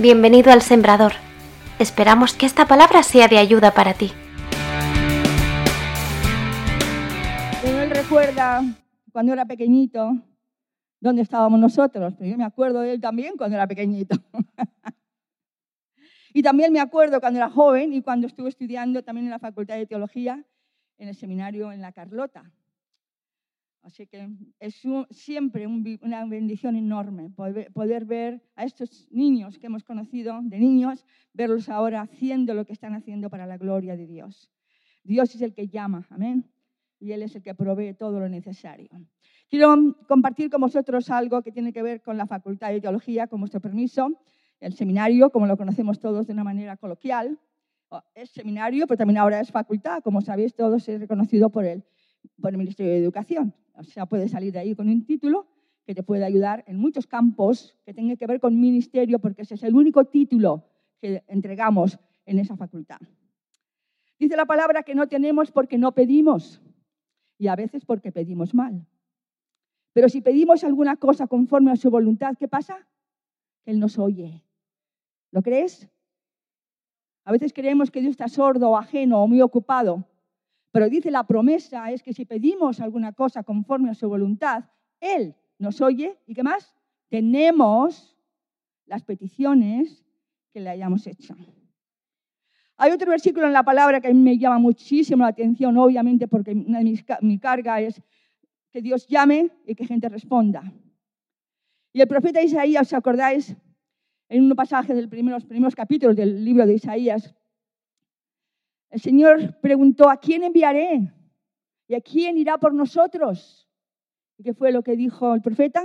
Bienvenido 0.00 0.52
al 0.52 0.62
Sembrador. 0.62 1.14
Esperamos 1.80 2.32
que 2.32 2.46
esta 2.46 2.68
palabra 2.68 3.02
sea 3.02 3.26
de 3.26 3.36
ayuda 3.36 3.74
para 3.74 3.94
ti. 3.94 4.12
Él 7.64 7.90
recuerda 7.90 8.62
cuando 9.10 9.32
era 9.32 9.44
pequeñito 9.44 10.12
dónde 11.00 11.22
estábamos 11.22 11.58
nosotros, 11.58 12.14
pero 12.16 12.30
yo 12.30 12.38
me 12.38 12.44
acuerdo 12.44 12.82
de 12.82 12.92
él 12.92 13.00
también 13.00 13.36
cuando 13.36 13.56
era 13.56 13.66
pequeñito. 13.66 14.14
y 16.32 16.44
también 16.44 16.72
me 16.72 16.78
acuerdo 16.78 17.18
cuando 17.18 17.40
era 17.40 17.50
joven 17.50 17.92
y 17.92 18.00
cuando 18.00 18.28
estuve 18.28 18.50
estudiando 18.50 19.02
también 19.02 19.26
en 19.26 19.32
la 19.32 19.40
Facultad 19.40 19.78
de 19.78 19.86
Teología, 19.86 20.44
en 20.98 21.08
el 21.08 21.16
seminario 21.16 21.72
en 21.72 21.80
La 21.80 21.90
Carlota. 21.90 22.52
Así 23.88 24.06
que 24.06 24.28
es 24.60 24.82
siempre 25.08 25.66
una 25.66 26.26
bendición 26.26 26.76
enorme 26.76 27.30
poder, 27.30 28.04
ver 28.04 28.42
a 28.54 28.64
estos 28.64 29.08
niños 29.10 29.58
que 29.58 29.68
hemos 29.68 29.82
conocido 29.82 30.40
de 30.42 30.58
niños, 30.58 31.06
verlos 31.32 31.70
ahora 31.70 32.02
haciendo 32.02 32.52
lo 32.52 32.66
que 32.66 32.74
están 32.74 32.92
haciendo 32.92 33.30
para 33.30 33.46
la 33.46 33.56
gloria 33.56 33.96
de 33.96 34.06
Dios. 34.06 34.50
Dios 35.04 35.34
es 35.34 35.40
el 35.40 35.54
que 35.54 35.68
llama, 35.68 36.06
amén, 36.10 36.44
y 37.00 37.12
Él 37.12 37.22
es 37.22 37.34
el 37.34 37.42
que 37.42 37.54
provee 37.54 37.94
todo 37.94 38.20
lo 38.20 38.28
necesario. 38.28 38.90
Quiero 39.48 39.74
compartir 40.06 40.50
con 40.50 40.60
vosotros 40.60 41.08
algo 41.08 41.40
que 41.40 41.50
tiene 41.50 41.72
que 41.72 41.80
ver 41.82 42.02
con 42.02 42.18
la 42.18 42.26
Facultad 42.26 42.68
de 42.72 42.82
Teología, 42.82 43.26
con 43.26 43.40
vuestro 43.40 43.60
permiso, 43.60 44.20
el 44.60 44.74
seminario, 44.74 45.30
como 45.30 45.46
lo 45.46 45.56
conocemos 45.56 45.98
todos 45.98 46.26
de 46.26 46.34
una 46.34 46.44
manera 46.44 46.76
coloquial. 46.76 47.38
Es 48.14 48.28
seminario, 48.32 48.86
pero 48.86 48.98
también 48.98 49.16
ahora 49.16 49.40
es 49.40 49.50
facultad, 49.50 50.02
como 50.02 50.20
sabéis 50.20 50.54
todos, 50.54 50.86
es 50.90 51.00
reconocido 51.00 51.48
por 51.48 51.64
el, 51.64 51.84
por 52.38 52.50
el 52.50 52.58
Ministerio 52.58 52.92
de 52.92 52.98
Educación. 52.98 53.54
O 53.78 53.84
sea, 53.84 54.06
puedes 54.06 54.32
salir 54.32 54.52
de 54.52 54.58
ahí 54.58 54.74
con 54.74 54.88
un 54.88 55.04
título 55.06 55.46
que 55.86 55.94
te 55.94 56.02
puede 56.02 56.24
ayudar 56.24 56.64
en 56.66 56.76
muchos 56.78 57.06
campos 57.06 57.76
que 57.84 57.94
tengan 57.94 58.16
que 58.16 58.26
ver 58.26 58.40
con 58.40 58.60
ministerio, 58.60 59.20
porque 59.20 59.42
ese 59.42 59.54
es 59.54 59.62
el 59.62 59.74
único 59.74 60.04
título 60.04 60.64
que 61.00 61.22
entregamos 61.28 61.98
en 62.26 62.40
esa 62.40 62.56
facultad. 62.56 62.98
Dice 64.18 64.36
la 64.36 64.46
palabra 64.46 64.82
que 64.82 64.94
no 64.94 65.06
tenemos 65.06 65.52
porque 65.52 65.78
no 65.78 65.92
pedimos 65.92 66.60
y 67.38 67.46
a 67.46 67.56
veces 67.56 67.84
porque 67.84 68.10
pedimos 68.10 68.52
mal. 68.52 68.84
Pero 69.92 70.08
si 70.08 70.20
pedimos 70.20 70.64
alguna 70.64 70.96
cosa 70.96 71.28
conforme 71.28 71.70
a 71.70 71.76
su 71.76 71.88
voluntad, 71.88 72.34
¿qué 72.38 72.48
pasa? 72.48 72.86
Él 73.64 73.78
nos 73.78 73.98
oye. 73.98 74.42
¿Lo 75.30 75.40
crees? 75.40 75.88
A 77.24 77.32
veces 77.32 77.52
creemos 77.52 77.90
que 77.90 78.00
Dios 78.00 78.10
está 78.10 78.28
sordo 78.28 78.70
o 78.70 78.76
ajeno 78.76 79.22
o 79.22 79.28
muy 79.28 79.40
ocupado, 79.40 80.04
pero 80.70 80.88
dice 80.88 81.10
la 81.10 81.26
promesa 81.26 81.90
es 81.90 82.02
que 82.02 82.12
si 82.12 82.24
pedimos 82.24 82.80
alguna 82.80 83.12
cosa 83.12 83.42
conforme 83.42 83.90
a 83.90 83.94
su 83.94 84.08
voluntad, 84.08 84.64
Él 85.00 85.34
nos 85.58 85.80
oye 85.80 86.18
y 86.26 86.34
qué 86.34 86.42
más? 86.42 86.74
Tenemos 87.08 88.16
las 88.86 89.02
peticiones 89.02 90.04
que 90.52 90.60
le 90.60 90.70
hayamos 90.70 91.06
hecho. 91.06 91.34
Hay 92.76 92.92
otro 92.92 93.10
versículo 93.10 93.46
en 93.46 93.52
la 93.52 93.64
palabra 93.64 94.00
que 94.00 94.08
a 94.08 94.14
mí 94.14 94.20
me 94.20 94.38
llama 94.38 94.58
muchísimo 94.58 95.24
la 95.24 95.30
atención, 95.30 95.76
obviamente, 95.76 96.28
porque 96.28 96.54
mi 96.54 97.38
carga 97.38 97.80
es 97.80 98.00
que 98.70 98.80
Dios 98.80 99.06
llame 99.08 99.50
y 99.66 99.74
que 99.74 99.86
gente 99.86 100.08
responda. 100.08 100.62
Y 101.92 102.00
el 102.00 102.06
profeta 102.06 102.42
Isaías, 102.42 102.86
¿os 102.86 102.92
acordáis? 102.92 103.56
En 104.28 104.44
un 104.44 104.54
pasaje 104.54 104.94
de 104.94 105.02
los 105.02 105.10
primeros 105.44 105.74
capítulos 105.74 106.14
del 106.14 106.44
libro 106.44 106.66
de 106.66 106.74
Isaías, 106.74 107.34
el 108.90 109.00
Señor 109.00 109.60
preguntó, 109.60 110.08
¿a 110.08 110.18
quién 110.18 110.42
enviaré? 110.42 111.12
¿Y 111.86 111.94
a 111.94 112.00
quién 112.00 112.38
irá 112.38 112.58
por 112.58 112.74
nosotros? 112.74 113.68
¿Y 114.36 114.42
qué 114.42 114.54
fue 114.54 114.72
lo 114.72 114.82
que 114.82 114.96
dijo 114.96 115.34
el 115.34 115.42
profeta? 115.42 115.84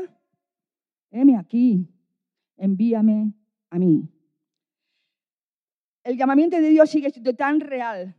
Heme 1.12 1.38
aquí, 1.38 1.88
envíame 2.58 3.34
a 3.70 3.80
mí. 3.80 4.10
El 6.04 6.18
llamamiento 6.18 6.60
de 6.60 6.70
Dios 6.70 6.90
sigue 6.90 7.10
siendo 7.10 7.34
tan 7.34 7.60
real, 7.60 8.16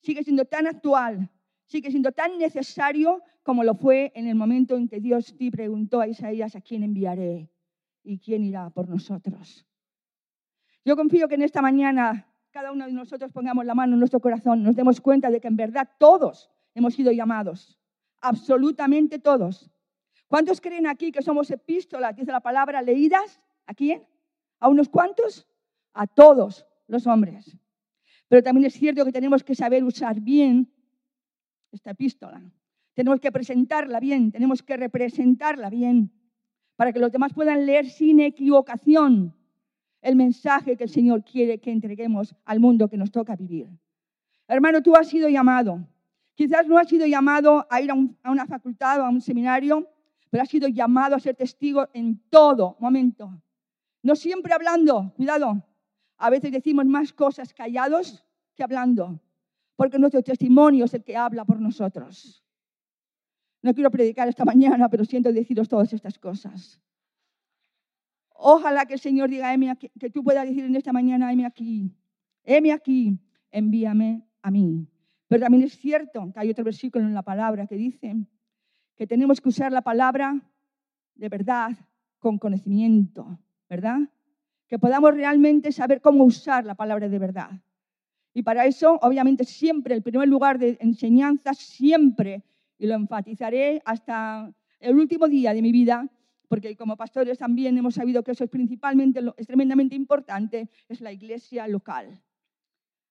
sigue 0.00 0.24
siendo 0.24 0.44
tan 0.44 0.66
actual, 0.66 1.30
sigue 1.66 1.90
siendo 1.90 2.12
tan 2.12 2.38
necesario 2.38 3.22
como 3.42 3.62
lo 3.62 3.74
fue 3.74 4.10
en 4.14 4.26
el 4.26 4.34
momento 4.34 4.76
en 4.76 4.88
que 4.88 5.00
Dios 5.00 5.34
te 5.36 5.50
preguntó 5.50 6.00
a 6.00 6.08
Isaías, 6.08 6.56
¿a 6.56 6.60
quién 6.60 6.82
enviaré? 6.82 7.50
¿Y 8.02 8.18
quién 8.18 8.42
irá 8.42 8.70
por 8.70 8.88
nosotros? 8.88 9.66
Yo 10.84 10.96
confío 10.96 11.28
que 11.28 11.36
en 11.36 11.42
esta 11.42 11.62
mañana 11.62 12.26
cada 12.54 12.70
uno 12.70 12.86
de 12.86 12.92
nosotros 12.92 13.32
pongamos 13.32 13.66
la 13.66 13.74
mano 13.74 13.94
en 13.94 13.98
nuestro 13.98 14.20
corazón, 14.20 14.62
nos 14.62 14.76
demos 14.76 15.00
cuenta 15.00 15.28
de 15.28 15.40
que 15.40 15.48
en 15.48 15.56
verdad 15.56 15.88
todos 15.98 16.52
hemos 16.76 16.94
sido 16.94 17.10
llamados, 17.10 17.80
absolutamente 18.20 19.18
todos. 19.18 19.68
¿Cuántos 20.28 20.60
creen 20.60 20.86
aquí 20.86 21.10
que 21.10 21.20
somos 21.20 21.50
epístolas, 21.50 22.14
dice 22.14 22.30
la 22.30 22.38
palabra, 22.38 22.80
leídas? 22.80 23.40
¿A 23.66 23.74
quién? 23.74 24.06
¿A 24.60 24.68
unos 24.68 24.88
cuantos? 24.88 25.48
A 25.94 26.06
todos 26.06 26.64
los 26.86 27.08
hombres. 27.08 27.58
Pero 28.28 28.40
también 28.40 28.66
es 28.66 28.74
cierto 28.74 29.04
que 29.04 29.10
tenemos 29.10 29.42
que 29.42 29.56
saber 29.56 29.82
usar 29.82 30.20
bien 30.20 30.72
esta 31.72 31.90
epístola. 31.90 32.40
Tenemos 32.92 33.18
que 33.18 33.32
presentarla 33.32 33.98
bien, 33.98 34.30
tenemos 34.30 34.62
que 34.62 34.76
representarla 34.76 35.70
bien, 35.70 36.12
para 36.76 36.92
que 36.92 37.00
los 37.00 37.10
demás 37.10 37.34
puedan 37.34 37.66
leer 37.66 37.90
sin 37.90 38.20
equivocación 38.20 39.34
el 40.04 40.16
mensaje 40.16 40.76
que 40.76 40.84
el 40.84 40.90
Señor 40.90 41.24
quiere 41.24 41.58
que 41.58 41.72
entreguemos 41.72 42.36
al 42.44 42.60
mundo 42.60 42.88
que 42.88 42.98
nos 42.98 43.10
toca 43.10 43.34
vivir. 43.36 43.66
Hermano, 44.46 44.82
tú 44.82 44.94
has 44.94 45.08
sido 45.08 45.30
llamado. 45.30 45.80
Quizás 46.34 46.66
no 46.66 46.76
has 46.76 46.88
sido 46.88 47.06
llamado 47.06 47.66
a 47.70 47.80
ir 47.80 47.90
a, 47.90 48.30
una 48.30 48.46
facultad 48.46 49.00
o 49.00 49.04
a 49.04 49.08
un 49.08 49.22
seminario, 49.22 49.88
pero 50.28 50.42
has 50.42 50.50
sido 50.50 50.68
llamado 50.68 51.16
a 51.16 51.20
ser 51.20 51.34
testigo 51.34 51.88
en 51.94 52.20
todo 52.28 52.76
momento. 52.80 53.32
No 54.02 54.14
siempre 54.14 54.52
hablando, 54.52 55.10
cuidado. 55.16 55.64
A 56.18 56.28
veces 56.28 56.52
decimos 56.52 56.84
más 56.84 57.10
cosas 57.14 57.54
callados 57.54 58.22
que 58.54 58.62
hablando, 58.62 59.18
porque 59.74 59.98
nuestro 59.98 60.22
testimonio 60.22 60.84
es 60.84 60.92
el 60.92 61.02
que 61.02 61.16
habla 61.16 61.46
por 61.46 61.58
nosotros. 61.58 62.44
No 63.62 63.72
quiero 63.72 63.90
predicar 63.90 64.28
esta 64.28 64.44
mañana, 64.44 64.90
pero 64.90 65.06
siento 65.06 65.32
deciros 65.32 65.66
todas 65.66 65.94
estas 65.94 66.18
cosas. 66.18 66.78
Ojalá 68.34 68.84
que 68.86 68.94
el 68.94 69.00
Señor 69.00 69.30
diga, 69.30 69.54
que 69.76 70.10
tú 70.10 70.22
puedas 70.22 70.46
decir 70.46 70.64
en 70.64 70.76
esta 70.76 70.92
mañana, 70.92 71.32
heme 71.32 71.46
aquí, 71.46 71.90
heme 72.42 72.72
aquí, 72.72 73.18
envíame 73.50 74.22
a 74.42 74.50
mí. 74.50 74.86
Pero 75.28 75.42
también 75.42 75.64
es 75.64 75.78
cierto 75.78 76.30
que 76.32 76.40
hay 76.40 76.50
otro 76.50 76.64
versículo 76.64 77.06
en 77.06 77.14
la 77.14 77.22
palabra 77.22 77.66
que 77.66 77.76
dice 77.76 78.14
que 78.96 79.06
tenemos 79.06 79.40
que 79.40 79.48
usar 79.48 79.72
la 79.72 79.82
palabra 79.82 80.40
de 81.14 81.28
verdad 81.28 81.70
con 82.18 82.38
conocimiento, 82.38 83.38
¿verdad? 83.68 83.98
Que 84.66 84.78
podamos 84.78 85.14
realmente 85.14 85.72
saber 85.72 86.00
cómo 86.00 86.24
usar 86.24 86.64
la 86.64 86.74
palabra 86.74 87.08
de 87.08 87.18
verdad. 87.18 87.50
Y 88.32 88.42
para 88.42 88.66
eso, 88.66 88.98
obviamente, 89.00 89.44
siempre, 89.44 89.94
el 89.94 90.02
primer 90.02 90.28
lugar 90.28 90.58
de 90.58 90.76
enseñanza, 90.80 91.54
siempre, 91.54 92.42
y 92.78 92.86
lo 92.86 92.94
enfatizaré 92.94 93.80
hasta 93.84 94.52
el 94.80 94.96
último 94.96 95.28
día 95.28 95.54
de 95.54 95.62
mi 95.62 95.70
vida, 95.70 96.08
porque 96.54 96.76
como 96.76 96.96
pastores 96.96 97.36
también 97.36 97.76
hemos 97.76 97.96
sabido 97.96 98.22
que 98.22 98.30
eso 98.30 98.44
es 98.44 98.50
principalmente, 98.50 99.20
es 99.36 99.44
tremendamente 99.44 99.96
importante, 99.96 100.68
es 100.88 101.00
la 101.00 101.10
iglesia 101.10 101.66
local. 101.66 102.22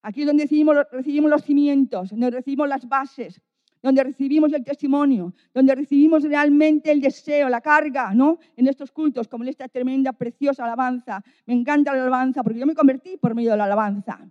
Aquí 0.01 0.21
es 0.21 0.27
donde 0.27 0.43
recibimos, 0.43 1.29
los 1.29 1.43
cimientos, 1.43 2.11
donde 2.11 2.31
recibimos 2.31 2.69
las 2.69 2.87
bases, 2.87 3.41
donde 3.81 4.01
recibimos 4.01 4.53
el 4.53 4.63
testimonio, 4.63 5.33
donde 5.53 5.75
recibimos 5.75 6.23
realmente 6.23 6.89
el 6.89 7.01
deseo, 7.01 7.49
la 7.49 7.59
carga, 7.59 8.13
¿no? 8.13 8.39
En 8.55 8.69
estos 8.69 8.93
cultos, 8.93 9.27
como 9.27 9.43
en 9.43 9.49
esta 9.49 9.67
tremenda, 9.67 10.13
preciosa 10.13 10.63
alabanza. 10.63 11.21
Me 11.45 11.53
encanta 11.53 11.93
la 11.93 12.03
alabanza 12.03 12.43
porque 12.43 12.59
yo 12.59 12.65
me 12.65 12.75
convertí 12.75 13.17
por 13.17 13.35
medio 13.35 13.51
de 13.51 13.57
la 13.57 13.65
alabanza. 13.65 14.25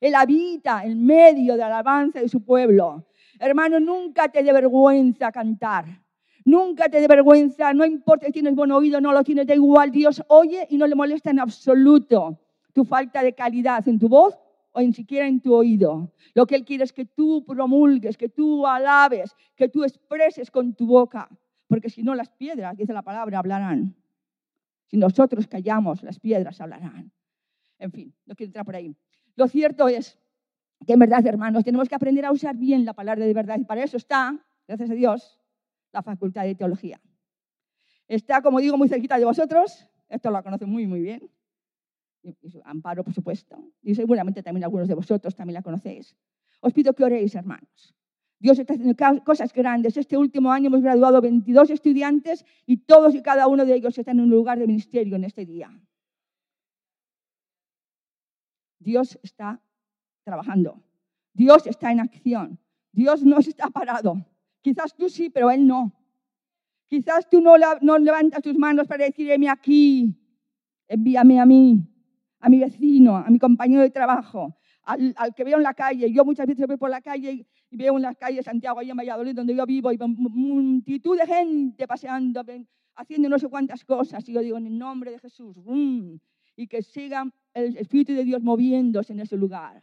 Él 0.00 0.16
habita 0.16 0.82
en 0.84 1.06
medio 1.06 1.52
de 1.52 1.58
la 1.60 1.66
alabanza 1.66 2.20
de 2.20 2.28
su 2.28 2.44
pueblo. 2.44 3.06
Hermano, 3.38 3.78
nunca 3.78 4.26
te 4.26 4.42
dé 4.42 4.52
vergüenza 4.52 5.30
cantar. 5.30 6.07
Nunca 6.48 6.88
te 6.88 6.98
dé 6.98 7.06
vergüenza, 7.06 7.74
no 7.74 7.84
importa 7.84 8.24
si 8.24 8.32
tienes 8.32 8.54
buen 8.54 8.72
oído, 8.72 9.02
no 9.02 9.12
lo 9.12 9.22
tienes, 9.22 9.46
da 9.46 9.54
igual. 9.54 9.90
Dios 9.90 10.22
oye 10.28 10.66
y 10.70 10.78
no 10.78 10.86
le 10.86 10.94
molesta 10.94 11.30
en 11.30 11.40
absoluto 11.40 12.40
tu 12.72 12.86
falta 12.86 13.22
de 13.22 13.34
calidad 13.34 13.86
en 13.86 13.98
tu 13.98 14.08
voz 14.08 14.34
o 14.72 14.80
ni 14.80 14.94
siquiera 14.94 15.26
en 15.26 15.42
tu 15.42 15.54
oído. 15.54 16.10
Lo 16.32 16.46
que 16.46 16.54
Él 16.54 16.64
quiere 16.64 16.84
es 16.84 16.94
que 16.94 17.04
tú 17.04 17.44
promulgues, 17.44 18.16
que 18.16 18.30
tú 18.30 18.66
alabes, 18.66 19.36
que 19.56 19.68
tú 19.68 19.84
expreses 19.84 20.50
con 20.50 20.72
tu 20.72 20.86
boca. 20.86 21.28
Porque 21.66 21.90
si 21.90 22.02
no, 22.02 22.14
las 22.14 22.30
piedras, 22.30 22.74
dice 22.78 22.94
la 22.94 23.02
palabra, 23.02 23.40
hablarán. 23.40 23.94
Si 24.86 24.96
nosotros 24.96 25.46
callamos, 25.48 26.02
las 26.02 26.18
piedras 26.18 26.62
hablarán. 26.62 27.12
En 27.78 27.92
fin, 27.92 28.14
no 28.24 28.34
quiero 28.34 28.48
entrar 28.48 28.64
por 28.64 28.74
ahí. 28.74 28.96
Lo 29.36 29.48
cierto 29.48 29.86
es 29.86 30.16
que 30.86 30.94
en 30.94 30.98
verdad, 30.98 31.26
hermanos, 31.26 31.62
tenemos 31.62 31.90
que 31.90 31.94
aprender 31.94 32.24
a 32.24 32.32
usar 32.32 32.56
bien 32.56 32.86
la 32.86 32.94
palabra 32.94 33.26
de 33.26 33.34
verdad. 33.34 33.58
Y 33.58 33.64
para 33.64 33.84
eso 33.84 33.98
está, 33.98 34.34
gracias 34.66 34.88
a 34.88 34.94
Dios, 34.94 35.37
la 35.92 36.02
Facultad 36.02 36.44
de 36.44 36.54
Teología. 36.54 37.00
Está, 38.06 38.40
como 38.42 38.60
digo, 38.60 38.76
muy 38.76 38.88
cerquita 38.88 39.18
de 39.18 39.24
vosotros, 39.24 39.86
esto 40.08 40.30
lo 40.30 40.42
conocen 40.42 40.70
muy, 40.70 40.86
muy 40.86 41.00
bien, 41.00 41.30
Amparo, 42.64 43.04
por 43.04 43.14
supuesto, 43.14 43.56
y 43.82 43.94
seguramente 43.94 44.42
también 44.42 44.64
algunos 44.64 44.88
de 44.88 44.94
vosotros 44.94 45.34
también 45.34 45.54
la 45.54 45.62
conocéis. 45.62 46.16
Os 46.60 46.72
pido 46.72 46.92
que 46.92 47.04
oréis, 47.04 47.34
hermanos. 47.34 47.94
Dios 48.40 48.58
está 48.58 48.74
haciendo 48.74 48.94
cosas 49.24 49.52
grandes. 49.52 49.96
Este 49.96 50.16
último 50.16 50.52
año 50.52 50.68
hemos 50.68 50.82
graduado 50.82 51.20
22 51.20 51.70
estudiantes 51.70 52.44
y 52.66 52.78
todos 52.78 53.14
y 53.14 53.22
cada 53.22 53.48
uno 53.48 53.64
de 53.64 53.74
ellos 53.74 53.98
están 53.98 54.18
en 54.18 54.24
un 54.24 54.30
lugar 54.30 54.58
de 54.58 54.66
ministerio 54.66 55.16
en 55.16 55.24
este 55.24 55.44
día. 55.44 55.70
Dios 58.78 59.18
está 59.22 59.60
trabajando. 60.24 60.80
Dios 61.32 61.66
está 61.66 61.90
en 61.90 62.00
acción. 62.00 62.58
Dios 62.92 63.24
no 63.24 63.38
está 63.38 63.70
parado. 63.70 64.24
Quizás 64.60 64.94
tú 64.94 65.08
sí, 65.08 65.30
pero 65.30 65.50
Él 65.50 65.66
no. 65.66 65.92
Quizás 66.88 67.28
tú 67.28 67.40
no, 67.40 67.54
no 67.82 67.98
levantas 67.98 68.42
tus 68.42 68.56
manos 68.56 68.86
para 68.86 69.04
decir, 69.04 69.30
heme 69.30 69.48
aquí, 69.48 70.14
envíame 70.88 71.38
a 71.38 71.46
mí, 71.46 71.86
a 72.40 72.48
mi 72.48 72.58
vecino, 72.58 73.16
a 73.16 73.28
mi 73.28 73.38
compañero 73.38 73.82
de 73.82 73.90
trabajo, 73.90 74.56
al, 74.82 75.14
que 75.36 75.44
veo 75.44 75.58
en 75.58 75.62
la 75.62 75.74
calle. 75.74 76.10
Yo 76.10 76.24
muchas 76.24 76.46
veces 76.46 76.66
voy 76.66 76.78
por 76.78 76.90
la 76.90 77.02
calle 77.02 77.46
y 77.70 77.76
veo 77.76 77.96
en 77.96 78.02
la 78.02 78.14
calle 78.14 78.36
de 78.36 78.42
Santiago, 78.42 78.80
ahí 78.80 78.90
en 78.90 78.96
Valladolid, 78.96 79.34
donde 79.34 79.54
yo 79.54 79.66
vivo, 79.66 79.92
y 79.92 79.98
multitud 79.98 81.18
de 81.18 81.26
gente 81.26 81.86
paseando, 81.86 82.42
haciendo 82.96 83.28
no 83.28 83.38
sé 83.38 83.48
cuántas 83.48 83.84
cosas. 83.84 84.26
Y 84.28 84.32
yo 84.32 84.40
digo, 84.40 84.56
en 84.56 84.66
el 84.66 84.78
nombre 84.78 85.10
de 85.10 85.18
Jesús, 85.18 85.56
y 86.56 86.66
que 86.66 86.82
siga 86.82 87.30
el 87.54 87.76
Espíritu 87.76 88.14
de 88.14 88.24
Dios 88.24 88.42
moviéndose 88.42 89.12
en 89.12 89.20
ese 89.20 89.36
lugar. 89.36 89.82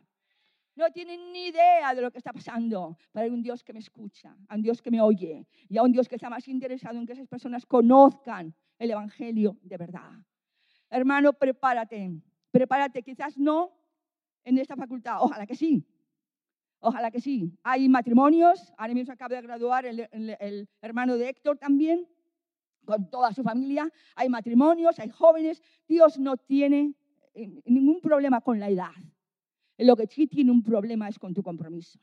No 0.76 0.92
tienen 0.92 1.32
ni 1.32 1.48
idea 1.48 1.94
de 1.94 2.02
lo 2.02 2.12
que 2.12 2.18
está 2.18 2.34
pasando, 2.34 2.98
pero 3.12 3.26
hay 3.26 3.32
un 3.32 3.42
Dios 3.42 3.64
que 3.64 3.72
me 3.72 3.80
escucha, 3.80 4.36
a 4.48 4.56
un 4.56 4.62
Dios 4.62 4.82
que 4.82 4.92
me 4.92 5.02
oye 5.02 5.48
y 5.70 5.78
a 5.78 5.84
un 5.84 5.92
Dios 5.92 6.08
que 6.10 6.16
está 6.16 6.30
más 6.30 6.48
interesado 6.48 6.98
en 6.98 7.06
que 7.06 7.14
esas 7.14 7.28
personas 7.28 7.66
conozcan 7.66 8.54
el 8.78 8.92
Evangelio 8.92 9.58
de 9.62 9.78
verdad. 9.78 10.12
Hermano, 10.90 11.34
prepárate, 11.34 12.12
prepárate, 12.52 13.04
quizás 13.04 13.38
no 13.38 13.72
en 14.44 14.58
esta 14.58 14.76
facultad, 14.76 15.18
ojalá 15.22 15.46
que 15.48 15.56
sí, 15.56 15.88
ojalá 16.80 17.10
que 17.10 17.22
sí. 17.22 17.58
Hay 17.64 17.88
matrimonios, 17.88 18.74
ahora 18.78 18.94
mismo 18.94 19.14
acaba 19.14 19.36
de 19.36 19.42
graduar 19.42 19.86
el, 19.86 20.08
el 20.12 20.70
hermano 20.82 21.18
de 21.18 21.30
Héctor 21.30 21.58
también, 21.58 22.06
con 22.86 23.10
toda 23.10 23.34
su 23.34 23.44
familia, 23.44 23.92
hay 24.16 24.30
matrimonios, 24.30 25.00
hay 25.00 25.10
jóvenes, 25.10 25.62
Dios 25.88 26.20
no 26.20 26.38
tiene 26.38 26.94
eh, 27.34 27.62
ningún 27.66 28.00
problema 28.00 28.42
con 28.42 28.60
la 28.60 28.70
edad. 28.70 28.92
Lo 29.78 29.96
que 29.96 30.08
sí 30.08 30.28
tiene 30.28 30.52
un 30.52 30.64
problema 30.64 31.10
es 31.10 31.20
con 31.20 31.34
tu 31.34 31.44
compromiso. 31.44 32.00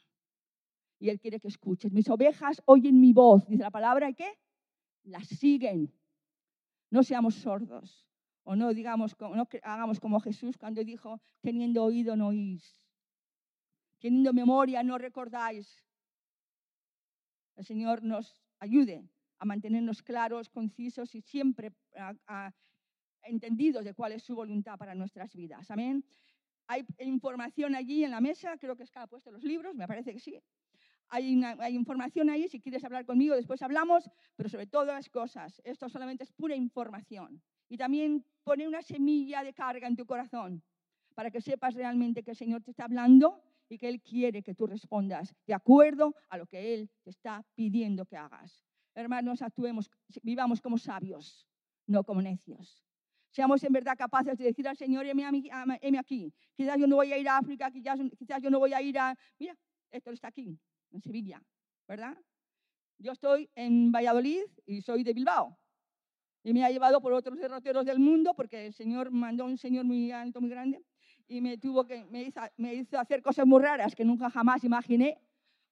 Y 0.98 1.08
Él 1.08 1.18
quiere 1.18 1.40
que 1.40 1.48
escuches. 1.48 1.92
Mis 1.92 2.08
ovejas 2.08 2.62
oyen 2.66 3.00
mi 3.00 3.12
voz, 3.12 3.46
dice 3.46 3.62
la 3.62 3.70
palabra, 3.70 4.10
¿y 4.10 4.14
qué? 4.14 4.38
Las 5.04 5.26
siguen. 5.26 5.92
No 6.90 7.02
seamos 7.02 7.34
sordos. 7.36 8.06
O 8.44 8.54
no, 8.56 8.74
digamos, 8.74 9.16
no 9.20 9.48
hagamos 9.62 10.00
como 10.00 10.20
Jesús 10.20 10.56
cuando 10.58 10.84
dijo, 10.84 11.20
teniendo 11.40 11.84
oído 11.84 12.16
no 12.16 12.28
oís. 12.28 12.82
Teniendo 14.00 14.32
memoria 14.32 14.82
no 14.82 14.98
recordáis. 14.98 15.82
El 17.56 17.64
Señor 17.64 18.02
nos 18.02 18.42
ayude 18.58 19.08
a 19.38 19.44
mantenernos 19.44 20.02
claros, 20.02 20.48
concisos 20.48 21.14
y 21.14 21.20
siempre 21.20 21.72
entendidos 23.22 23.84
de 23.84 23.94
cuál 23.94 24.12
es 24.12 24.22
su 24.22 24.34
voluntad 24.34 24.78
para 24.78 24.94
nuestras 24.94 25.34
vidas. 25.34 25.70
Amén. 25.70 26.04
Hay 26.66 26.86
información 27.00 27.74
allí 27.74 28.04
en 28.04 28.10
la 28.10 28.20
mesa, 28.20 28.56
creo 28.58 28.76
que 28.76 28.84
está 28.84 29.06
puesto 29.06 29.30
los 29.30 29.42
libros, 29.42 29.74
me 29.74 29.86
parece 29.86 30.12
que 30.12 30.20
sí. 30.20 30.40
Hay, 31.08 31.42
hay, 31.58 31.74
información 31.74 32.30
ahí, 32.30 32.48
si 32.48 32.60
quieres 32.60 32.84
hablar 32.84 33.04
conmigo 33.04 33.34
después 33.34 33.60
hablamos, 33.60 34.10
pero 34.34 34.48
sobre 34.48 34.66
todas 34.66 34.94
las 34.94 35.10
cosas, 35.10 35.60
esto 35.64 35.88
solamente 35.88 36.24
es 36.24 36.32
pura 36.32 36.56
información. 36.56 37.42
Y 37.68 37.76
también 37.76 38.24
pone 38.44 38.66
una 38.66 38.82
semilla 38.82 39.42
de 39.42 39.52
carga 39.52 39.86
en 39.86 39.96
tu 39.96 40.06
corazón 40.06 40.62
para 41.14 41.30
que 41.30 41.40
sepas 41.40 41.74
realmente 41.74 42.22
que 42.22 42.30
el 42.30 42.36
Señor 42.36 42.62
te 42.62 42.70
está 42.70 42.84
hablando 42.84 43.42
y 43.68 43.78
que 43.78 43.88
Él 43.88 44.00
quiere 44.00 44.42
que 44.42 44.54
tú 44.54 44.66
respondas 44.66 45.34
de 45.46 45.54
acuerdo 45.54 46.14
a 46.28 46.38
lo 46.38 46.46
que 46.46 46.74
Él 46.74 46.90
te 47.02 47.10
está 47.10 47.44
pidiendo 47.54 48.06
que 48.06 48.16
hagas. 48.16 48.64
Hermanos, 48.94 49.40
actuemos, 49.42 49.90
vivamos 50.22 50.60
como 50.60 50.76
sabios, 50.76 51.46
no 51.86 52.04
como 52.04 52.20
necios. 52.20 52.84
Seamos 53.32 53.64
en 53.64 53.72
verdad 53.72 53.96
capaces 53.98 54.38
de 54.38 54.44
decir 54.44 54.68
al 54.68 54.76
Señor, 54.76 55.06
heme 55.06 55.98
aquí. 55.98 56.32
Quizás 56.54 56.78
yo 56.78 56.86
no 56.86 56.96
voy 56.96 57.12
a 57.12 57.18
ir 57.18 57.28
a 57.28 57.38
África, 57.38 57.70
quizás, 57.70 57.98
quizás 58.16 58.40
yo 58.40 58.50
no 58.50 58.58
voy 58.58 58.72
a 58.72 58.80
ir 58.80 58.98
a... 58.98 59.16
Mira, 59.38 59.56
esto 59.90 60.10
está 60.10 60.28
aquí, 60.28 60.58
en 60.90 61.00
Sevilla, 61.00 61.42
¿verdad? 61.88 62.16
Yo 62.98 63.12
estoy 63.12 63.50
en 63.54 63.90
Valladolid 63.90 64.44
y 64.66 64.82
soy 64.82 65.02
de 65.02 65.12
Bilbao. 65.12 65.58
Y 66.44 66.52
me 66.52 66.64
ha 66.64 66.70
llevado 66.70 67.00
por 67.00 67.12
otros 67.12 67.38
derroteros 67.38 67.84
del 67.84 67.98
mundo 67.98 68.34
porque 68.34 68.66
el 68.66 68.74
Señor 68.74 69.10
mandó 69.10 69.46
un 69.46 69.58
Señor 69.58 69.84
muy 69.84 70.12
alto, 70.12 70.40
muy 70.40 70.50
grande 70.50 70.84
y 71.32 71.40
me, 71.40 71.56
tuvo 71.56 71.86
que, 71.86 72.04
me, 72.04 72.22
hizo, 72.24 72.40
me 72.58 72.74
hizo 72.74 72.98
hacer 72.98 73.22
cosas 73.22 73.46
muy 73.46 73.62
raras 73.62 73.94
que 73.94 74.04
nunca 74.04 74.28
jamás 74.28 74.64
imaginé, 74.64 75.18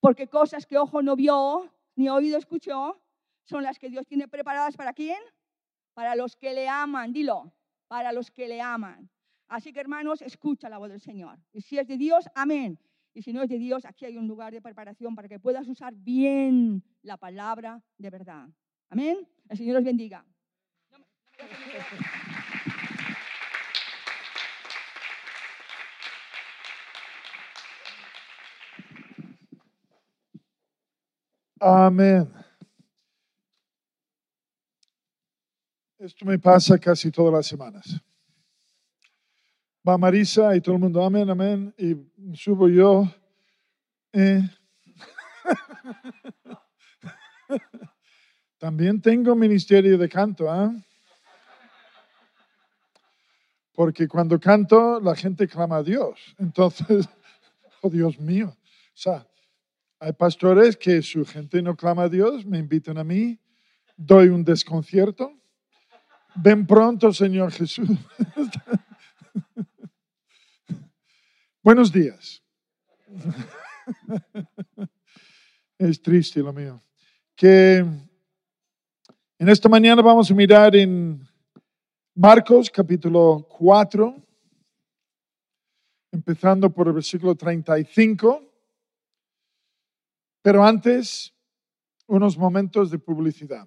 porque 0.00 0.26
cosas 0.26 0.64
que 0.64 0.78
ojo 0.78 1.02
no 1.02 1.16
vio 1.16 1.70
ni 1.96 2.08
oído 2.08 2.38
escuchó 2.38 2.98
son 3.44 3.62
las 3.62 3.78
que 3.78 3.90
Dios 3.90 4.06
tiene 4.06 4.26
preparadas 4.26 4.76
para 4.76 4.94
quién? 4.94 5.18
Para 6.00 6.16
los 6.16 6.34
que 6.34 6.54
le 6.54 6.66
aman, 6.66 7.12
dilo, 7.12 7.52
para 7.86 8.10
los 8.10 8.30
que 8.30 8.48
le 8.48 8.62
aman. 8.62 9.10
Así 9.48 9.70
que 9.70 9.80
hermanos, 9.80 10.22
escucha 10.22 10.70
la 10.70 10.78
voz 10.78 10.88
del 10.88 11.02
Señor. 11.02 11.38
Y 11.52 11.60
si 11.60 11.78
es 11.78 11.86
de 11.86 11.98
Dios, 11.98 12.24
amén. 12.34 12.78
Y 13.12 13.20
si 13.20 13.34
no 13.34 13.42
es 13.42 13.50
de 13.50 13.58
Dios, 13.58 13.84
aquí 13.84 14.06
hay 14.06 14.16
un 14.16 14.26
lugar 14.26 14.50
de 14.50 14.62
preparación 14.62 15.14
para 15.14 15.28
que 15.28 15.38
puedas 15.38 15.68
usar 15.68 15.92
bien 15.94 16.82
la 17.02 17.18
palabra 17.18 17.82
de 17.98 18.08
verdad. 18.08 18.48
Amén. 18.88 19.28
El 19.46 19.58
Señor 19.58 19.76
os 19.76 19.84
bendiga. 19.84 20.24
Amén. 31.60 32.39
Esto 36.00 36.24
me 36.24 36.38
pasa 36.38 36.78
casi 36.78 37.10
todas 37.10 37.30
las 37.30 37.46
semanas. 37.46 38.00
Va 39.86 39.98
Marisa 39.98 40.56
y 40.56 40.62
todo 40.62 40.76
el 40.76 40.80
mundo, 40.80 41.04
amén, 41.04 41.28
amén, 41.28 41.74
y 41.76 41.94
subo 42.34 42.70
yo. 42.70 43.06
Eh. 44.10 44.40
También 48.58 49.02
tengo 49.02 49.34
ministerio 49.34 49.98
de 49.98 50.08
canto, 50.08 50.50
¿ah? 50.50 50.74
Porque 53.74 54.08
cuando 54.08 54.40
canto, 54.40 55.00
la 55.00 55.14
gente 55.14 55.46
clama 55.46 55.76
a 55.76 55.82
Dios. 55.82 56.34
Entonces, 56.38 57.10
oh 57.82 57.90
Dios 57.90 58.18
mío. 58.18 58.48
O 58.48 58.56
sea, 58.94 59.28
hay 59.98 60.14
pastores 60.14 60.78
que 60.78 61.02
su 61.02 61.26
gente 61.26 61.60
no 61.60 61.76
clama 61.76 62.04
a 62.04 62.08
Dios, 62.08 62.46
me 62.46 62.56
invitan 62.56 62.96
a 62.96 63.04
mí, 63.04 63.38
doy 63.98 64.28
un 64.28 64.42
desconcierto 64.42 65.39
Ven 66.36 66.66
pronto, 66.66 67.12
Señor 67.12 67.52
Jesús. 67.52 67.88
Buenos 71.62 71.92
días. 71.92 72.42
Es 75.78 76.02
triste 76.02 76.40
lo 76.40 76.52
mío. 76.52 76.82
Que 77.34 77.78
en 77.78 79.48
esta 79.48 79.66
mañana 79.66 80.02
vamos 80.02 80.30
a 80.30 80.34
mirar 80.34 80.76
en 80.76 81.26
Marcos 82.14 82.68
capítulo 82.68 83.46
4, 83.48 84.14
empezando 86.12 86.68
por 86.68 86.88
el 86.88 86.92
versículo 86.92 87.34
35. 87.34 88.42
Pero 90.42 90.62
antes, 90.62 91.32
unos 92.06 92.36
momentos 92.36 92.90
de 92.90 92.98
publicidad. 92.98 93.66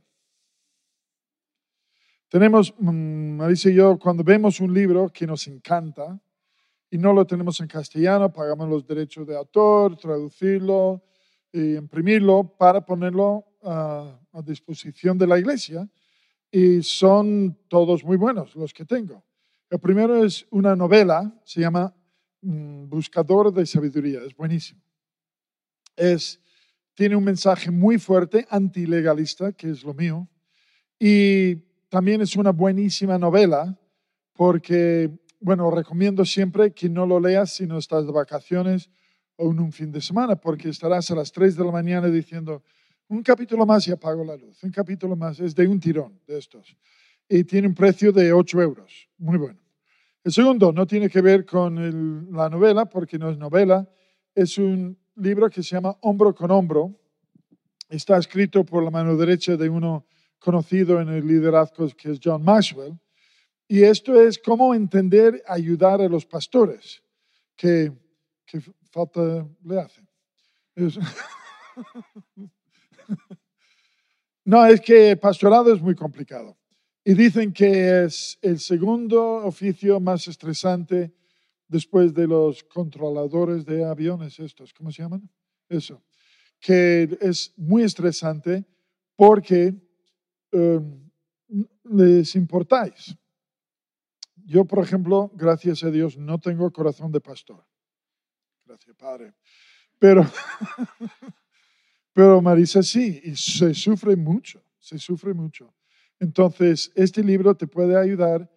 Tenemos, 2.34 2.74
mm, 2.80 3.38
Marisa 3.38 3.70
y 3.70 3.75
yo, 3.75 4.00
cuando 4.00 4.24
vemos 4.24 4.60
un 4.60 4.74
libro 4.74 5.08
que 5.10 5.28
nos 5.28 5.46
encanta 5.46 6.20
y 6.90 6.98
no 6.98 7.13
lo 7.13 7.28
tenemos 7.28 7.60
en 7.60 7.68
castellano, 7.68 8.34
pagamos 8.34 8.68
los 8.68 8.88
derechos 8.88 9.28
de 9.28 9.38
autor, 9.38 9.96
traducirlo 9.98 11.04
e 11.52 11.75
imprimirlo 11.78 12.56
para 12.58 12.84
ponerlo 12.84 13.46
a, 13.62 14.20
a 14.32 14.42
disposición 14.42 15.16
de 15.16 15.28
la 15.28 15.38
iglesia. 15.38 15.88
Y 16.50 16.82
son 16.82 17.56
todos 17.68 18.04
muy 18.04 18.18
buenos 18.18 18.56
los 18.56 18.74
que 18.74 18.84
tengo. 18.84 19.24
El 19.70 19.78
primero 19.78 20.25
es 20.25 20.48
una 20.50 20.75
novela, 20.75 21.40
se 21.46 21.62
llama 21.62 21.96
mm, 22.42 22.90
Buscador 22.90 23.54
de 23.54 23.63
Sabiduría, 23.68 24.22
es 24.25 24.36
buenísimo. 24.36 24.82
Es, 25.96 26.42
tiene 26.96 27.16
un 27.16 27.25
mensaje 27.25 27.70
muy 27.70 28.00
fuerte, 28.00 28.48
antilegalista, 28.50 29.52
que 29.52 29.70
es 29.70 29.84
lo 29.84 29.94
mío, 29.94 30.28
y 30.98 31.73
también 31.94 32.22
es 32.22 32.36
una 32.36 32.50
buenísima 32.50 33.20
novela 33.20 33.78
porque, 34.34 35.12
bueno, 35.40 35.70
recomiendo 35.70 36.26
siempre 36.26 36.74
que 36.74 36.90
no 36.90 37.06
lo 37.06 37.20
leas 37.20 37.54
si 37.54 37.68
no 37.68 37.78
estás 37.78 38.08
de 38.08 38.12
vacaciones 38.12 38.90
o 39.36 39.52
en 39.52 39.60
un 39.60 39.72
fin 39.72 39.92
de 39.92 40.02
semana, 40.02 40.36
porque 40.36 40.70
estarás 40.70 41.12
a 41.12 41.16
las 41.16 41.32
3 41.32 41.56
de 41.56 41.64
la 41.64 41.72
mañana 41.72 42.08
diciendo, 42.08 42.64
un 43.10 43.22
capítulo 43.22 43.68
más 43.68 43.88
y 43.88 43.92
apago 43.92 44.24
la 44.24 44.36
luz, 44.36 44.64
un 44.64 44.72
capítulo 44.72 45.16
más, 45.16 45.40
es 45.40 45.54
de 45.54 45.68
un 45.68 45.80
tirón 45.80 46.20
de 46.26 46.40
estos. 46.40 46.76
Y 47.30 47.44
tiene 47.44 47.68
un 47.68 47.76
precio 47.76 48.12
de 48.12 48.34
8 48.34 48.60
euros, 48.60 49.08
muy 49.20 49.38
bueno. 49.38 49.60
El 50.24 50.32
segundo 50.32 50.74
no 50.74 50.88
tiene 50.88 51.12
que 51.12 51.22
ver 51.22 51.46
con 51.46 52.34
la 52.36 52.50
novela, 52.50 52.86
porque 52.86 53.20
no 53.20 53.30
es 53.30 53.38
novela, 53.38 53.88
es 54.34 54.58
un 54.58 54.98
libro 55.18 55.48
que 55.48 55.62
se 55.62 55.76
llama 55.76 55.96
Hombro 56.02 56.34
con 56.34 56.50
Hombro. 56.50 57.00
Está 57.88 58.18
escrito 58.18 58.66
por 58.66 58.84
la 58.84 58.90
mano 58.90 59.16
derecha 59.16 59.56
de 59.56 59.70
uno 59.70 60.08
conocido 60.44 61.00
en 61.00 61.08
el 61.10 61.26
liderazgo 61.26 61.88
que 61.96 62.12
es 62.12 62.20
John 62.22 62.44
Maxwell. 62.44 63.00
Y 63.68 63.84
esto 63.84 64.20
es 64.20 64.38
cómo 64.38 64.76
entender, 64.76 65.42
ayudar 65.48 66.02
a 66.02 66.10
los 66.10 66.26
pastores. 66.26 67.02
¿Qué, 67.56 67.92
qué 68.46 68.62
falta 68.92 69.48
le 69.64 69.80
hace? 69.80 70.02
Es- 70.76 71.00
no, 74.46 74.66
es 74.66 74.82
que 74.82 75.16
pastorado 75.16 75.74
es 75.74 75.82
muy 75.82 75.96
complicado. 75.96 76.58
Y 77.06 77.14
dicen 77.14 77.52
que 77.54 78.04
es 78.04 78.38
el 78.42 78.60
segundo 78.60 79.38
oficio 79.46 80.00
más 80.00 80.28
estresante 80.28 81.14
después 81.68 82.14
de 82.14 82.28
los 82.28 82.64
controladores 82.64 83.66
de 83.66 83.84
aviones 83.86 84.40
estos, 84.40 84.74
¿cómo 84.74 84.92
se 84.92 85.02
llaman? 85.02 85.30
Eso. 85.70 86.04
Que 86.60 87.18
es 87.20 87.54
muy 87.58 87.84
estresante 87.84 88.66
porque 89.16 89.74
um, 90.53 91.10
les 91.83 92.36
importáis. 92.36 93.15
Yo, 94.45 94.65
por 94.65 94.83
ejemplo, 94.83 95.31
gracias 95.36 95.83
a 95.83 95.91
Dios, 95.91 96.17
no 96.17 96.39
tengo 96.39 96.72
corazón 96.72 97.12
de 97.12 97.22
pastor. 97.22 97.65
Gracias, 98.65 98.95
Padre. 98.95 99.33
Pero, 100.00 100.25
pero 102.13 102.41
Marisa 102.41 102.83
sí, 102.83 103.22
y 103.24 103.36
se 103.36 103.74
sufre 103.74 104.15
mucho, 104.15 104.62
se 104.79 104.98
sufre 104.98 105.33
mucho. 105.33 105.74
Entonces, 106.19 106.91
este 106.95 107.24
libro 107.24 107.55
te 107.55 107.67
puede 107.67 107.98
ayudar 107.98 108.50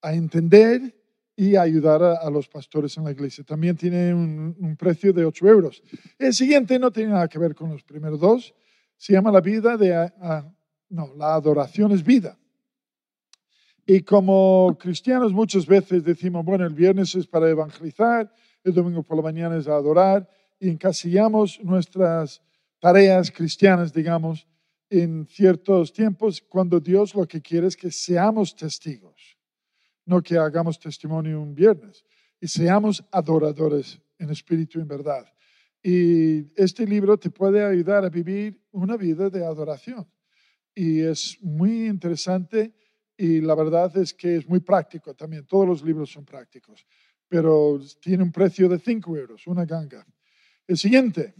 a 0.00 0.14
entender 0.14 0.94
y 1.36 1.56
ayudar 1.56 2.02
a, 2.02 2.28
los 2.30 2.48
pastores 2.48 2.96
en 2.96 3.04
la 3.04 3.12
iglesia. 3.12 3.44
También 3.44 3.76
tiene 3.76 4.12
un, 4.12 4.76
precio 4.76 5.12
de 5.12 5.24
8 5.24 5.46
euros. 5.46 5.82
El 6.18 6.34
siguiente 6.34 6.78
no 6.78 6.90
tiene 6.90 7.12
nada 7.12 7.28
que 7.28 7.38
ver 7.38 7.54
con 7.54 7.70
los 7.70 7.84
primeros 7.84 8.18
dos. 8.18 8.54
Se 8.96 9.12
llama 9.12 9.30
La 9.30 9.40
vida 9.40 9.76
de... 9.76 10.10
no, 10.88 11.14
la 11.16 11.34
adoración 11.34 11.92
es 11.92 12.02
vida. 12.02 12.38
Y 13.86 14.02
como 14.02 14.76
cristianos 14.78 15.32
muchas 15.32 15.66
veces 15.66 16.04
decimos, 16.04 16.44
bueno, 16.44 16.66
el 16.66 16.74
viernes 16.74 17.14
es 17.14 17.26
para 17.26 17.48
evangelizar, 17.48 18.30
el 18.62 18.74
domingo 18.74 19.02
por 19.02 19.16
la 19.16 19.22
mañana 19.22 19.56
es 19.56 19.66
adorar, 19.66 20.28
y 20.60 20.68
encasillamos 20.68 21.58
nuestras 21.62 22.42
tareas 22.80 23.30
cristianas, 23.30 23.92
digamos, 23.92 24.46
en 24.90 25.26
ciertos 25.26 25.92
tiempos 25.92 26.42
cuando 26.42 26.80
Dios 26.80 27.14
lo 27.14 27.26
que 27.26 27.40
quiere 27.40 27.66
es 27.66 27.76
que 27.76 27.90
seamos 27.90 28.56
testigos, 28.56 29.38
no 30.04 30.22
que 30.22 30.36
hagamos 30.36 30.78
testimonio 30.78 31.40
un 31.40 31.54
viernes, 31.54 32.04
y 32.40 32.48
seamos 32.48 33.04
adoradores 33.10 34.00
en 34.18 34.30
espíritu 34.30 34.78
y 34.78 34.82
en 34.82 34.88
verdad. 34.88 35.26
Y 35.82 36.52
este 36.60 36.86
libro 36.86 37.18
te 37.18 37.30
puede 37.30 37.64
ayudar 37.64 38.04
a 38.04 38.08
vivir 38.08 38.60
una 38.70 38.96
vida 38.96 39.30
de 39.30 39.44
adoración. 39.44 40.06
Y 40.78 41.00
es 41.00 41.42
muy 41.42 41.88
interesante 41.88 42.72
y 43.16 43.40
la 43.40 43.56
verdad 43.56 43.96
es 43.96 44.14
que 44.14 44.36
es 44.36 44.48
muy 44.48 44.60
práctico 44.60 45.12
también. 45.12 45.44
Todos 45.44 45.66
los 45.66 45.82
libros 45.82 46.08
son 46.08 46.24
prácticos, 46.24 46.86
pero 47.26 47.80
tiene 48.00 48.22
un 48.22 48.30
precio 48.30 48.68
de 48.68 48.78
5 48.78 49.16
euros, 49.16 49.44
una 49.48 49.64
ganga. 49.64 50.06
El 50.68 50.78
siguiente, 50.78 51.34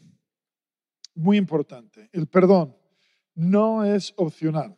muy 1.15 1.37
importante, 1.37 2.11
el 2.13 2.27
perdón 2.27 2.77
no 3.37 3.85
es 3.85 4.13
opcional, 4.17 4.77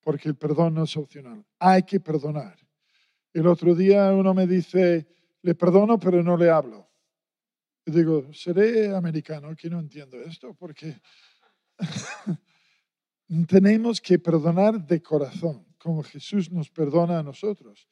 porque 0.00 0.30
el 0.30 0.34
perdón 0.34 0.74
no 0.74 0.82
es 0.82 0.96
opcional. 0.96 1.46
Hay 1.60 1.84
que 1.84 2.00
perdonar. 2.00 2.56
El 3.32 3.46
otro 3.46 3.72
día 3.72 4.12
uno 4.12 4.34
me 4.34 4.48
dice, 4.48 5.06
le 5.42 5.54
perdono, 5.54 5.96
pero 6.00 6.24
no 6.24 6.36
le 6.36 6.50
hablo. 6.50 6.90
Y 7.86 7.92
digo, 7.92 8.34
seré 8.34 8.92
americano 8.96 9.54
que 9.54 9.70
no 9.70 9.78
entiendo 9.78 10.20
esto, 10.20 10.54
porque 10.54 11.00
tenemos 13.46 14.00
que 14.00 14.18
perdonar 14.18 14.86
de 14.86 15.02
corazón, 15.02 15.66
como 15.78 16.02
Jesús 16.02 16.50
nos 16.50 16.70
perdona 16.70 17.18
a 17.18 17.22
nosotros. 17.22 17.88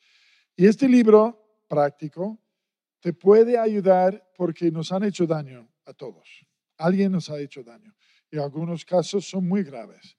Y 0.57 0.67
este 0.67 0.89
libro 0.89 1.63
práctico 1.69 2.39
te 3.01 3.13
puede 3.13 3.59
ayudar 3.59 4.31
porque 4.37 4.71
nos 4.71 4.93
han 4.93 5.05
hecho 5.05 5.27
daño 5.27 5.69
a 5.87 5.95
todos. 5.95 6.47
Alguien 6.77 7.13
nos 7.13 7.31
ha 7.31 7.41
hecho 7.41 7.63
daño. 7.63 7.95
Y 8.31 8.39
algunos 8.39 8.85
casos 8.85 9.27
son 9.27 9.49
muy 9.49 9.63
graves. 9.63 10.17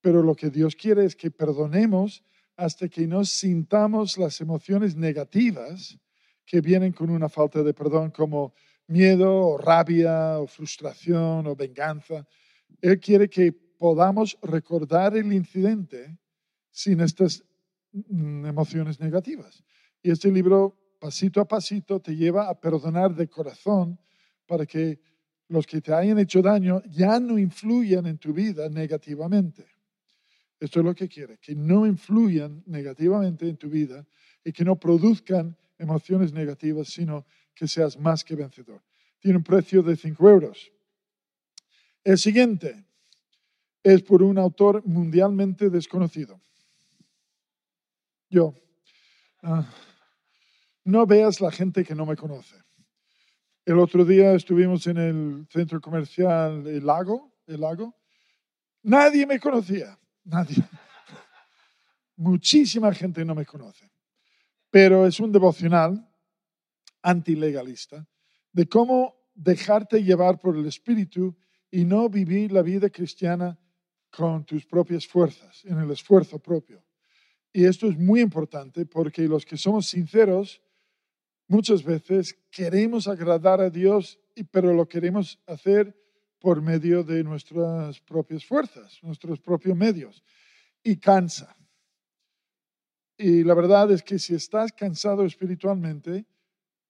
Pero 0.00 0.22
lo 0.22 0.34
que 0.34 0.50
Dios 0.50 0.74
quiere 0.74 1.04
es 1.04 1.14
que 1.14 1.30
perdonemos 1.30 2.24
hasta 2.56 2.88
que 2.88 3.06
no 3.06 3.24
sintamos 3.24 4.18
las 4.18 4.40
emociones 4.40 4.96
negativas 4.96 5.98
que 6.44 6.60
vienen 6.60 6.92
con 6.92 7.10
una 7.10 7.28
falta 7.28 7.62
de 7.62 7.72
perdón, 7.72 8.10
como 8.10 8.52
miedo 8.88 9.32
o 9.32 9.58
rabia 9.58 10.38
o 10.38 10.46
frustración 10.46 11.46
o 11.46 11.54
venganza. 11.54 12.26
Él 12.80 12.98
quiere 12.98 13.28
que 13.28 13.52
podamos 13.82 14.38
recordar 14.42 15.16
el 15.16 15.32
incidente 15.32 16.16
sin 16.70 17.00
estas 17.00 17.42
mm, 17.90 18.46
emociones 18.46 19.00
negativas. 19.00 19.64
Y 20.00 20.12
este 20.12 20.30
libro, 20.30 20.78
pasito 21.00 21.40
a 21.40 21.48
pasito, 21.48 21.98
te 21.98 22.14
lleva 22.14 22.48
a 22.48 22.60
perdonar 22.60 23.12
de 23.12 23.26
corazón 23.26 23.98
para 24.46 24.66
que 24.66 25.00
los 25.48 25.66
que 25.66 25.80
te 25.80 25.92
hayan 25.92 26.20
hecho 26.20 26.40
daño 26.40 26.80
ya 26.84 27.18
no 27.18 27.36
influyan 27.40 28.06
en 28.06 28.18
tu 28.18 28.32
vida 28.32 28.68
negativamente. 28.68 29.66
Esto 30.60 30.78
es 30.78 30.84
lo 30.84 30.94
que 30.94 31.08
quiere, 31.08 31.38
que 31.38 31.56
no 31.56 31.84
influyan 31.84 32.62
negativamente 32.66 33.48
en 33.48 33.56
tu 33.56 33.68
vida 33.68 34.06
y 34.44 34.52
que 34.52 34.64
no 34.64 34.78
produzcan 34.78 35.56
emociones 35.76 36.32
negativas, 36.32 36.86
sino 36.86 37.26
que 37.52 37.66
seas 37.66 37.98
más 37.98 38.22
que 38.22 38.36
vencedor. 38.36 38.80
Tiene 39.18 39.38
un 39.38 39.42
precio 39.42 39.82
de 39.82 39.96
5 39.96 40.30
euros. 40.30 40.70
El 42.04 42.18
siguiente 42.18 42.91
es 43.82 44.02
por 44.02 44.22
un 44.22 44.38
autor 44.38 44.84
mundialmente 44.86 45.70
desconocido. 45.70 46.40
Yo. 48.28 48.54
Ah, 49.42 49.68
no 50.84 51.06
veas 51.06 51.40
la 51.40 51.50
gente 51.50 51.84
que 51.84 51.94
no 51.94 52.06
me 52.06 52.16
conoce. 52.16 52.56
El 53.64 53.78
otro 53.78 54.04
día 54.04 54.32
estuvimos 54.34 54.86
en 54.86 54.96
el 54.96 55.46
centro 55.48 55.80
comercial 55.80 56.66
El 56.66 56.86
Lago, 56.86 57.32
El 57.46 57.60
Lago. 57.60 57.96
Nadie 58.82 59.26
me 59.26 59.38
conocía, 59.38 59.98
nadie. 60.24 60.56
Muchísima 62.16 62.92
gente 62.92 63.24
no 63.24 63.34
me 63.34 63.46
conoce. 63.46 63.90
Pero 64.70 65.06
es 65.06 65.20
un 65.20 65.30
devocional 65.30 66.08
antilegalista 67.02 68.06
de 68.52 68.66
cómo 68.68 69.14
dejarte 69.34 70.02
llevar 70.02 70.38
por 70.38 70.56
el 70.56 70.66
Espíritu 70.66 71.36
y 71.70 71.84
no 71.84 72.08
vivir 72.08 72.52
la 72.52 72.62
vida 72.62 72.90
cristiana 72.90 73.58
con 74.14 74.44
tus 74.44 74.66
propias 74.66 75.06
fuerzas, 75.06 75.64
en 75.64 75.78
el 75.78 75.90
esfuerzo 75.90 76.38
propio. 76.38 76.84
Y 77.52 77.64
esto 77.64 77.88
es 77.88 77.98
muy 77.98 78.20
importante 78.20 78.84
porque 78.86 79.22
los 79.26 79.44
que 79.44 79.56
somos 79.56 79.86
sinceros, 79.86 80.62
muchas 81.48 81.82
veces 81.82 82.38
queremos 82.50 83.08
agradar 83.08 83.60
a 83.60 83.70
Dios, 83.70 84.20
pero 84.50 84.72
lo 84.74 84.86
queremos 84.86 85.40
hacer 85.46 85.96
por 86.38 86.60
medio 86.60 87.02
de 87.02 87.24
nuestras 87.24 88.00
propias 88.00 88.44
fuerzas, 88.44 88.98
nuestros 89.02 89.40
propios 89.40 89.76
medios. 89.76 90.22
Y 90.82 90.96
cansa. 90.96 91.56
Y 93.16 93.44
la 93.44 93.54
verdad 93.54 93.90
es 93.92 94.02
que 94.02 94.18
si 94.18 94.34
estás 94.34 94.72
cansado 94.72 95.24
espiritualmente, 95.24 96.26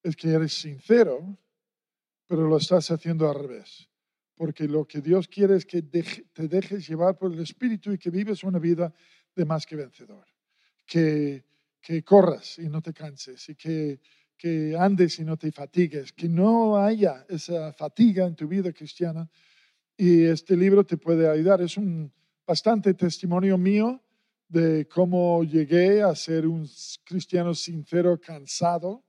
es 0.03 0.17
que 0.17 0.31
eres 0.31 0.55
sincero, 0.55 1.39
pero 2.27 2.49
lo 2.49 2.57
estás 2.57 2.91
haciendo 2.91 3.29
al 3.29 3.39
revés. 3.39 3.92
Porque 4.35 4.67
lo 4.67 4.87
que 4.87 5.01
Dios 5.01 5.29
quiere 5.29 5.57
es 5.57 5.67
que 5.67 5.83
te 5.83 6.49
dejes 6.49 6.89
llevar 6.89 7.17
por 7.17 7.33
el 7.33 7.41
Espíritu 7.41 7.93
y 7.93 7.99
que 7.99 8.11
vives 8.11 8.43
una 8.45 8.59
vida 8.59 8.93
de 9.35 9.45
más 9.45 9.67
que 9.67 9.77
vencedor. 9.77 10.27
Que, 10.87 11.45
que 11.81 12.03
corras 12.03 12.59
y 12.59 12.69
no 12.69 12.81
te 12.81 12.93
canses 12.93 13.49
y 13.49 13.55
que, 13.55 14.01
que 14.37 14.77
andes 14.79 15.19
y 15.19 15.25
no 15.25 15.37
te 15.37 15.53
fatigues, 15.53 16.13
que 16.13 16.29
no 16.29 16.77
haya 16.77 17.25
esa 17.29 17.73
fatiga 17.73 18.27
en 18.27 18.35
tu 18.35 18.49
vida 18.49 18.73
cristiana. 18.73 19.29
Y 19.97 20.25
este 20.25 20.57
libro 20.57 20.85
te 20.85 20.97
puede 20.97 21.29
ayudar. 21.29 21.61
Es 21.61 21.77
un 21.77 22.13
bastante 22.47 22.95
testimonio 22.95 23.57
mío 23.59 24.03
de 24.49 24.87
cómo 24.87 25.45
llegué 25.45 26.03
a 26.03 26.15
ser 26.15 26.47
un 26.47 26.69
cristiano 27.05 27.55
sincero, 27.55 28.21
cansado, 28.21 29.05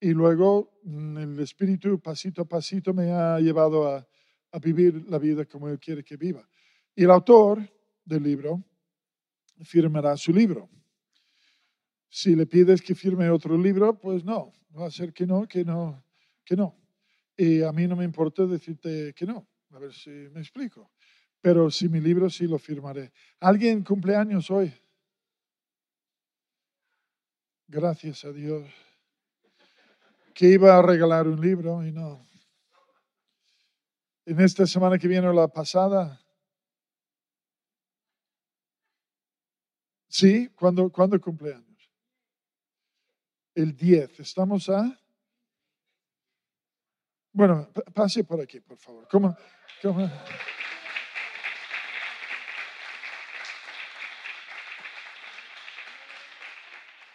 y 0.00 0.10
luego 0.10 0.78
mm, 0.84 1.18
el 1.18 1.40
Espíritu 1.40 2.00
pasito 2.00 2.42
a 2.42 2.44
pasito 2.44 2.94
me 2.94 3.10
ha 3.12 3.38
llevado 3.40 3.88
a, 3.88 4.06
a 4.54 4.58
vivir 4.60 5.04
la 5.08 5.18
vida 5.18 5.44
como 5.44 5.68
Él 5.68 5.80
quiere 5.80 6.04
que 6.04 6.16
viva. 6.16 6.48
Y 6.94 7.02
el 7.02 7.10
autor 7.10 7.68
del 8.04 8.22
libro 8.22 8.62
firmará 9.64 10.16
su 10.16 10.32
libro. 10.32 10.70
Si 12.08 12.36
le 12.36 12.46
pides 12.46 12.80
que 12.80 12.94
firme 12.94 13.28
otro 13.30 13.58
libro, 13.58 13.98
pues 13.98 14.24
no, 14.24 14.52
va 14.78 14.86
a 14.86 14.90
ser 14.92 15.12
que 15.12 15.26
no, 15.26 15.48
que 15.48 15.64
no, 15.64 16.04
que 16.44 16.54
no. 16.54 16.76
Y 17.36 17.62
a 17.62 17.72
mí 17.72 17.88
no 17.88 17.96
me 17.96 18.04
importa 18.04 18.46
decirte 18.46 19.12
que 19.12 19.26
no, 19.26 19.44
a 19.72 19.78
ver 19.80 19.92
si 19.92 20.10
me 20.10 20.40
explico. 20.40 20.92
Pero 21.40 21.68
si 21.68 21.88
mi 21.88 22.00
libro 22.00 22.30
sí 22.30 22.46
lo 22.46 22.58
firmaré. 22.58 23.12
¿Alguien 23.40 23.82
cumpleaños 23.82 24.52
hoy? 24.52 24.72
Gracias 27.66 28.24
a 28.24 28.30
Dios. 28.30 28.70
Que 30.32 30.46
iba 30.46 30.78
a 30.78 30.82
regalar 30.82 31.26
un 31.26 31.40
libro 31.40 31.84
y 31.84 31.90
no. 31.90 32.24
En 34.26 34.40
esta 34.40 34.66
semana 34.66 34.98
que 34.98 35.08
viene 35.08 35.28
o 35.28 35.32
la 35.32 35.48
pasada. 35.48 36.20
Sí, 40.08 40.48
¿cuándo, 40.50 40.90
¿cuándo 40.90 41.20
cumpleaños? 41.20 41.90
El 43.54 43.76
10. 43.76 44.20
Estamos 44.20 44.68
a 44.68 44.98
Bueno, 47.32 47.68
pa- 47.74 47.82
pase 47.92 48.22
por 48.22 48.40
aquí, 48.40 48.60
por 48.60 48.76
favor. 48.78 49.08
¿Cómo, 49.10 49.36
cómo? 49.82 50.08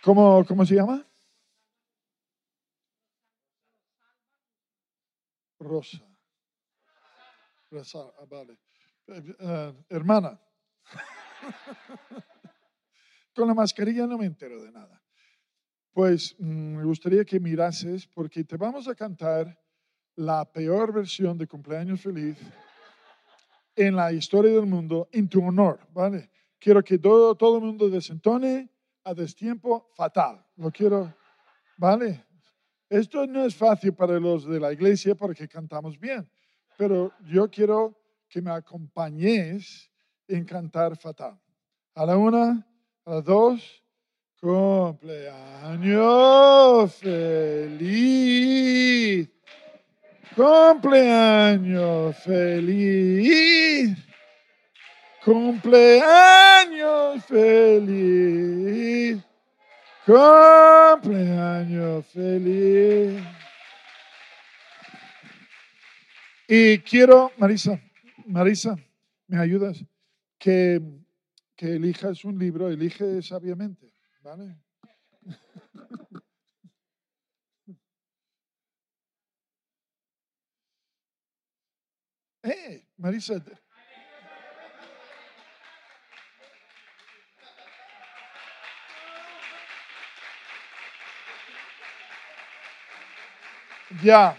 ¿Cómo, 0.01 0.45
cómo 0.45 0.65
se 0.65 0.75
llama? 0.75 1.05
Rosa. 5.59 5.99
Ah, 7.71 8.25
vale. 8.27 8.57
Eh, 9.07 9.35
eh, 9.39 9.73
hermana. 9.89 10.39
Con 13.35 13.47
la 13.47 13.53
mascarilla 13.53 14.07
no 14.07 14.17
me 14.17 14.25
entero 14.25 14.61
de 14.63 14.71
nada. 14.71 15.01
Pues 15.91 16.35
mm, 16.39 16.77
me 16.77 16.83
gustaría 16.83 17.23
que 17.23 17.39
mirases 17.39 18.07
porque 18.07 18.43
te 18.43 18.57
vamos 18.57 18.87
a 18.87 18.95
cantar 18.95 19.55
la 20.15 20.51
peor 20.51 20.93
versión 20.93 21.37
de 21.37 21.47
cumpleaños 21.47 22.01
feliz 22.01 22.37
en 23.75 23.95
la 23.95 24.11
historia 24.11 24.51
del 24.51 24.65
mundo 24.65 25.07
en 25.11 25.29
tu 25.29 25.45
honor, 25.45 25.79
¿vale? 25.93 26.31
Quiero 26.59 26.83
que 26.83 26.97
todo, 26.97 27.35
todo 27.35 27.57
el 27.57 27.63
mundo 27.63 27.89
desentone 27.89 28.69
a 29.03 29.13
destiempo 29.13 29.89
fatal. 29.95 30.45
Lo 30.57 30.71
quiero, 30.71 31.13
¿vale? 31.77 32.25
Esto 32.89 33.25
no 33.27 33.45
es 33.45 33.55
fácil 33.55 33.93
para 33.93 34.19
los 34.19 34.45
de 34.45 34.59
la 34.59 34.73
iglesia 34.73 35.15
porque 35.15 35.47
cantamos 35.47 35.99
bien, 35.99 36.29
pero 36.79 37.11
yo 37.25 37.51
quiero 37.51 37.93
que 38.29 38.41
me 38.41 38.51
acompañes 38.51 39.91
en 40.29 40.45
cantar 40.45 40.95
fatal. 40.95 41.37
A 41.93 42.05
la 42.05 42.15
una, 42.15 42.65
a 43.03 43.15
las 43.15 43.25
dos, 43.25 43.83
cumpleaños 44.39 46.95
feliz. 46.95 48.09
Cumpleaños 50.37 52.15
feliz. 52.19 53.97
Cumpleaños 55.25 57.25
feliz. 57.25 59.21
Cumpleaños 60.05 62.05
feliz. 62.05 63.38
Y 66.51 66.79
quiero, 66.79 67.31
Marisa, 67.37 67.79
Marisa, 68.25 68.75
¿me 69.27 69.37
ayudas? 69.37 69.85
Que, 70.39 70.81
elijas 71.59 72.25
un 72.25 72.39
libro, 72.39 72.71
elige 72.71 73.21
sabiamente, 73.21 73.93
¿vale? 74.23 74.57
Eh, 82.41 82.85
Marisa, 82.95 83.43
ya, 94.01 94.37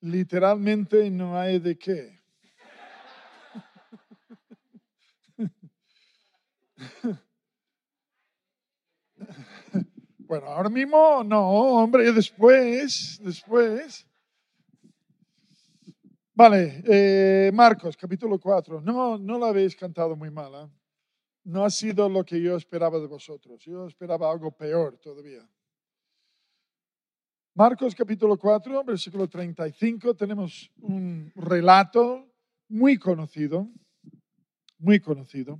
literalmente 0.00 1.10
no 1.10 1.38
hay 1.38 1.58
de 1.58 1.78
qué. 1.78 2.20
Bueno, 10.30 10.46
ahora 10.46 10.68
mismo 10.68 11.24
no, 11.24 11.40
hombre, 11.50 12.12
después, 12.12 13.18
después. 13.20 14.06
Vale, 16.32 16.84
eh, 16.86 17.50
Marcos, 17.52 17.96
capítulo 17.96 18.38
4. 18.38 18.80
No, 18.80 19.18
no 19.18 19.38
la 19.40 19.48
habéis 19.48 19.74
cantado 19.74 20.14
muy 20.14 20.30
mal. 20.30 20.52
¿eh? 20.54 20.72
No 21.42 21.64
ha 21.64 21.70
sido 21.70 22.08
lo 22.08 22.24
que 22.24 22.40
yo 22.40 22.54
esperaba 22.56 23.00
de 23.00 23.08
vosotros. 23.08 23.58
Yo 23.64 23.86
esperaba 23.88 24.30
algo 24.30 24.52
peor 24.52 24.98
todavía. 24.98 25.46
Marcos 27.54 27.96
capítulo 27.96 28.38
4, 28.38 28.84
versículo 28.84 29.28
35, 29.28 30.14
tenemos 30.14 30.70
un 30.78 31.32
relato 31.34 32.32
muy 32.68 32.96
conocido, 32.96 33.68
muy 34.78 35.00
conocido. 35.00 35.58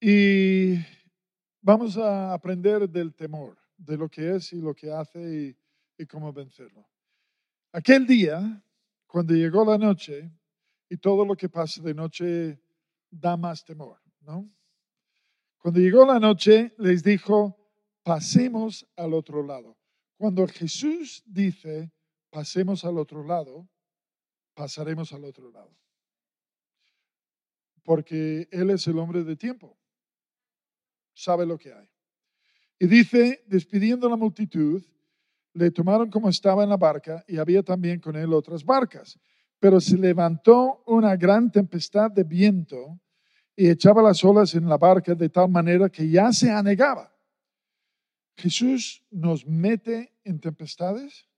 Y 0.00 0.74
vamos 1.60 1.96
a 1.96 2.34
aprender 2.34 2.88
del 2.90 3.14
temor, 3.14 3.56
de 3.76 3.96
lo 3.96 4.08
que 4.08 4.34
es 4.34 4.52
y 4.52 4.60
lo 4.60 4.74
que 4.74 4.90
hace 4.90 5.56
y, 5.96 6.06
cómo 6.06 6.32
vencerlo. 6.32 6.84
Aquel 7.72 8.04
día, 8.04 8.60
cuando 9.06 9.34
llegó 9.34 9.64
la 9.64 9.78
noche, 9.78 10.32
y 10.90 10.96
todo 10.96 11.24
lo 11.24 11.36
que 11.36 11.48
pasa 11.48 11.80
de 11.80 11.94
noche 11.94 12.60
da 13.08 13.36
más 13.36 13.64
temor, 13.64 14.00
¿no? 14.22 14.50
Cuando 15.58 15.78
llegó 15.78 16.04
la 16.04 16.18
noche, 16.18 16.74
les 16.78 17.04
dijo, 17.04 17.56
pasemos 18.02 18.84
al 18.96 19.14
otro 19.14 19.44
lado. 19.44 19.77
Cuando 20.18 20.46
Jesús 20.48 21.22
dice, 21.24 21.92
pasemos 22.28 22.84
al 22.84 22.98
otro 22.98 23.24
lado, 23.24 23.68
pasaremos 24.52 25.12
al 25.12 25.24
otro 25.24 25.50
lado. 25.52 25.72
Porque 27.84 28.48
Él 28.50 28.70
es 28.70 28.86
el 28.88 28.98
hombre 28.98 29.22
de 29.22 29.36
tiempo. 29.36 29.78
Sabe 31.14 31.46
lo 31.46 31.56
que 31.56 31.72
hay. 31.72 31.88
Y 32.80 32.88
dice, 32.88 33.44
despidiendo 33.46 34.08
a 34.08 34.10
la 34.10 34.16
multitud, 34.16 34.84
le 35.54 35.70
tomaron 35.70 36.10
como 36.10 36.28
estaba 36.28 36.64
en 36.64 36.70
la 36.70 36.76
barca 36.76 37.24
y 37.28 37.38
había 37.38 37.62
también 37.62 38.00
con 38.00 38.16
él 38.16 38.32
otras 38.32 38.64
barcas. 38.64 39.18
Pero 39.60 39.80
se 39.80 39.96
levantó 39.96 40.82
una 40.86 41.16
gran 41.16 41.50
tempestad 41.50 42.10
de 42.10 42.24
viento 42.24 43.00
y 43.56 43.68
echaba 43.68 44.02
las 44.02 44.24
olas 44.24 44.54
en 44.54 44.68
la 44.68 44.76
barca 44.76 45.14
de 45.14 45.28
tal 45.28 45.48
manera 45.48 45.88
que 45.88 46.08
ya 46.08 46.32
se 46.32 46.50
anegaba. 46.50 47.12
Jesús 48.38 49.04
nos 49.10 49.44
mete 49.44 50.14
en 50.22 50.40
tempestades. 50.40 51.28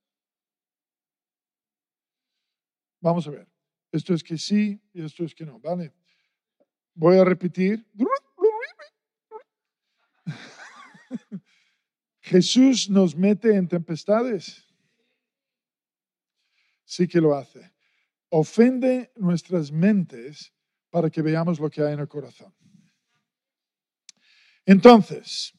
Vamos 3.01 3.27
a 3.27 3.31
ver. 3.31 3.49
Esto 3.91 4.13
es 4.13 4.23
que 4.23 4.37
sí 4.37 4.79
y 4.93 5.03
esto 5.03 5.25
es 5.25 5.35
que 5.35 5.47
no, 5.47 5.59
¿vale? 5.61 5.95
Voy 6.95 7.17
a 7.17 7.25
repetir. 7.25 7.91
Jesús 12.21 12.91
nos 12.91 13.17
mete 13.17 13.57
en 13.57 13.67
tempestades. 13.67 14.69
Sí 16.85 17.09
que 17.09 17.23
lo 17.23 17.35
hace. 17.35 17.73
Ofende 18.29 19.11
nuestras 19.17 19.73
mentes 19.73 20.53
para 20.91 21.09
que 21.09 21.23
veamos 21.23 21.59
lo 21.59 21.71
que 21.71 21.81
hay 21.81 21.95
en 21.95 22.01
el 22.01 22.09
corazón. 22.09 22.55
Entonces, 24.67 25.59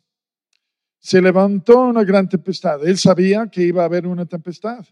se 1.02 1.20
levantó 1.20 1.82
una 1.82 2.04
gran 2.04 2.30
tempestad. 2.30 2.88
Él 2.88 2.96
sabía 2.98 3.48
que 3.48 3.64
iba 3.64 3.82
a 3.82 3.86
haber 3.86 4.06
una 4.06 4.28
tempestad. 4.28 4.86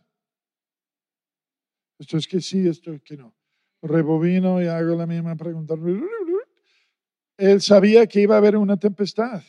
Esto 2.00 2.17
es 2.17 2.28
que 2.28 2.41
sí, 2.41 2.67
esto 2.67 2.91
es 2.91 3.02
que 3.04 3.15
no. 3.15 3.36
Rebobino 3.84 4.62
y 4.62 4.65
hago 4.65 4.95
la 4.95 5.06
misma 5.06 5.36
pregunta. 5.36 5.76
Él 7.38 7.62
sabía 7.62 8.08
que 8.08 8.22
iba 8.22 8.36
a 8.36 8.39
haber 8.39 8.58
una 8.58 8.76
tempestad. 8.76 9.43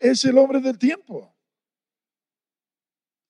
Es 0.00 0.24
el 0.24 0.36
hombre 0.36 0.60
del 0.60 0.78
tiempo. 0.78 1.32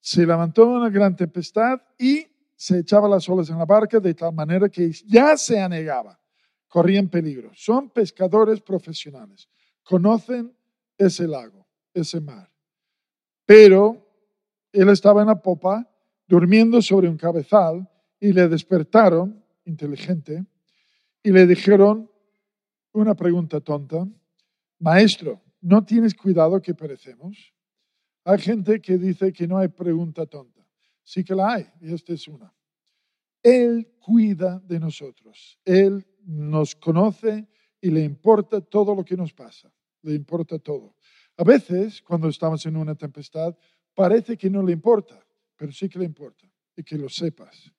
Se 0.01 0.27
levantó 0.27 0.67
una 0.67 0.89
gran 0.89 1.15
tempestad 1.15 1.83
y 1.99 2.27
se 2.57 2.79
echaba 2.79 3.09
las 3.09 3.29
olas 3.29 3.51
en 3.51 3.59
la 3.59 3.67
barca 3.67 4.01
de 4.01 4.15
tal 4.15 4.33
manera 4.33 4.71
que 4.71 4.91
ya 5.07 5.37
se 5.37 5.61
anegaba. 5.61 6.19
Corrían 6.67 7.11
peligro. 7.11 7.51
Son 7.55 7.91
pescadores 7.91 8.63
profesionales. 8.63 9.51
Conocen 9.83 10.57
ese 10.97 11.29
lago, 11.29 11.69
ese 11.93 12.21
mar. 12.23 12.50
Pero 13.51 14.07
él 14.73 14.91
estaba 14.91 15.23
en 15.23 15.27
la 15.27 15.43
popa, 15.43 15.85
durmiendo 16.29 16.81
sobre 16.81 17.09
un 17.09 17.17
cabezal, 17.17 17.91
y 18.21 18.33
le 18.33 18.47
despertaron, 18.47 19.45
inteligente, 19.65 20.47
y 21.21 21.33
le 21.33 21.49
dijeron 21.49 22.09
una 22.93 23.17
pregunta 23.17 23.61
tonta. 23.61 24.07
Maestro, 24.79 25.41
¿no 25.63 25.85
tienes 25.85 26.15
cuidado 26.15 26.63
que 26.63 26.75
perecemos? 26.75 27.53
Hay 28.23 28.39
gente 28.39 28.81
que 28.81 28.97
dice 28.97 29.33
que 29.33 29.49
no 29.49 29.59
hay 29.59 29.67
pregunta 29.67 30.27
tonta. 30.27 30.65
Sí 31.03 31.25
que 31.25 31.35
la 31.35 31.55
hay, 31.55 31.67
y 31.81 31.93
esta 31.93 32.13
es 32.13 32.29
una. 32.29 32.55
Él 33.43 33.97
cuida 33.99 34.61
de 34.61 34.79
nosotros. 34.79 35.59
Él 35.65 36.07
nos 36.25 36.77
conoce 36.77 37.49
y 37.81 37.91
le 37.91 38.05
importa 38.05 38.61
todo 38.61 38.95
lo 38.95 39.05
que 39.05 39.17
nos 39.17 39.33
pasa. 39.33 39.73
Le 40.03 40.15
importa 40.15 40.57
todo. 40.61 40.95
A 41.41 41.43
veces, 41.43 42.03
cuando 42.03 42.29
estamos 42.29 42.67
en 42.67 42.77
una 42.77 42.95
tempestad, 42.95 43.57
parece 43.95 44.37
que 44.37 44.51
no 44.51 44.63
le 44.63 44.73
importa, 44.73 45.19
pero 45.57 45.73
sí 45.73 45.89
que 45.89 45.99
le 45.99 46.05
importa 46.05 46.47
y 46.77 46.83
que 46.83 46.99
lo 46.99 47.09
sepas. 47.09 47.73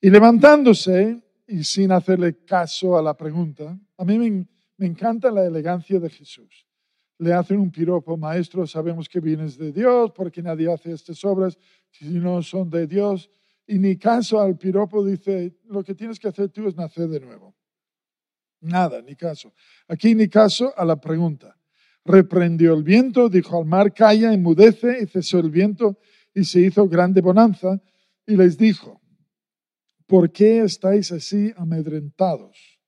Y 0.00 0.10
levantándose 0.10 1.22
y 1.46 1.62
sin 1.62 1.92
hacerle 1.92 2.44
caso 2.44 2.98
a 2.98 3.02
la 3.02 3.16
pregunta, 3.16 3.78
a 3.96 4.04
mí 4.04 4.18
me, 4.18 4.44
encanta 4.84 5.30
la 5.30 5.46
elegancia 5.46 6.00
de 6.00 6.10
Jesús. 6.10 6.66
le 7.18 7.32
hacen 7.32 7.60
un 7.60 7.70
piropo, 7.70 8.16
maestro, 8.16 8.66
sabemos 8.66 9.08
que 9.08 9.20
vienes 9.20 9.56
de 9.56 9.70
Dios, 9.70 10.10
porque 10.10 10.42
nadie 10.42 10.72
hace 10.72 10.90
estas 10.90 11.24
obras 11.24 11.56
si 11.92 12.06
no 12.18 12.42
son 12.42 12.70
de 12.70 12.88
Dios. 12.88 13.30
Y 13.68 13.78
ni 13.78 13.98
caso 13.98 14.40
al 14.40 14.58
piropo 14.58 15.04
dice, 15.04 15.54
lo 15.66 15.84
que 15.84 15.94
tienes 15.94 16.18
que 16.18 16.26
hacer 16.26 16.48
tú 16.48 16.66
es 16.66 16.74
nacer 16.74 17.06
de 17.06 17.20
nuevo. 17.20 17.54
Nada, 18.62 19.00
ni 19.00 19.14
caso. 19.14 19.52
Aquí 19.86 20.16
ni 20.16 20.28
caso 20.28 20.74
a 20.76 20.84
la 20.84 21.00
pregunta. 21.00 21.59
Reprendió 22.10 22.74
el 22.74 22.82
viento, 22.82 23.28
dijo 23.28 23.58
al 23.58 23.66
mar, 23.66 23.94
calla, 23.94 24.32
enmudece, 24.32 24.98
y 25.02 25.06
cesó 25.06 25.38
el 25.38 25.50
viento, 25.50 25.98
y 26.34 26.44
se 26.44 26.60
hizo 26.60 26.88
grande 26.88 27.20
bonanza, 27.20 27.80
y 28.26 28.36
les 28.36 28.58
dijo, 28.58 29.00
¿por 30.06 30.32
qué 30.32 30.60
estáis 30.60 31.12
así 31.12 31.52
amedrentados? 31.56 32.80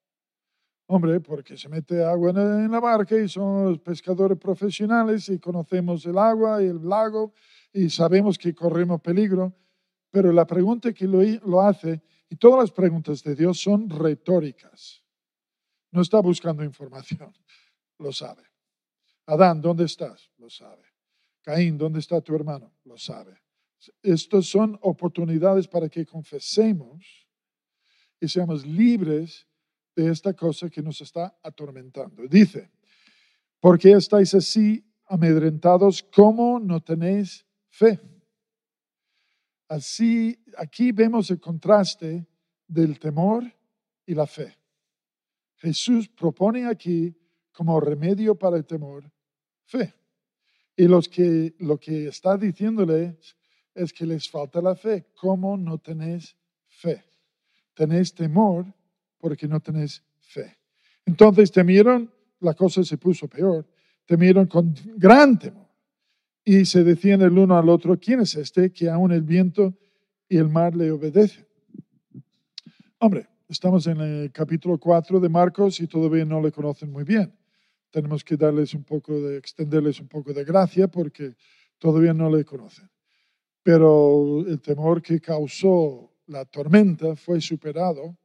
Hombre, 0.87 1.21
porque 1.21 1.57
se 1.57 1.69
mete 1.69 2.05
agua 2.05 2.31
en 2.31 2.71
la 2.71 2.81
barca 2.81 3.17
y 3.17 3.29
son 3.29 3.79
pescadores 3.79 4.37
profesionales 4.39 5.29
y 5.29 5.39
conocemos 5.39 6.05
el 6.05 6.19
agua 6.19 6.63
y 6.63 6.67
el 6.67 6.87
lago 6.87 7.33
y 7.73 7.89
sabemos 7.89 8.37
que 8.37 8.55
corremos 8.55 9.01
peligro. 9.01 9.55
Pero 10.11 10.33
la 10.33 10.47
pregunta 10.47 10.93
que 10.93 11.07
lo, 11.07 11.61
hace, 11.63 12.03
y 12.29 12.37
todas 12.37 12.61
las 12.61 12.73
preguntas 12.73 13.23
de 13.23 13.35
Dios 13.35 13.61
son 13.61 13.89
retóricas. 13.89 15.03
No 15.93 16.03
está 16.03 16.21
buscando 16.21 16.63
información, 16.63 17.33
lo 17.99 18.13
sabe. 18.13 18.52
Adán, 19.27 19.61
¿dónde 19.61 19.85
estás? 19.85 20.31
Lo 20.39 20.51
sabe. 20.51 20.83
Caín, 21.43 21.77
¿dónde 21.79 22.01
está 22.01 22.21
tu 22.21 22.35
hermano? 22.35 22.73
Lo 22.85 22.97
sabe. 22.97 23.37
Estas 24.03 24.47
son 24.47 24.79
oportunidades 24.83 25.67
para 25.67 25.89
que 25.89 26.07
confesemos 26.07 27.27
y 28.21 28.29
seamos 28.29 28.65
libres 28.65 29.47
de 29.97 30.11
esta 30.11 30.33
cosa 30.33 30.71
que 30.71 30.83
nos 30.83 31.01
está 31.01 31.37
atormentando. 31.43 32.27
Dice, 32.29 32.71
¿por 33.61 33.79
qué 33.79 33.93
estáis 33.93 34.35
así 34.35 34.85
amedrentados? 35.07 36.03
¿Cómo 36.03 36.61
no 36.61 36.81
tenéis 36.81 37.45
fe? 37.69 38.01
Así, 39.69 40.39
aquí 40.57 40.93
vemos 40.93 41.31
el 41.31 41.41
contraste 41.41 42.27
del 42.69 42.99
temor 42.99 43.45
y 44.07 44.15
la 44.15 44.27
fe. 44.27 44.57
Jesús 45.57 46.09
propone 46.09 46.67
aquí 46.67 47.15
como 47.53 47.79
remedio 47.81 48.35
para 48.35 48.57
el 48.57 48.65
temor 48.65 49.11
fe. 49.65 49.95
Y 50.77 50.87
los 50.87 51.09
que, 51.09 51.55
lo 51.59 51.79
que 51.79 52.09
está 52.09 52.37
diciéndoles 52.37 53.37
es 53.75 53.93
que 53.93 54.07
les 54.07 54.29
falta 54.29 54.61
la 54.61 54.75
fe. 54.75 55.07
¿Cómo 55.15 55.57
no 55.57 55.79
tenéis 55.79 56.37
fe? 56.67 57.05
Tenéis 57.75 58.15
temor 58.15 58.67
porque 59.19 59.47
no 59.47 59.61
tenéis 59.61 60.03
fe. 60.21 60.59
Entonces 61.07 61.51
temieron, 61.51 62.11
la 62.41 62.55
cosa 62.55 62.85
se 62.85 62.99
puso 62.99 63.29
peor, 63.29 63.67
temieron 64.07 64.47
con 64.47 64.75
gran 64.97 65.38
temor. 65.38 65.69
Y 66.45 66.65
se 66.65 66.83
decían 66.83 67.23
el 67.23 67.38
uno 67.38 67.57
al 67.57 67.69
otro, 67.69 67.99
¿quién 67.99 68.21
es 68.21 68.35
este 68.35 68.73
que 68.73 68.91
aún 68.91 69.12
el 69.12 69.23
viento 69.23 69.75
y 70.29 70.38
el 70.38 70.49
mar 70.49 70.75
le 70.75 70.91
obedecen? 70.91 71.47
Hombre, 72.99 73.29
estamos 73.49 73.87
en 73.87 74.01
el 74.01 74.33
capítulo 74.33 74.79
4 74.79 75.21
de 75.21 75.29
Marcos 75.29 75.81
y 75.81 75.87
todavía 75.87 76.25
no 76.25 76.41
le 76.41 76.51
conocen 76.51 76.91
muy 76.91 77.05
bien. 77.05 77.33
Tenemos 77.93 78.25
que 78.25 78.37
darles 78.37 78.75
un 78.75 78.83
poco 78.83 79.21
de, 79.21 79.37
extenderles 79.37 80.01
un 80.01 80.09
poco 80.09 80.33
de 80.33 80.45
gracia 80.45 80.89
porque 80.89 81.37
todavía 81.79 82.15
no 82.15 82.29
le 82.35 82.45
conocen. 82.45 82.91
Pero 83.63 84.41
el 84.45 84.61
temor 84.61 85.01
que 85.03 85.21
causó 85.21 86.11
la 86.27 86.45
tormenta 86.47 87.15
fue 87.15 87.41
superado 87.41 88.19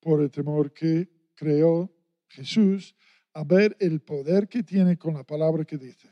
por 0.00 0.22
el 0.22 0.30
temor 0.30 0.72
que 0.72 1.08
creó 1.34 1.92
Jesús 2.28 2.94
a 3.34 3.42
ver 3.44 3.76
el 3.80 4.00
poder 4.00 4.48
que 4.48 4.62
tiene 4.62 4.96
con 4.96 5.14
la 5.14 5.24
palabra 5.24 5.64
que 5.64 5.76
dice. 5.76 6.08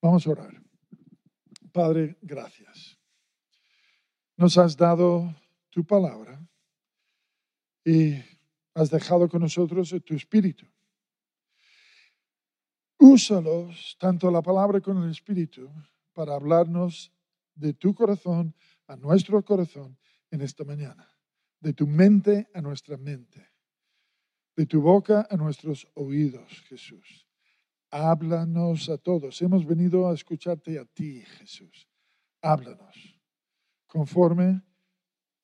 Vamos 0.00 0.26
a 0.26 0.30
orar. 0.30 0.62
Padre, 1.72 2.16
gracias. 2.22 2.98
Nos 4.36 4.56
has 4.56 4.76
dado 4.76 5.34
tu 5.70 5.84
palabra 5.84 6.40
y 7.84 8.14
has 8.74 8.90
dejado 8.90 9.28
con 9.28 9.42
nosotros 9.42 9.94
tu 10.04 10.14
espíritu. 10.14 10.66
Úsalos, 12.98 13.96
tanto 13.98 14.30
la 14.30 14.42
palabra 14.42 14.80
como 14.80 15.04
el 15.04 15.10
espíritu, 15.10 15.70
para 16.12 16.34
hablarnos 16.34 17.12
de 17.54 17.72
tu 17.74 17.94
corazón 17.94 18.54
a 18.86 18.96
nuestro 18.96 19.44
corazón 19.44 19.96
en 20.30 20.40
esta 20.40 20.64
mañana 20.64 21.08
de 21.60 21.72
tu 21.72 21.86
mente 21.86 22.48
a 22.54 22.60
nuestra 22.60 22.96
mente, 22.96 23.46
de 24.56 24.66
tu 24.66 24.80
boca 24.80 25.26
a 25.28 25.36
nuestros 25.36 25.86
oídos, 25.94 26.60
Jesús. 26.68 27.26
Háblanos 27.90 28.88
a 28.90 28.98
todos. 28.98 29.40
Hemos 29.40 29.64
venido 29.64 30.08
a 30.08 30.14
escucharte 30.14 30.78
a 30.78 30.84
ti, 30.84 31.22
Jesús. 31.38 31.88
Háblanos 32.42 33.18
conforme 33.86 34.62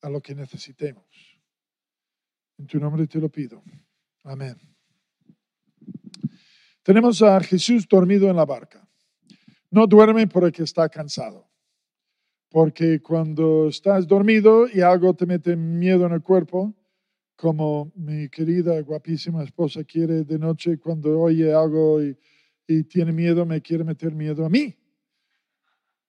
a 0.01 0.09
lo 0.09 0.21
que 0.21 0.35
necesitemos. 0.35 1.05
En 2.57 2.67
tu 2.67 2.79
nombre 2.79 3.07
te 3.07 3.19
lo 3.19 3.29
pido. 3.29 3.63
Amén. 4.23 4.74
Tenemos 6.85 7.19
a 7.23 7.39
Jesús 7.39 7.87
dormido 7.87 8.29
en 8.29 8.35
la 8.35 8.45
barca. 8.45 8.87
No 9.71 9.87
duerme 9.87 10.27
porque 10.27 10.61
está 10.61 10.87
cansado. 10.87 11.49
Porque 12.51 13.01
cuando 13.01 13.69
estás 13.69 14.05
dormido 14.05 14.67
y 14.71 14.81
algo 14.81 15.15
te 15.15 15.25
mete 15.25 15.55
miedo 15.55 16.05
en 16.05 16.11
el 16.11 16.21
cuerpo, 16.21 16.75
como 17.35 17.91
mi 17.95 18.29
querida, 18.29 18.79
guapísima 18.81 19.43
esposa 19.43 19.83
quiere 19.83 20.25
de 20.25 20.37
noche 20.37 20.77
cuando 20.77 21.19
oye 21.19 21.51
algo 21.51 22.03
y, 22.03 22.15
tiene 22.83 23.11
miedo, 23.11 23.47
me 23.47 23.61
quiere 23.63 23.83
meter 23.83 24.13
miedo 24.13 24.45
a 24.45 24.49
mí. 24.49 24.75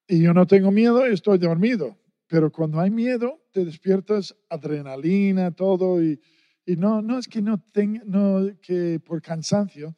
Y 0.07 0.21
yo 0.21 0.31
no 0.31 0.45
tengo 0.45 0.69
miedo 0.69 1.07
estoy 1.07 1.39
dormido. 1.39 1.97
Pero 2.27 2.51
cuando 2.51 2.79
hay 2.79 2.91
miedo, 2.91 3.41
te 3.51 3.65
despiertas 3.65 4.35
adrenalina, 4.47 5.49
todo, 5.49 6.03
y, 6.03 6.21
y 6.67 6.75
no, 6.75 7.01
no 7.01 7.17
es 7.17 7.27
que 7.27 7.41
no 7.41 7.59
tenga, 7.71 8.03
no, 8.05 8.45
que 8.61 8.99
por 8.99 9.23
cansancio, 9.23 9.95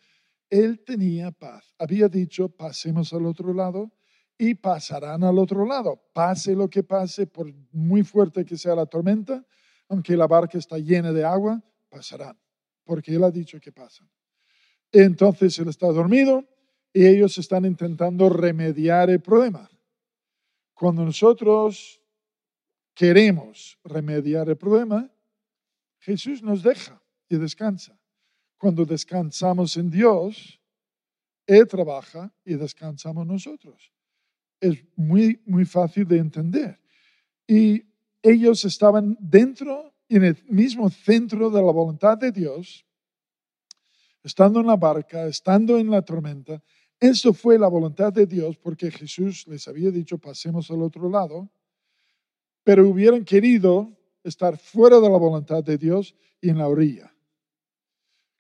él 0.49 0.83
tenía 0.85 1.31
paz. 1.31 1.73
Había 1.77 2.07
dicho, 2.07 2.49
pasemos 2.49 3.13
al 3.13 3.25
otro 3.25 3.53
lado, 3.53 3.91
y 4.41 4.55
pasarán 4.55 5.23
al 5.25 5.37
otro 5.37 5.65
lado. 5.65 6.01
Pase 6.13 6.55
lo 6.55 6.69
que 6.69 6.81
pase, 6.81 7.27
por 7.27 7.53
muy 7.73 8.03
fuerte 8.03 8.45
que 8.45 8.57
sea 8.57 8.73
la 8.73 8.85
tormenta, 8.85 9.45
aunque 9.89 10.15
la 10.15 10.27
barca 10.27 10.57
está 10.57 10.77
llena 10.79 11.11
de 11.11 11.25
agua, 11.25 11.61
pasarán, 11.89 12.39
porque 12.85 13.13
Él 13.13 13.23
ha 13.25 13.31
dicho 13.31 13.59
que 13.59 13.73
pasan. 13.73 14.09
Entonces 14.91 15.59
Él 15.59 15.67
está 15.67 15.87
dormido 15.87 16.47
y 16.93 17.05
ellos 17.05 17.37
están 17.37 17.65
intentando 17.65 18.29
remediar 18.29 19.09
el 19.09 19.19
problema. 19.19 19.69
Cuando 20.73 21.03
nosotros 21.03 22.01
queremos 22.93 23.77
remediar 23.83 24.47
el 24.47 24.57
problema, 24.57 25.11
Jesús 25.99 26.41
nos 26.41 26.63
deja 26.63 27.01
y 27.27 27.35
descansa. 27.35 27.98
Cuando 28.59 28.85
descansamos 28.85 29.75
en 29.77 29.89
Dios, 29.89 30.61
Él 31.47 31.67
trabaja 31.67 32.31
y 32.45 32.53
descansamos 32.53 33.25
nosotros 33.25 33.91
es 34.59 34.83
muy, 34.95 35.41
muy 35.45 35.65
fácil 35.65 36.07
de 36.07 36.17
entender. 36.17 36.79
Y 37.47 37.83
ellos 38.21 38.65
estaban 38.65 39.17
dentro, 39.19 39.93
en 40.09 40.23
el 40.23 40.43
mismo 40.47 40.89
centro 40.89 41.49
de 41.49 41.61
la 41.61 41.71
voluntad 41.71 42.17
de 42.17 42.31
Dios, 42.31 42.85
estando 44.23 44.59
en 44.59 44.67
la 44.67 44.75
barca, 44.75 45.25
estando 45.25 45.77
en 45.77 45.89
la 45.89 46.01
tormenta. 46.01 46.61
Eso 46.99 47.33
fue 47.33 47.57
la 47.57 47.67
voluntad 47.67 48.11
de 48.11 48.25
Dios 48.25 48.57
porque 48.57 48.91
Jesús 48.91 49.47
les 49.47 49.67
había 49.67 49.91
dicho, 49.91 50.17
pasemos 50.17 50.69
al 50.69 50.81
otro 50.81 51.09
lado, 51.09 51.49
pero 52.63 52.87
hubieran 52.87 53.23
querido 53.23 53.95
estar 54.23 54.57
fuera 54.57 54.99
de 54.99 55.09
la 55.09 55.17
voluntad 55.17 55.63
de 55.63 55.77
Dios 55.77 56.15
y 56.41 56.49
en 56.49 56.57
la 56.57 56.67
orilla. 56.67 57.08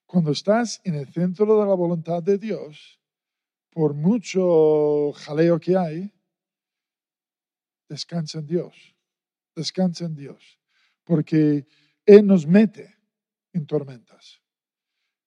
Cuando 0.09 0.31
estás 0.31 0.81
en 0.85 0.95
el 0.95 1.07
centro 1.13 1.45
de 1.61 1.67
la 1.67 1.75
voluntad 1.75 2.23
de 2.23 2.39
Dios, 2.39 2.99
por 3.69 3.93
mucho 3.93 5.11
jaleo 5.11 5.59
que 5.59 5.77
hay, 5.77 6.11
descansa 7.87 8.39
en 8.39 8.47
Dios, 8.47 8.95
descansa 9.55 10.05
en 10.05 10.15
Dios, 10.15 10.59
porque 11.03 11.67
Él 12.07 12.25
nos 12.25 12.47
mete 12.47 12.95
en 13.53 13.67
tormentas. 13.67 14.41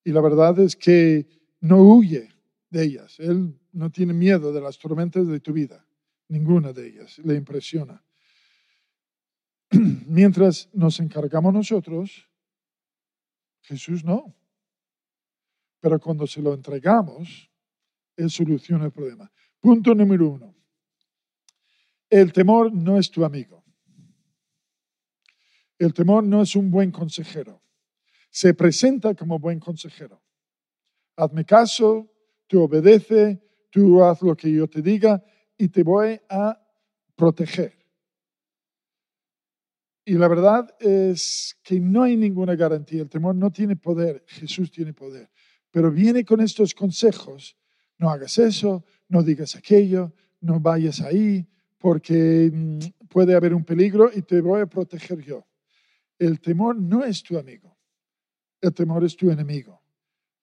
Y 0.03 0.11
la 0.11 0.21
verdad 0.21 0.59
es 0.59 0.75
que 0.75 1.29
no 1.61 1.81
huye 1.81 2.31
de 2.69 2.83
ellas, 2.83 3.21
Él 3.21 3.57
no 3.71 3.89
tiene 3.93 4.15
miedo 4.15 4.53
de 4.53 4.63
las 4.63 4.81
tormentas 4.81 5.29
de 5.29 5.39
tu 5.39 5.53
vida, 5.53 5.87
ninguna 6.27 6.73
de 6.73 6.89
ellas, 6.89 7.19
le 7.19 7.37
impresiona. 7.37 8.05
Mientras 10.09 10.69
nos 10.73 10.99
encargamos 10.99 11.55
nosotros, 11.55 12.29
Jesús 13.61 14.03
no. 14.03 14.42
Pero 15.83 15.99
cuando 15.99 16.29
se 16.29 16.41
lo 16.41 16.55
entregamos, 16.55 17.51
él 18.17 18.31
soluciona 18.31 18.85
el 18.85 18.93
problema. 18.93 19.29
Punto 19.59 19.97
número 19.97 20.29
uno. 20.29 20.55
El 22.09 22.33
temor 22.33 22.73
no 22.73 22.99
es 22.99 23.11
tu 23.11 23.25
amigo. 23.25 23.65
El 25.77 25.93
temor 25.93 26.23
no 26.23 26.43
es 26.43 26.55
un 26.55 26.71
buen 26.71 26.93
consejero. 26.93 27.61
Se 28.31 28.55
presenta 28.55 29.13
como 29.17 29.41
buen 29.41 29.59
consejero. 29.59 30.23
Hazme 31.17 31.45
caso, 31.45 32.09
tú 32.47 32.63
obedece, 32.63 33.43
tú 33.69 34.05
haz 34.05 34.23
lo 34.23 34.37
que 34.37 34.53
yo 34.53 34.69
te 34.69 34.83
diga 34.83 35.21
y 35.59 35.69
te 35.69 35.83
voy 35.83 36.21
a 36.29 36.65
proteger. 37.17 37.77
Y 40.05 40.15
la 40.15 40.29
verdad 40.29 40.73
es 40.79 41.59
que 41.65 41.81
no 41.81 42.05
hay 42.05 42.17
ninguna 42.17 42.55
garantía. 42.55 43.03
El 43.03 43.09
temor 43.09 43.35
no 43.35 43.51
tiene 43.51 43.75
poder, 43.75 44.25
Jesús 44.29 44.71
tiene 44.71 44.93
poder. 44.93 45.32
Pero 45.73 45.91
viene 45.91 46.25
con 46.25 46.41
estos 46.41 46.75
consejos. 46.75 47.57
No 47.99 48.09
hagas 48.11 48.39
eso, 48.39 48.85
no 49.09 49.25
digas 49.25 49.57
aquello, 49.57 50.13
no 50.41 50.61
vayas 50.61 51.01
ahí, 51.01 51.45
porque 51.79 52.51
mm, 52.53 53.07
puede 53.09 53.35
haber 53.35 53.55
un 53.55 53.65
peligro 53.65 54.11
y 54.15 54.23
te 54.23 54.41
voy 54.41 54.61
a 54.61 54.67
proteger 54.67 55.21
yo. 55.21 55.45
El 56.19 56.41
temor 56.41 56.77
no 56.77 57.05
es 57.05 57.23
tu 57.25 57.37
amigo, 57.37 57.77
el 58.61 58.73
temor 58.73 59.03
es 59.03 59.17
tu 59.17 59.31
enemigo. 59.31 59.83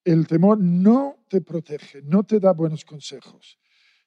El 0.04 0.28
temor 0.28 0.60
no 0.60 1.18
te 1.30 1.42
protege, 1.42 2.02
no 2.02 2.24
te 2.24 2.40
da 2.40 2.54
buenos 2.54 2.84
consejos. 2.84 3.60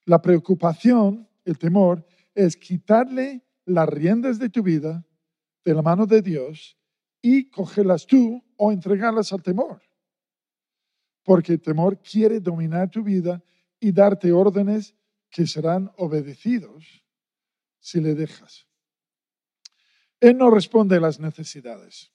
La 0.04 0.20
preocupación, 0.20 1.28
el 1.44 1.58
temor, 1.58 2.04
es 2.34 2.56
quitarle 2.56 3.44
las 3.66 3.88
riendas 3.88 4.38
de 4.38 4.48
tu 4.48 4.62
vida 4.62 5.04
de 5.64 5.74
la 5.74 5.82
mano 5.82 6.06
de 6.06 6.22
Dios 6.22 6.76
y 7.20 7.48
cogerlas 7.50 8.06
tú 8.06 8.42
o 8.56 8.72
entregarlas 8.72 9.32
al 9.32 9.42
temor. 9.42 9.80
Porque 11.22 11.58
temor 11.58 12.00
quiere 12.00 12.40
dominar 12.40 12.90
tu 12.90 13.02
vida 13.02 13.42
y 13.78 13.92
darte 13.92 14.32
órdenes 14.32 14.94
que 15.30 15.46
serán 15.46 15.90
obedecidos 15.96 17.04
si 17.80 18.00
le 18.00 18.14
dejas. 18.14 18.66
Él 20.20 20.36
no 20.36 20.50
responde 20.50 20.96
a 20.96 21.00
las 21.00 21.18
necesidades. 21.18 22.12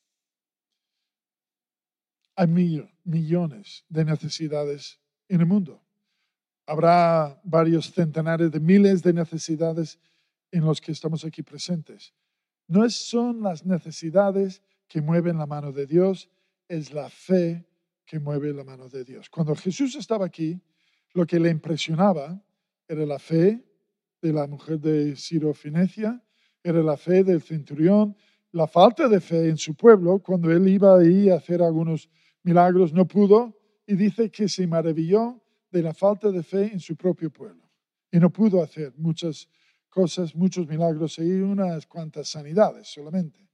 Hay 2.36 2.48
millones 2.48 3.84
de 3.90 4.06
necesidades 4.06 5.00
en 5.28 5.42
el 5.42 5.48
mundo. 5.48 5.84
Habrá 6.66 7.42
varios 7.44 7.92
centenares 7.92 8.52
de 8.52 8.60
miles 8.60 9.04
de 9.04 9.12
necesidades 9.12 10.00
en 10.52 10.64
los 10.64 10.80
que 10.80 10.92
estamos 10.92 11.26
aquí 11.26 11.44
presentes. 11.44 12.14
No 12.68 12.90
son 12.90 13.42
las 13.42 13.66
necesidades 13.66 14.62
que 14.88 15.02
mueven 15.02 15.38
la 15.38 15.46
mano 15.46 15.72
de 15.72 15.86
Dios, 15.86 16.30
es 16.68 16.94
la 16.94 17.10
fe 17.10 17.67
que 18.08 18.20
mueve 18.20 18.54
la 18.54 18.64
mano 18.64 18.88
de 18.88 19.04
Dios. 19.04 19.30
Cuando 19.30 19.54
Jesús 19.54 19.96
estaba 19.96 20.26
aquí, 20.26 20.60
lo 21.14 21.28
que 21.28 21.40
le 21.40 21.50
impresionaba 21.50 22.42
era 22.88 23.06
la 23.06 23.20
fe 23.20 23.64
de 24.22 24.34
la 24.34 24.48
mujer 24.48 24.80
de 24.80 25.16
Ciro 25.18 25.54
Finecia, 25.54 26.24
era 26.64 26.82
la 26.82 26.96
fe 26.96 27.24
del 27.24 27.42
centurión, 27.42 28.16
la 28.54 28.66
falta 28.66 29.10
de 29.10 29.20
fe 29.20 29.50
en 29.50 29.58
su 29.58 29.76
pueblo, 29.76 30.20
cuando 30.20 30.50
él 30.52 30.68
iba 30.70 30.98
ahí 30.98 31.30
a 31.30 31.36
hacer 31.36 31.62
algunos 31.62 32.10
milagros, 32.44 32.94
no 32.94 33.06
pudo, 33.06 33.60
y 33.86 33.96
dice 33.96 34.32
que 34.32 34.48
se 34.48 34.66
maravilló 34.66 35.44
de 35.70 35.84
la 35.84 35.94
falta 35.94 36.32
de 36.32 36.44
fe 36.44 36.72
en 36.72 36.80
su 36.80 36.96
propio 36.96 37.30
pueblo. 37.30 37.70
Y 38.10 38.20
no 38.20 38.32
pudo 38.32 38.64
hacer 38.64 38.94
muchas 38.98 39.50
cosas, 39.90 40.34
muchos 40.34 40.66
milagros 40.66 41.20
y 41.20 41.42
unas 41.42 41.86
cuantas 41.88 42.30
sanidades 42.30 42.88
solamente. 42.88 43.50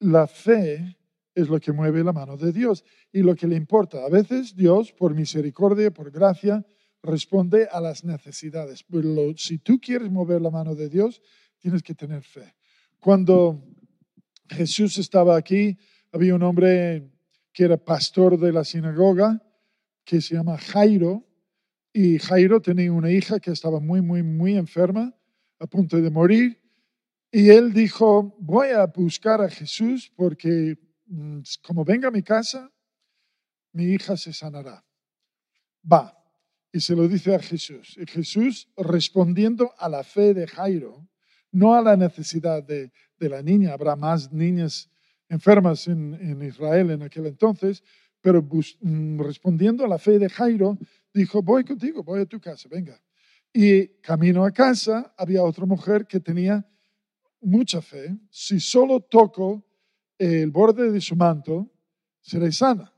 La 0.00 0.26
fe 0.26 0.96
es 1.38 1.48
lo 1.48 1.60
que 1.60 1.72
mueve 1.72 2.02
la 2.02 2.12
mano 2.12 2.36
de 2.36 2.52
Dios 2.52 2.84
y 3.12 3.22
lo 3.22 3.34
que 3.34 3.46
le 3.46 3.56
importa. 3.56 4.04
A 4.04 4.08
veces 4.08 4.56
Dios, 4.56 4.92
por 4.92 5.14
misericordia, 5.14 5.92
por 5.92 6.10
gracia, 6.10 6.64
responde 7.02 7.68
a 7.70 7.80
las 7.80 8.04
necesidades. 8.04 8.84
Pero 8.90 9.32
si 9.36 9.58
tú 9.58 9.78
quieres 9.80 10.10
mover 10.10 10.42
la 10.42 10.50
mano 10.50 10.74
de 10.74 10.88
Dios, 10.88 11.22
tienes 11.58 11.82
que 11.82 11.94
tener 11.94 12.22
fe. 12.22 12.54
Cuando 12.98 13.64
Jesús 14.48 14.98
estaba 14.98 15.36
aquí, 15.36 15.78
había 16.12 16.34
un 16.34 16.42
hombre 16.42 17.08
que 17.52 17.64
era 17.64 17.76
pastor 17.76 18.38
de 18.38 18.52
la 18.52 18.64
sinagoga, 18.64 19.40
que 20.04 20.20
se 20.20 20.34
llama 20.34 20.58
Jairo, 20.58 21.24
y 21.92 22.18
Jairo 22.18 22.60
tenía 22.60 22.92
una 22.92 23.10
hija 23.10 23.38
que 23.38 23.52
estaba 23.52 23.78
muy, 23.78 24.02
muy, 24.02 24.22
muy 24.22 24.56
enferma, 24.56 25.14
a 25.60 25.66
punto 25.66 26.00
de 26.00 26.10
morir, 26.10 26.60
y 27.30 27.50
él 27.50 27.72
dijo, 27.72 28.34
voy 28.40 28.68
a 28.68 28.86
buscar 28.86 29.42
a 29.42 29.50
Jesús 29.50 30.10
porque 30.16 30.78
como 31.62 31.84
venga 31.84 32.08
a 32.08 32.10
mi 32.10 32.22
casa, 32.22 32.70
mi 33.72 33.84
hija 33.84 34.16
se 34.16 34.32
sanará. 34.32 34.84
Va, 35.90 36.14
y 36.72 36.80
se 36.80 36.94
lo 36.94 37.08
dice 37.08 37.34
a 37.34 37.38
Jesús. 37.38 37.96
Y 37.98 38.06
Jesús 38.06 38.68
respondiendo 38.76 39.72
a 39.78 39.88
la 39.88 40.04
fe 40.04 40.34
de 40.34 40.46
Jairo, 40.46 41.08
no 41.50 41.74
a 41.74 41.82
la 41.82 41.96
necesidad 41.96 42.62
de, 42.62 42.92
la 43.18 43.42
niña, 43.42 43.72
habrá 43.72 43.96
más 43.96 44.32
niñas 44.32 44.90
enfermas 45.28 45.88
en, 45.88 46.42
Israel 46.42 46.90
en 46.90 47.02
aquel 47.02 47.26
entonces, 47.26 47.82
pero 48.20 48.42
mm, 48.42 49.20
respondiendo 49.20 49.84
a 49.84 49.88
la 49.88 49.98
fe 49.98 50.18
de 50.18 50.28
Jairo, 50.28 50.78
dijo, 51.12 51.42
voy 51.42 51.64
contigo, 51.64 52.02
voy 52.02 52.20
a 52.20 52.26
tu 52.26 52.40
casa, 52.40 52.68
venga. 52.68 53.00
Y 53.52 53.88
camino 54.00 54.44
a 54.44 54.50
casa 54.50 55.14
había 55.16 55.42
otra 55.42 55.64
mujer 55.64 56.06
que 56.06 56.20
tenía 56.20 56.66
mucha 57.40 57.80
fe. 57.80 58.16
Si 58.30 58.60
solo 58.60 59.00
toco 59.00 59.67
el 60.18 60.50
borde 60.50 60.90
de 60.90 61.00
su 61.00 61.16
manto, 61.16 61.70
seré 62.20 62.52
sana. 62.52 62.92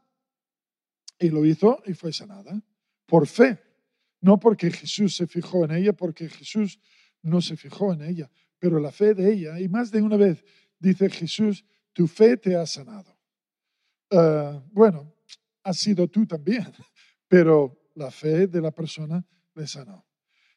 Y 1.18 1.28
lo 1.28 1.44
hizo 1.44 1.82
y 1.84 1.94
fue 1.94 2.12
sanada 2.12 2.60
por 3.06 3.26
fe, 3.26 3.58
no 4.20 4.38
porque 4.38 4.70
Jesús 4.70 5.16
se 5.16 5.26
fijó 5.26 5.64
en 5.64 5.72
ella, 5.72 5.92
porque 5.92 6.28
Jesús 6.28 6.78
no 7.22 7.40
se 7.40 7.56
fijó 7.56 7.92
en 7.92 8.02
ella, 8.02 8.30
pero 8.58 8.78
la 8.78 8.92
fe 8.92 9.14
de 9.14 9.32
ella, 9.32 9.60
y 9.60 9.68
más 9.68 9.90
de 9.90 10.00
una 10.00 10.16
vez 10.16 10.44
dice 10.78 11.10
Jesús, 11.10 11.64
tu 11.92 12.06
fe 12.06 12.36
te 12.36 12.56
ha 12.56 12.64
sanado. 12.66 13.18
Ah, 14.10 14.62
bueno, 14.72 15.12
ha 15.64 15.72
sido 15.72 16.08
tú 16.08 16.26
también, 16.26 16.66
pero 17.28 17.90
la 17.94 18.10
fe 18.10 18.46
de 18.46 18.60
la 18.60 18.70
persona 18.70 19.24
le 19.54 19.66
sanó. 19.66 20.06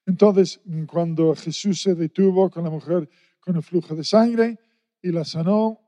Entonces, 0.05 0.61
cuando 0.87 1.33
Jesús 1.35 1.81
se 1.81 1.95
detuvo 1.95 2.49
con 2.49 2.63
la 2.63 2.69
mujer 2.69 3.09
con 3.39 3.55
el 3.55 3.63
flujo 3.63 3.95
de 3.95 4.03
sangre 4.03 4.59
y 5.01 5.11
la 5.11 5.25
sanó, 5.25 5.82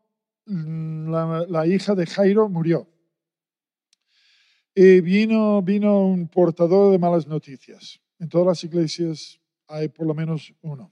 la, 0.45 1.45
la 1.47 1.67
hija 1.67 1.95
de 1.95 2.05
Jairo 2.05 2.49
murió. 2.49 2.88
Y 4.73 4.99
vino, 5.01 5.62
vino 5.62 6.05
un 6.05 6.27
portador 6.27 6.91
de 6.91 6.99
malas 6.99 7.27
noticias. 7.27 8.01
En 8.19 8.27
todas 8.27 8.47
las 8.47 8.63
iglesias 8.63 9.39
hay 9.67 9.88
por 9.88 10.05
lo 10.05 10.13
menos 10.13 10.53
uno. 10.62 10.91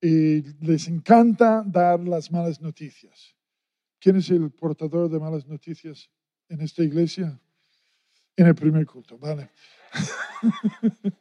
Y 0.00 0.42
les 0.64 0.88
encanta 0.88 1.62
dar 1.64 2.00
las 2.00 2.30
malas 2.30 2.60
noticias. 2.60 3.34
¿Quién 4.00 4.16
es 4.16 4.30
el 4.30 4.50
portador 4.50 5.08
de 5.08 5.18
malas 5.18 5.46
noticias 5.46 6.10
en 6.48 6.60
esta 6.60 6.82
iglesia? 6.82 7.40
En 8.36 8.46
el 8.46 8.54
primer 8.54 8.84
culto, 8.84 9.16
vale. 9.18 9.50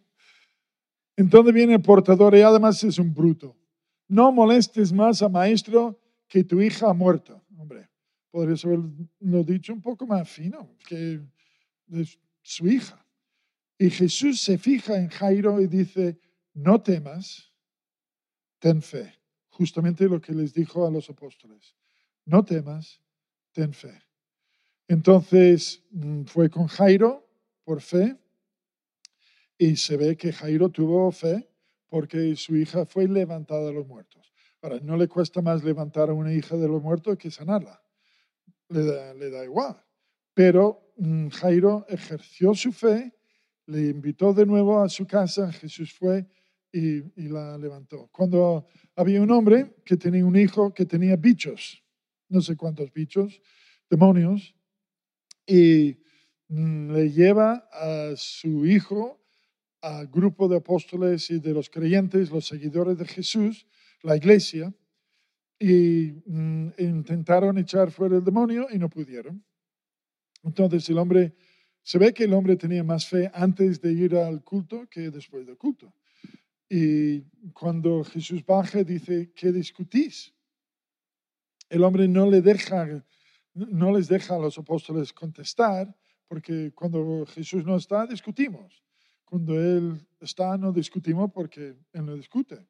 Entonces 1.15 1.53
viene 1.53 1.75
el 1.75 1.81
portador 1.81 2.35
y 2.35 2.41
además 2.41 2.83
es 2.83 2.99
un 2.99 3.13
bruto. 3.13 3.55
No 4.07 4.31
molestes 4.31 4.91
más 4.91 5.21
a 5.21 5.29
maestro 5.29 5.97
que 6.27 6.43
tu 6.43 6.61
hija 6.61 6.89
ha 6.89 6.93
muerto. 6.93 7.43
Hombre, 7.57 7.89
podrías 8.29 8.63
haberlo 8.65 9.43
dicho 9.43 9.73
un 9.73 9.81
poco 9.81 10.05
más 10.05 10.29
fino, 10.29 10.75
que 10.87 11.21
su 12.41 12.67
hija. 12.67 13.05
Y 13.77 13.89
Jesús 13.89 14.41
se 14.41 14.57
fija 14.57 14.97
en 14.97 15.09
Jairo 15.09 15.59
y 15.59 15.67
dice, 15.67 16.19
no 16.53 16.81
temas, 16.81 17.51
ten 18.59 18.81
fe. 18.81 19.13
Justamente 19.49 20.07
lo 20.07 20.19
que 20.19 20.33
les 20.33 20.53
dijo 20.53 20.85
a 20.85 20.91
los 20.91 21.09
apóstoles. 21.09 21.75
No 22.25 22.43
temas, 22.43 23.01
ten 23.51 23.73
fe. 23.73 24.01
Entonces 24.87 25.83
mm, 25.91 26.23
fue 26.23 26.49
con 26.49 26.67
Jairo 26.67 27.27
por 27.63 27.81
fe 27.81 28.17
y 29.57 29.75
se 29.75 29.97
ve 29.97 30.15
que 30.17 30.33
Jairo 30.33 30.69
tuvo 30.69 31.11
fe 31.11 31.49
porque 31.87 32.35
su 32.35 32.55
hija 32.55 32.85
fue 32.85 33.07
levantada 33.07 33.67
de 33.67 33.73
los 33.73 33.87
muertos. 33.87 34.33
Ahora, 34.65 34.79
no 34.81 34.97
le 34.97 35.07
cuesta 35.07 35.41
más 35.41 35.63
levantar 35.63 36.09
a 36.09 36.13
una 36.13 36.33
hija 36.33 36.57
de 36.57 36.67
los 36.67 36.81
muertos 36.81 37.17
que 37.17 37.29
sanarla. 37.29 37.81
Le 38.69 39.13
le 39.13 39.29
da 39.29 39.43
igual. 39.43 39.81
Pero 40.33 40.85
Mm, 40.97 41.27
Jairo 41.27 41.85
ejerció 41.89 42.53
su 42.53 42.71
fe, 42.71 43.13
le 43.65 43.89
invitó 43.89 44.33
de 44.33 44.45
nuevo 44.45 44.81
a 44.81 44.87
su 44.87 45.05
casa, 45.05 45.51
Jesús 45.51 45.93
fue 45.93 46.25
y, 46.71 47.01
la 47.27 47.57
levantó. 47.57 48.09
Cuando 48.11 48.67
había 48.95 49.21
un 49.21 49.31
hombre 49.31 49.75
que 49.85 49.97
tenía 49.97 50.25
un 50.25 50.37
hijo 50.37 50.73
que 50.73 50.85
tenía 50.85 51.15
bichos, 51.17 51.83
no 52.29 52.41
sé 52.41 52.55
cuántos 52.55 52.91
bichos, 52.93 53.41
demonios, 53.89 54.55
y 55.45 55.97
mm, 56.47 56.91
le 56.91 57.11
lleva 57.11 57.67
a 57.71 58.13
su 58.15 58.65
hijo 58.65 59.21
al 59.81 60.07
grupo 60.07 60.47
de 60.47 60.57
apóstoles 60.57 61.29
y 61.29 61.39
de 61.39 61.53
los 61.53 61.69
creyentes, 61.69 62.31
los 62.31 62.47
seguidores 62.47 62.97
de 62.97 63.05
Jesús, 63.05 63.67
la 64.05 64.15
iglesia, 64.15 64.73
y 65.59 66.11
mm, 66.25 66.73
intentaron 66.77 67.57
echar 67.57 67.91
fuera 67.91 68.17
el 68.17 68.23
demonio 68.23 68.67
y 68.71 68.77
no 68.77 68.89
pudieron. 68.89 69.43
Entonces 70.43 70.87
el 70.89 70.97
hombre, 70.97 71.35
se 71.81 71.97
ve 71.97 72.13
que 72.13 72.25
el 72.25 72.33
hombre 72.33 72.55
tenía 72.55 72.83
más 72.83 73.07
fe 73.07 73.31
antes 73.33 73.81
de 73.81 73.93
ir 73.93 74.15
al 74.15 74.43
culto 74.43 74.87
que 74.89 75.09
después 75.11 75.45
del 75.45 75.57
culto. 75.57 75.93
Y 76.69 77.21
cuando 77.53 78.03
Jesús 78.03 78.45
baja, 78.45 78.83
dice, 78.83 79.31
¿qué 79.35 79.51
discutís? 79.51 80.33
El 81.69 81.83
hombre 81.83 82.07
no, 82.07 82.29
le 82.29 82.41
deja, 82.41 83.03
no 83.53 83.91
les 83.91 84.07
deja 84.07 84.35
a 84.35 84.39
los 84.39 84.57
apóstoles 84.57 85.13
contestar 85.13 85.95
porque 86.27 86.71
cuando 86.73 87.25
Jesús 87.27 87.65
no 87.65 87.75
está, 87.75 88.05
discutimos. 88.05 88.83
Cuando 89.23 89.59
Él 89.59 90.07
está, 90.19 90.57
no 90.57 90.71
discutimos 90.71 91.31
porque 91.31 91.75
Él 91.93 92.05
no 92.05 92.15
discute. 92.15 92.67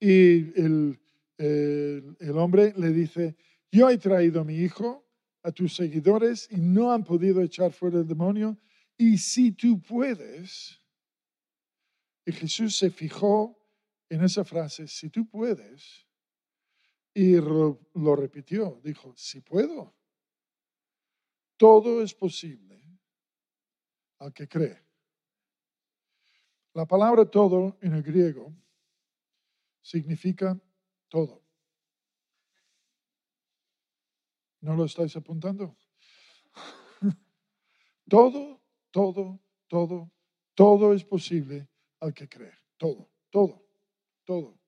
Y 0.00 0.60
el, 0.60 1.00
el, 1.38 2.16
el 2.20 2.38
hombre 2.38 2.72
le 2.76 2.90
dice, 2.90 3.36
yo 3.70 3.90
he 3.90 3.98
traído 3.98 4.40
a 4.40 4.44
mi 4.44 4.56
hijo 4.56 5.04
a 5.42 5.52
tus 5.52 5.76
seguidores 5.76 6.48
y 6.50 6.56
no 6.56 6.92
han 6.92 7.04
podido 7.04 7.42
echar 7.42 7.72
fuera 7.72 7.98
el 7.98 8.06
demonio. 8.06 8.58
Y 8.96 9.18
si 9.18 9.52
tú 9.52 9.80
puedes, 9.80 10.80
y 12.24 12.32
Jesús 12.32 12.76
se 12.76 12.90
fijó 12.90 13.58
en 14.08 14.22
esa 14.22 14.44
frase, 14.44 14.86
si 14.88 15.10
tú 15.10 15.28
puedes, 15.28 16.06
y 17.12 17.36
lo, 17.36 17.80
lo 17.94 18.16
repitió, 18.16 18.80
dijo, 18.82 19.12
si 19.16 19.40
puedo. 19.40 19.94
Todo 21.56 22.02
es 22.02 22.14
posible 22.14 22.82
al 24.18 24.32
que 24.32 24.48
cree. 24.48 24.82
La 26.72 26.86
palabra 26.86 27.24
todo 27.24 27.78
en 27.80 27.92
el 27.94 28.02
griego 28.02 28.52
significa 29.84 30.58
todo. 31.08 31.44
¿No 34.60 34.74
lo 34.74 34.86
estáis 34.86 35.14
apuntando? 35.14 35.76
todo, 38.08 38.62
todo, 38.90 39.40
todo, 39.68 40.10
todo 40.54 40.94
es 40.94 41.04
posible 41.04 41.68
al 42.00 42.14
que 42.14 42.28
cree. 42.28 42.54
Todo, 42.78 43.10
todo, 43.30 43.68
todo. 44.24 44.58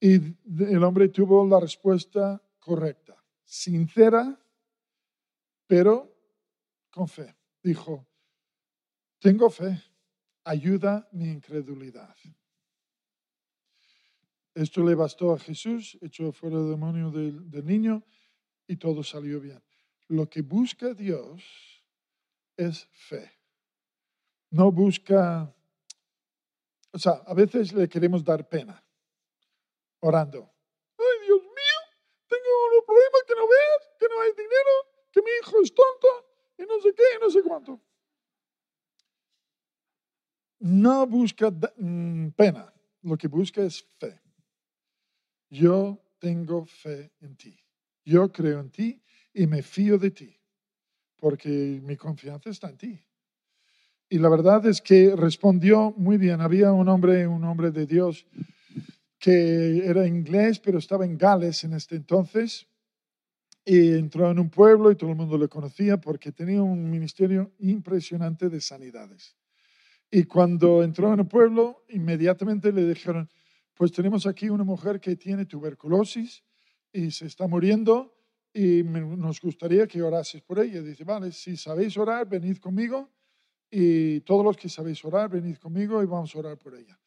Y 0.00 0.14
el 0.14 0.82
hombre 0.82 1.08
tuvo 1.08 1.46
la 1.46 1.60
respuesta 1.60 2.42
correcta, 2.58 3.22
sincera, 3.44 4.40
pero 5.66 6.16
con 6.90 7.06
fe. 7.06 7.36
Dijo, 7.62 8.06
tengo 9.18 9.50
fe, 9.50 9.82
ayuda 10.44 11.06
mi 11.12 11.28
incredulidad. 11.28 12.14
Esto 14.58 14.82
le 14.82 14.96
bastó 14.96 15.32
a 15.32 15.38
Jesús, 15.38 15.96
echó 16.02 16.32
fuera 16.32 16.56
el 16.56 16.68
demonio 16.68 17.12
del, 17.12 17.64
niño 17.64 18.02
y 18.66 18.74
todo 18.74 19.04
salió 19.04 19.38
bien. 19.38 19.62
Lo 20.08 20.28
que 20.28 20.42
busca 20.42 20.94
Dios 20.94 21.44
es 22.56 22.88
fe. 22.90 23.30
No 24.50 24.72
busca, 24.72 25.54
o 26.90 26.98
sea, 26.98 27.22
a 27.24 27.34
veces 27.34 27.72
le 27.72 27.88
queremos 27.88 28.24
dar 28.24 28.48
pena 28.48 28.84
orando. 30.00 30.50
Ay, 30.98 31.26
Dios 31.26 31.40
mío, 31.40 31.80
tengo 32.26 32.78
un 32.80 32.84
problema 32.84 33.18
que 33.28 33.34
no 33.36 33.46
veas, 33.46 33.90
que 33.96 34.08
no 34.08 34.20
hay 34.22 34.32
dinero, 34.32 34.74
que 35.12 35.22
mi 35.22 35.30
hijo 35.40 35.62
es 35.62 35.72
tonto 35.72 36.08
y 36.58 36.62
no 36.62 36.80
sé 36.80 36.92
qué, 36.96 37.04
y 37.16 37.20
no 37.20 37.30
sé 37.30 37.42
cuánto. 37.44 37.80
No 40.58 41.06
busca 41.06 41.48
mm, 41.48 42.30
pena, 42.30 42.74
lo 43.02 43.16
que 43.16 43.28
busca 43.28 43.62
es 43.62 43.84
fe. 44.00 44.20
Yo 45.50 46.02
tengo 46.18 46.66
fe 46.66 47.12
en 47.20 47.36
ti. 47.36 47.56
Yo 48.04 48.32
creo 48.32 48.60
en 48.60 48.70
ti 48.70 49.02
y 49.32 49.46
me 49.46 49.62
fío 49.62 49.98
de 49.98 50.10
ti, 50.10 50.36
porque 51.16 51.80
mi 51.82 51.96
confianza 51.96 52.50
está 52.50 52.70
en 52.70 52.76
ti. 52.76 53.04
Y 54.10 54.18
la 54.18 54.28
verdad 54.28 54.64
es 54.66 54.80
que 54.80 55.14
respondió 55.14 55.92
muy 55.96 56.16
bien. 56.16 56.40
Había 56.40 56.72
un 56.72 56.88
hombre, 56.88 57.26
un 57.26 57.44
hombre 57.44 57.70
de 57.70 57.86
Dios, 57.86 58.26
que 59.18 59.86
era 59.86 60.06
inglés, 60.06 60.58
pero 60.58 60.78
estaba 60.78 61.04
en 61.04 61.18
Gales 61.18 61.64
en 61.64 61.74
este 61.74 61.96
entonces. 61.96 62.66
Y 63.64 63.92
entró 63.92 64.30
en 64.30 64.38
un 64.38 64.48
pueblo 64.48 64.90
y 64.90 64.96
todo 64.96 65.10
el 65.10 65.16
mundo 65.16 65.36
le 65.36 65.48
conocía 65.48 66.00
porque 66.00 66.32
tenía 66.32 66.62
un 66.62 66.90
ministerio 66.90 67.52
impresionante 67.58 68.48
de 68.48 68.62
sanidades. 68.62 69.36
Y 70.10 70.24
cuando 70.24 70.82
entró 70.82 71.12
en 71.12 71.20
el 71.20 71.26
pueblo, 71.26 71.84
inmediatamente 71.90 72.72
le 72.72 72.86
dijeron, 72.86 73.28
pues 73.78 73.92
tenemos 73.92 74.26
aquí 74.26 74.50
una 74.50 74.64
mujer 74.64 74.98
que 74.98 75.14
tiene 75.14 75.46
tuberculosis 75.46 76.42
y 76.92 77.12
se 77.12 77.26
está 77.26 77.46
muriendo 77.46 78.12
y 78.52 78.82
nos 78.82 79.40
gustaría 79.40 79.86
que 79.86 80.02
orases 80.02 80.42
por 80.42 80.58
ella. 80.58 80.82
Dice, 80.82 81.04
vale, 81.04 81.30
si 81.30 81.56
sabéis 81.56 81.96
orar, 81.96 82.28
venid 82.28 82.56
conmigo 82.56 83.08
y 83.70 84.18
todos 84.22 84.44
los 84.44 84.56
que 84.56 84.68
sabéis 84.68 85.04
orar, 85.04 85.30
venid 85.30 85.58
conmigo 85.58 86.02
y 86.02 86.06
vamos 86.06 86.34
a 86.34 86.40
orar 86.40 86.58
por 86.58 86.74
ella. 86.74 86.98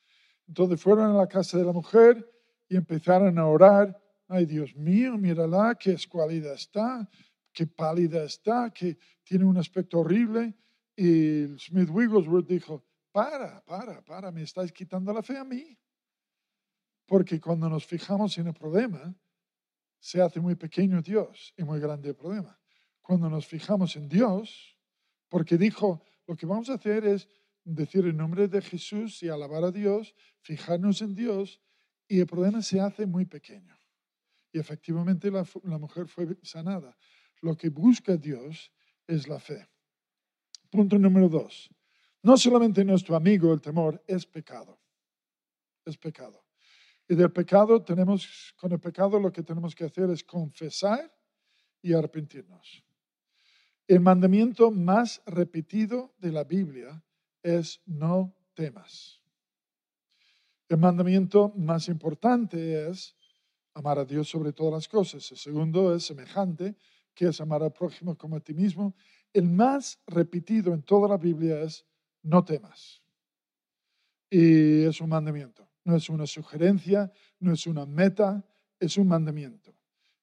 Entonces 0.47 0.81
fueron 0.81 1.12
a 1.12 1.13
la 1.13 1.27
casa 1.27 1.57
de 1.57 1.65
la 1.65 1.73
mujer 1.73 2.25
y 2.69 2.77
empezaron 2.77 3.38
a 3.38 3.47
orar. 3.47 4.01
Ay, 4.29 4.45
Dios 4.45 4.73
mío, 4.73 5.17
mírala, 5.17 5.75
qué 5.77 5.91
escuálida 5.91 6.53
está, 6.53 7.05
qué 7.51 7.67
pálida 7.67 8.23
está, 8.23 8.71
que 8.73 8.97
tiene 9.23 9.43
un 9.43 9.57
aspecto 9.57 9.99
horrible. 9.99 10.55
Y 10.95 11.47
Smith 11.57 11.89
Wigglesworth 11.89 12.47
dijo, 12.47 12.86
para, 13.12 13.62
para, 13.65 14.01
para, 14.05 14.31
me 14.31 14.43
estáis 14.43 14.71
quitando 14.71 15.12
la 15.12 15.21
fe 15.21 15.38
a 15.38 15.43
mí. 15.43 15.77
Porque 17.12 17.41
cuando 17.41 17.67
nos 17.67 17.86
fijamos 17.86 18.38
en 18.38 18.47
el 18.47 18.54
problema, 18.54 19.13
se 20.00 20.21
hace 20.21 20.39
muy 20.39 20.56
pequeño 20.56 21.02
Dios 21.02 21.54
y 21.58 21.63
muy 21.65 21.78
grande 21.82 22.08
el 22.08 22.15
problema. 22.15 22.58
Cuando 23.02 23.30
nos 23.30 23.45
fijamos 23.45 23.97
en 23.97 24.08
Dios, 24.08 24.80
porque 25.28 25.58
dijo, 25.58 26.02
lo 26.26 26.38
que 26.38 26.45
vamos 26.45 26.69
a 26.69 26.76
hacer 26.76 27.04
es 27.04 27.28
decir 27.65 28.06
el 28.06 28.15
nombre 28.15 28.47
de 28.47 28.62
Jesús 28.62 29.21
y 29.24 29.28
alabar 29.28 29.65
a 29.65 29.71
Dios, 29.71 30.15
fijarnos 30.39 31.02
en 31.02 31.13
Dios, 31.13 31.60
y 32.08 32.21
el 32.21 32.28
problema 32.28 32.62
se 32.62 32.80
hace 32.80 33.06
muy 33.06 33.26
pequeño. 33.26 33.78
Y 34.54 34.60
efectivamente 34.60 35.30
la, 35.30 35.45
la 35.63 35.78
mujer 35.78 36.08
fue 36.08 36.38
sanada. 36.43 36.97
Lo 37.41 37.58
que 37.58 37.67
busca 37.67 38.15
Dios 38.15 38.71
es 39.06 39.28
la 39.28 39.41
fe. 39.41 39.67
Punto 40.69 40.97
número 40.97 41.28
dos. 41.28 41.69
No 42.24 42.38
solamente 42.38 42.86
nuestro 42.86 43.17
amigo 43.17 43.52
el 43.54 43.60
temor 43.60 44.02
es 44.08 44.26
pecado. 44.26 44.80
Es 45.84 45.97
pecado. 45.97 46.40
Y 47.12 47.15
del 47.15 47.30
pecado 47.30 47.84
tenemos, 47.84 48.56
con 48.56 48.71
el 48.71 48.80
pecado 48.80 49.19
lo 49.19 49.34
que 49.34 49.43
tenemos 49.43 49.76
que 49.76 49.84
hacer 49.84 50.10
es 50.12 50.24
confesar 50.24 51.13
y 51.82 51.91
arrepentirnos. 51.91 52.86
El 53.86 54.00
mandamiento 54.00 54.71
más 54.71 55.21
repetido 55.26 56.15
de 56.19 56.32
la 56.32 56.45
Biblia 56.45 57.04
es 57.43 57.82
no 57.86 58.34
temas. 58.54 59.21
El 60.69 60.78
mandamiento 60.78 61.52
más 61.58 61.89
importante 61.89 62.88
es 62.88 63.13
amar 63.74 64.00
a 64.00 64.06
Dios 64.06 64.30
sobre 64.30 64.54
todas 64.54 64.71
las 64.71 64.88
cosas. 64.88 65.30
El 65.32 65.38
segundo 65.38 65.93
es 65.93 66.06
semejante, 66.06 66.78
que 67.13 67.28
es 67.28 67.41
amar 67.41 67.62
al 67.62 67.74
prójimo 67.74 68.17
como 68.17 68.38
a 68.38 68.39
ti 68.39 68.54
mismo. 68.54 68.95
El 69.34 69.50
más 69.50 70.00
repetido 70.08 70.74
en 70.74 70.84
toda 70.84 71.10
la 71.10 71.17
Biblia 71.17 71.60
es 71.60 71.86
no 72.21 72.45
temas. 72.45 73.04
Y 74.30 74.84
es 74.84 75.02
un 75.02 75.10
mandamiento. 75.10 75.70
No 75.84 75.96
es 75.96 76.10
una 76.10 76.28
sugerencia, 76.28 77.12
no 77.39 77.54
es 77.54 77.65
una 77.67 77.86
meta, 77.86 78.46
es 78.80 78.98
un 78.98 79.08
mandamiento. 79.08 79.76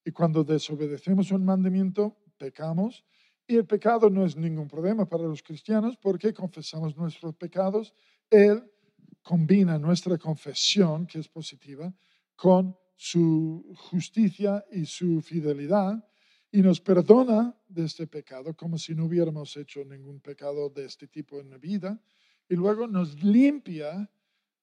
Y 0.04 0.12
cuando 0.12 0.44
desobedecemos 0.44 1.30
un 1.32 1.44
mandamiento, 1.44 2.16
pecamos. 2.38 3.04
Y 3.46 3.56
el 3.56 3.66
pecado 3.66 4.10
no 4.10 4.24
es 4.24 4.36
ningún 4.36 4.68
problema 4.68 5.08
para 5.08 5.24
los 5.24 5.42
cristianos 5.42 5.96
porque 5.96 6.32
confesamos 6.32 6.96
nuestros 6.96 7.34
pecados. 7.34 7.94
Él 8.30 8.62
combina 9.22 9.78
nuestra 9.78 10.16
confesión, 10.18 11.06
que 11.06 11.18
es 11.18 11.28
positiva, 11.28 11.92
con 12.36 12.76
su 12.96 13.74
justicia 13.76 14.64
y 14.70 14.84
su 14.84 15.20
fidelidad 15.20 16.04
y 16.50 16.62
nos 16.62 16.80
perdona 16.80 17.54
de 17.68 17.84
este 17.84 18.06
pecado 18.06 18.54
como 18.56 18.78
si 18.78 18.94
no 18.94 19.04
hubiéramos 19.04 19.56
hecho 19.56 19.84
ningún 19.84 20.20
pecado 20.20 20.70
de 20.70 20.86
este 20.86 21.06
tipo 21.06 21.38
en 21.38 21.50
la 21.50 21.58
vida 21.58 22.00
y 22.48 22.56
luego 22.56 22.86
nos 22.86 23.22
limpia 23.22 24.10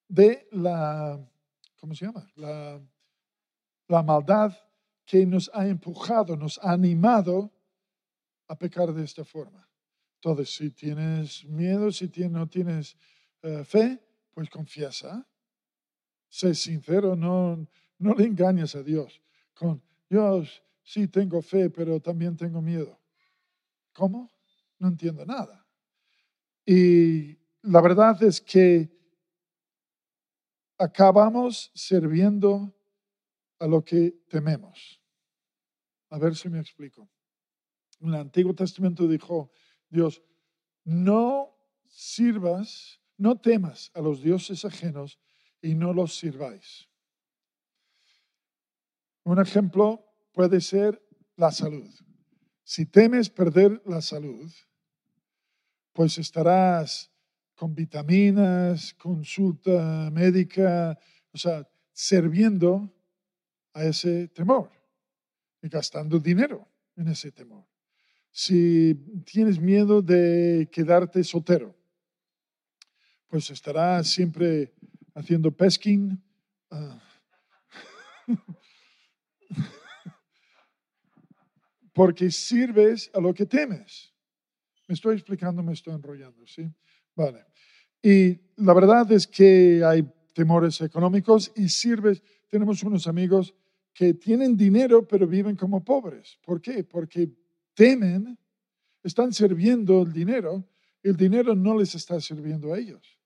de 0.08 0.48
la, 0.52 1.20
¿cómo 1.78 1.96
se 1.96 2.06
llama? 2.06 2.30
La, 2.36 2.82
la 3.88 4.04
maldad 4.04 4.56
que 5.06 5.26
nos 5.26 5.50
ha 5.54 5.68
empujado, 5.68 6.36
nos 6.36 6.58
ha 6.60 6.72
animado 6.72 7.52
a 8.48 8.58
pecar 8.58 8.94
de 8.94 9.04
esta 9.04 9.24
forma. 9.24 9.68
Entonces, 10.16 10.56
si 10.56 10.72
tienes 10.72 11.46
miedo, 11.46 11.92
si 11.92 12.10
no 12.30 12.48
tienes 12.48 12.98
eh, 13.44 13.64
fe, 13.64 14.02
pues 14.34 14.50
confiesa. 14.50 15.28
Sé 16.28 16.56
sincero, 16.56 17.16
no, 17.16 17.68
no 18.00 18.14
le 18.14 18.26
engañes 18.26 18.76
a 18.76 18.84
Dios 18.84 19.22
con, 19.56 19.82
Dios, 20.10 20.62
sí 20.84 21.08
tengo 21.08 21.42
fe, 21.42 21.70
pero 21.70 22.00
también 22.00 22.36
tengo 22.36 22.62
miedo. 22.62 23.00
¿Cómo? 23.94 24.32
No 24.78 24.90
entiendo 24.90 25.26
nada. 25.26 25.66
Y 26.66 27.38
la 27.62 27.82
verdad 27.82 28.22
es 28.22 28.42
que 28.42 28.92
acabamos 30.78 31.72
sirviendo 31.74 32.76
a 33.60 33.68
lo 33.68 33.84
que 33.84 34.12
tememos. 34.30 35.02
A 36.10 36.18
ver 36.18 36.36
si 36.36 36.50
me 36.50 36.60
explico. 36.60 37.10
En 38.00 38.10
el 38.10 38.16
Antiguo 38.16 38.54
Testamento 38.54 39.08
dijo 39.08 39.52
Dios, 39.90 40.22
no 40.84 41.56
sirvas, 41.88 43.00
no 43.18 43.40
temas 43.40 43.92
a 43.94 44.02
los 44.02 44.22
dioses 44.22 44.66
ajenos 44.66 45.20
y 45.62 45.76
no 45.76 45.94
los 45.94 46.18
sirváis. 46.18 46.88
Un 49.24 49.40
ejemplo 49.40 50.06
puede 50.34 50.62
ser 50.62 51.02
la 51.36 51.52
salud. 51.52 51.90
Si 52.64 52.86
temes 52.86 53.30
perder 53.30 53.82
la 53.86 54.02
salud, 54.02 54.52
pues 55.94 56.18
estarás 56.18 57.12
con 57.56 57.74
vitaminas, 57.74 58.94
consulta 58.94 60.10
médica, 60.12 60.98
o 61.32 61.38
sea, 61.38 61.68
sirviendo 61.94 62.94
a 63.74 63.86
ese 63.86 64.28
temor 64.28 64.70
y 65.62 65.70
gastando 65.70 66.20
dinero 66.20 66.68
en 66.96 67.08
ese 67.08 67.32
temor. 67.32 67.66
Si 68.32 68.94
tienes 69.26 69.60
miedo 69.60 70.02
de 70.02 70.68
quedarte 70.72 71.24
soltero, 71.24 71.76
pues 73.28 73.50
estarás 73.50 74.08
siempre 74.08 74.74
haciendo 75.14 75.52
pesking. 75.52 76.22
ah, 76.72 77.02
porque 81.94 82.30
sirves 82.30 83.10
a 83.14 83.22
lo 83.22 83.34
que 83.34 83.46
temes. 83.46 84.14
Me 84.88 84.94
estoy 84.94 85.16
explicando, 85.16 85.64
me 85.64 85.74
estoy 85.74 85.94
enrollando, 85.94 86.46
¿sí? 86.46 86.70
Vale. 87.16 87.46
Y 88.02 88.40
la 88.58 88.74
verdad 88.74 89.12
es 89.12 89.28
que 89.28 89.84
hay 89.84 90.08
temores 90.34 90.82
económicos 90.82 91.52
y 91.56 91.70
sirves. 91.70 92.22
Tenemos 92.50 92.84
unos 92.84 93.08
amigos 93.08 93.56
que 93.94 94.14
tienen 94.14 94.58
dinero 94.58 95.08
pero 95.08 95.26
viven 95.26 95.56
como 95.56 95.84
pobres. 95.84 96.38
¿Por 96.44 96.62
qué? 96.62 96.84
Porque 96.84 97.32
temen, 97.74 98.38
están 99.02 99.32
sirviendo 99.32 100.02
el 100.02 100.12
dinero, 100.12 100.68
el 101.02 101.16
dinero 101.16 101.56
no 101.56 101.78
les 101.78 101.96
está 101.96 102.20
sirviendo 102.20 102.74
a 102.74 102.80
ellos. 102.80 103.20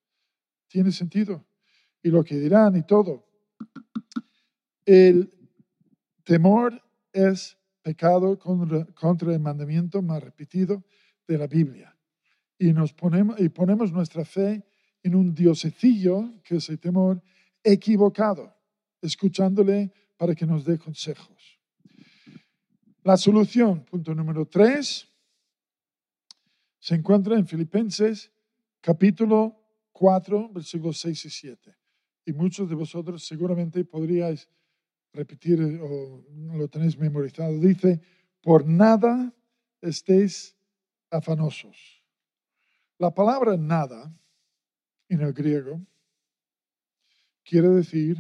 ¿Tiene 0.68 0.92
sentido? 0.92 1.46
Y 2.04 2.10
lo 2.10 2.24
que 2.24 2.38
dirán 2.38 2.76
y 2.76 2.84
todo. 2.84 3.28
El 4.86 5.34
temor 6.24 6.82
es 7.12 7.58
pecado 7.82 8.38
contra 8.38 9.34
el 9.34 9.40
mandamiento 9.40 10.02
más 10.02 10.24
repetido 10.24 10.84
de 11.28 11.38
la 11.38 11.48
Biblia. 11.48 11.99
Y, 12.60 12.72
nos 12.74 12.94
ponemos, 12.94 13.40
y 13.40 13.50
ponemos 13.50 13.92
nuestra 13.92 14.24
fe 14.24 14.64
en 15.02 15.16
un 15.16 15.34
diosecillo, 15.34 16.42
que 16.44 16.58
es 16.58 16.70
el 16.70 16.80
temor, 16.80 17.24
equivocado, 17.64 18.54
escuchándole 19.02 19.92
para 20.18 20.36
que 20.36 20.46
nos 20.46 20.64
dé 20.64 20.78
consejos. 20.78 21.60
La 23.04 23.18
solución, 23.18 23.86
punto 23.86 24.14
número 24.14 24.46
tres, 24.46 25.08
se 26.80 26.96
encuentra 26.96 27.38
en 27.38 27.48
Filipenses 27.48 28.32
capítulo 28.82 29.56
4, 29.94 30.50
versículos 30.50 31.00
6 31.00 31.26
y 31.26 31.30
7. 31.30 31.76
Y 32.26 32.34
muchos 32.34 32.70
de 32.70 32.76
vosotros 32.76 33.26
seguramente 33.26 33.84
podríais 33.84 34.50
repetir 35.14 35.62
eh, 35.62 35.80
o 35.82 36.24
lo 36.58 36.68
tenéis 36.68 36.98
memorizado. 36.98 37.58
Dice, 37.60 38.00
por 38.42 38.66
nada 38.66 39.34
estéis 39.82 40.56
afanosos. 41.10 41.99
La 43.00 43.12
palabra 43.12 43.58
nada 43.58 44.14
en 45.08 45.22
el 45.22 45.34
griego 45.34 45.82
quiere 47.44 47.70
decir, 47.70 48.18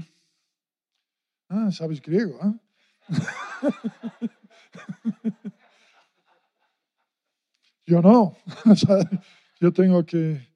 ah, 1.50 1.70
sabes 1.72 2.02
griego, 2.02 2.40
¿ah? 2.42 2.56
Yo 7.90 8.04
no, 8.04 8.38
yo 9.60 9.74
tengo 9.74 10.06
que 10.06 10.48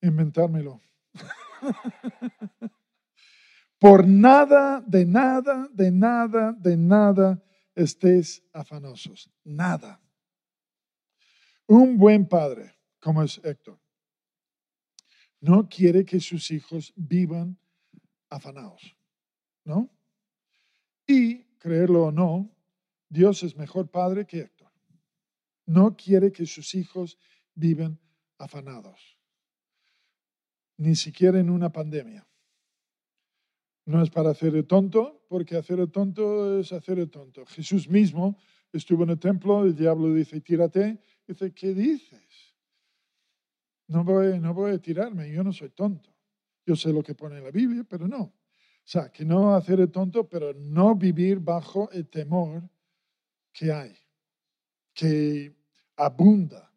inventármelo. 0.00 0.80
Por 3.78 4.08
nada, 4.08 4.82
de 4.86 5.04
nada, 5.04 5.68
de 5.70 5.90
nada, 5.90 6.52
de 6.52 6.78
nada 6.78 7.44
estés 7.74 8.42
afanosos. 8.54 9.30
Nada. 9.44 10.00
Un 11.66 11.98
buen 11.98 12.26
padre, 12.26 12.74
como 13.00 13.22
es 13.22 13.40
Héctor, 13.44 13.78
no 15.40 15.68
quiere 15.68 16.04
que 16.04 16.20
sus 16.20 16.50
hijos 16.50 16.92
vivan 16.96 17.58
afanados, 18.28 18.96
¿no? 19.64 19.90
Y, 21.06 21.44
creerlo 21.58 22.06
o 22.06 22.12
no, 22.12 22.50
Dios 23.08 23.42
es 23.42 23.56
mejor 23.56 23.90
padre 23.90 24.26
que 24.26 24.40
Héctor. 24.40 24.70
No 25.66 25.96
quiere 25.96 26.32
que 26.32 26.46
sus 26.46 26.74
hijos 26.74 27.18
vivan 27.54 27.98
afanados, 28.38 29.18
ni 30.76 30.94
siquiera 30.94 31.38
en 31.38 31.50
una 31.50 31.70
pandemia. 31.70 32.26
No 33.84 34.02
es 34.02 34.10
para 34.10 34.30
hacer 34.30 34.54
el 34.54 34.66
tonto, 34.66 35.24
porque 35.28 35.56
hacer 35.56 35.80
el 35.80 35.90
tonto 35.90 36.58
es 36.58 36.72
hacer 36.72 36.98
el 36.98 37.10
tonto. 37.10 37.46
Jesús 37.46 37.88
mismo 37.88 38.38
estuvo 38.72 39.04
en 39.04 39.10
el 39.10 39.18
templo, 39.18 39.64
el 39.64 39.74
diablo 39.74 40.12
dice, 40.12 40.40
tírate. 40.40 41.00
Dice, 41.26 41.52
¿qué 41.52 41.74
dices? 41.74 42.47
No 43.88 44.04
voy, 44.04 44.38
no 44.38 44.54
voy 44.54 44.72
a 44.72 44.78
tirarme, 44.78 45.30
yo 45.30 45.42
no 45.42 45.52
soy 45.52 45.70
tonto. 45.70 46.14
Yo 46.64 46.76
sé 46.76 46.92
lo 46.92 47.02
que 47.02 47.14
pone 47.14 47.40
la 47.40 47.50
Biblia, 47.50 47.84
pero 47.88 48.06
no. 48.06 48.20
O 48.20 48.90
sea, 48.90 49.10
que 49.10 49.24
no 49.24 49.54
hacer 49.54 49.80
el 49.80 49.90
tonto, 49.90 50.28
pero 50.28 50.52
no 50.54 50.94
vivir 50.94 51.40
bajo 51.40 51.90
el 51.90 52.08
temor 52.08 52.68
que 53.52 53.72
hay, 53.72 53.94
que 54.94 55.54
abunda. 55.96 56.72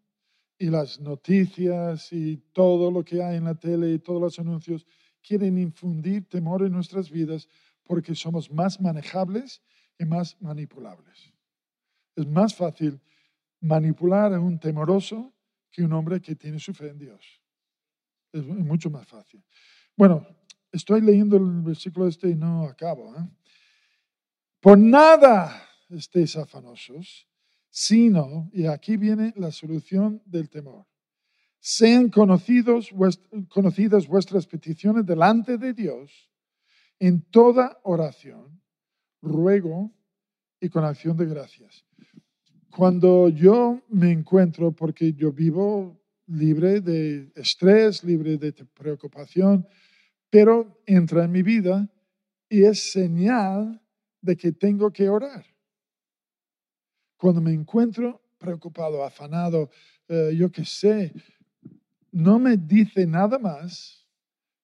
Y 0.57 0.69
las 0.69 0.99
noticias 0.99 2.11
y 2.13 2.37
todo 2.53 2.91
lo 2.91 3.03
que 3.03 3.21
hay 3.21 3.37
en 3.37 3.45
la 3.45 3.55
tele 3.55 3.91
y 3.91 3.99
todos 3.99 4.21
los 4.21 4.39
anuncios 4.39 4.85
quieren 5.21 5.57
infundir 5.57 6.27
temor 6.29 6.63
en 6.63 6.71
nuestras 6.71 7.09
vidas 7.09 7.47
porque 7.83 8.15
somos 8.15 8.51
más 8.51 8.79
manejables 8.79 9.61
y 9.97 10.05
más 10.05 10.39
manipulables. 10.41 11.33
Es 12.15 12.27
más 12.27 12.55
fácil 12.55 13.01
manipular 13.59 14.33
a 14.33 14.39
un 14.39 14.59
temoroso 14.59 15.33
que 15.71 15.83
un 15.83 15.93
hombre 15.93 16.21
que 16.21 16.35
tiene 16.35 16.59
su 16.59 16.73
fe 16.73 16.89
en 16.89 16.99
Dios. 16.99 17.41
Es 18.31 18.45
mucho 18.45 18.89
más 18.89 19.07
fácil. 19.07 19.43
Bueno, 19.95 20.25
estoy 20.71 21.01
leyendo 21.01 21.37
el 21.37 21.61
versículo 21.61 22.07
este 22.07 22.29
y 22.29 22.35
no 22.35 22.63
acabo. 22.63 23.15
¿eh? 23.15 23.27
Por 24.59 24.77
nada 24.77 25.67
estéis 25.89 26.35
afanosos, 26.35 27.27
sino, 27.69 28.49
y 28.53 28.65
aquí 28.65 28.97
viene 28.97 29.33
la 29.35 29.51
solución 29.51 30.21
del 30.25 30.49
temor 30.49 30.85
sean 31.61 32.09
conocidos, 32.09 32.89
conocidas 33.47 34.07
vuestras 34.07 34.47
peticiones 34.47 35.05
delante 35.05 35.59
de 35.59 35.73
Dios 35.73 36.31
en 36.99 37.21
toda 37.21 37.79
oración, 37.83 38.61
ruego 39.21 39.91
y 40.59 40.69
con 40.69 40.83
acción 40.83 41.15
de 41.15 41.27
gracias. 41.27 41.85
Cuando 42.71 43.27
yo 43.27 43.81
me 43.89 44.11
encuentro, 44.11 44.71
porque 44.71 45.13
yo 45.13 45.31
vivo 45.31 45.99
libre 46.27 46.79
de 46.79 47.31
estrés, 47.35 48.03
libre 48.03 48.37
de 48.37 48.53
preocupación, 48.53 49.67
pero 50.29 50.81
entra 50.85 51.25
en 51.25 51.31
mi 51.31 51.43
vida 51.43 51.89
y 52.47 52.63
es 52.63 52.91
señal 52.91 53.81
de 54.21 54.37
que 54.37 54.53
tengo 54.53 54.91
que 54.91 55.09
orar. 55.09 55.45
Cuando 57.17 57.41
me 57.41 57.51
encuentro 57.51 58.21
preocupado, 58.37 59.03
afanado, 59.03 59.69
eh, 60.07 60.31
yo 60.35 60.49
qué 60.51 60.63
sé, 60.63 61.13
no 62.11 62.39
me 62.39 62.55
dice 62.55 63.05
nada 63.05 63.37
más 63.37 64.07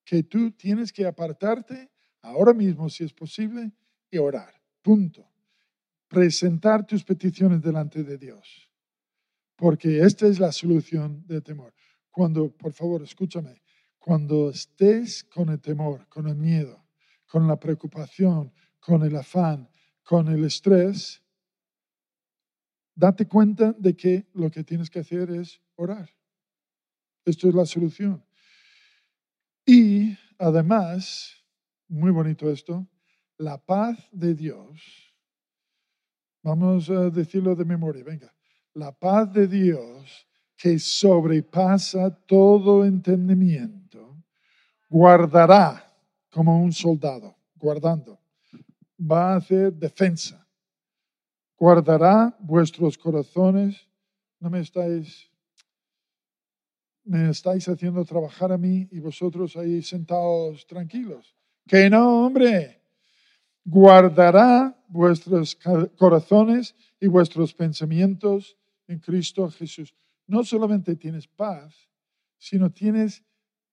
que 0.04 0.22
tú 0.22 0.50
tienes 0.52 0.92
que 0.92 1.06
apartarte 1.06 1.90
ahora 2.22 2.54
mismo, 2.54 2.88
si 2.88 3.04
es 3.04 3.12
posible, 3.12 3.70
y 4.10 4.16
orar. 4.16 4.54
Punto. 4.82 5.28
Presentar 6.08 6.86
tus 6.86 7.04
peticiones 7.04 7.60
delante 7.62 8.02
de 8.02 8.18
Dios. 8.18 8.70
Porque 9.56 10.00
esta 10.00 10.26
es 10.26 10.38
la 10.38 10.52
solución 10.52 11.26
del 11.26 11.42
temor. 11.42 11.74
Cuando, 12.10 12.50
por 12.50 12.72
favor, 12.72 13.02
escúchame, 13.02 13.62
cuando 13.98 14.50
estés 14.50 15.24
con 15.24 15.50
el 15.50 15.60
temor, 15.60 16.08
con 16.08 16.28
el 16.28 16.36
miedo, 16.36 16.86
con 17.26 17.46
la 17.46 17.60
preocupación, 17.60 18.52
con 18.80 19.02
el 19.02 19.14
afán, 19.16 19.68
con 20.02 20.28
el 20.28 20.44
estrés, 20.44 21.22
date 22.94 23.28
cuenta 23.28 23.74
de 23.78 23.94
que 23.94 24.26
lo 24.32 24.50
que 24.50 24.64
tienes 24.64 24.88
que 24.88 25.00
hacer 25.00 25.30
es 25.30 25.60
orar. 25.76 26.08
Esto 27.24 27.48
es 27.48 27.54
la 27.54 27.66
solución. 27.66 28.24
Y 29.66 30.16
además, 30.38 31.44
muy 31.88 32.10
bonito 32.10 32.50
esto, 32.50 32.88
la 33.36 33.58
paz 33.58 34.08
de 34.10 34.34
Dios, 34.34 35.07
vamos 36.42 36.88
a 36.90 37.10
decirlo 37.10 37.54
de 37.54 37.64
memoria, 37.64 38.04
venga, 38.04 38.32
la 38.74 38.92
paz 38.92 39.32
de 39.32 39.46
Dios 39.46 40.26
que 40.56 40.78
sobrepasa 40.78 42.10
todo 42.26 42.84
entendimiento, 42.84 44.16
guardará 44.88 45.84
como 46.30 46.62
un 46.62 46.72
soldado, 46.72 47.36
guardando, 47.54 48.18
va 48.98 49.32
a 49.32 49.36
hacer 49.36 49.72
defensa, 49.72 50.46
guardará 51.56 52.36
vuestros 52.40 52.98
corazones, 52.98 53.88
no 54.40 54.50
me 54.50 54.60
estáis 54.60 55.30
me 57.08 57.30
estáis 57.30 57.66
haciendo 57.66 58.04
trabajar 58.04 58.52
a 58.52 58.58
mí 58.58 58.86
y 58.90 59.00
vosotros 59.00 59.56
ahí 59.56 59.82
sentados 59.82 60.66
tranquilos. 60.66 61.34
Que 61.66 61.88
no, 61.88 62.26
hombre, 62.26 62.82
guardará 63.64 64.77
vuestros 64.88 65.56
corazones 65.96 66.74
y 67.00 67.06
vuestros 67.06 67.54
pensamientos 67.54 68.56
en 68.86 68.98
Cristo 68.98 69.48
Jesús, 69.50 69.94
no 70.26 70.44
solamente 70.44 70.96
tienes 70.96 71.26
paz, 71.26 71.88
sino 72.38 72.70
tienes 72.70 73.22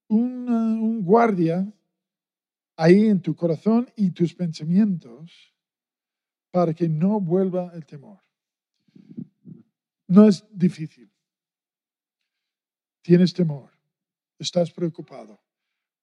un 0.07 1.01
guardia 1.03 1.67
ahí 2.75 3.07
en 3.07 3.21
tu 3.21 3.35
corazón 3.35 3.89
y 3.95 4.11
tus 4.11 4.33
pensamientos 4.33 5.53
para 6.51 6.73
que 6.73 6.87
no 6.87 7.19
vuelva 7.19 7.71
el 7.73 7.85
temor. 7.85 8.21
No 10.07 10.27
es 10.27 10.45
difícil. 10.51 11.11
Tienes 13.01 13.33
temor, 13.33 13.71
estás 14.39 14.71
preocupado. 14.71 15.39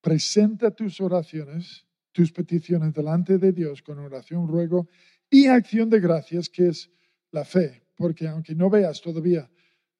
Presenta 0.01 0.71
tus 0.71 1.01
oraciones, 1.01 1.87
tus 2.13 2.31
peticiones 2.33 2.93
delante 2.93 3.39
de 3.39 3.53
Dios 3.53 3.83
con 3.83 3.99
oración, 3.99 4.47
ruego 4.47 4.89
y 5.29 5.47
acción 5.47 5.89
de 5.91 6.01
gracias, 6.01 6.49
que 6.49 6.69
es 6.69 6.91
la 7.31 7.45
fe, 7.45 7.83
porque 7.97 8.29
aunque 8.29 8.55
no 8.55 8.71
veas 8.71 9.01
todavía 9.01 9.51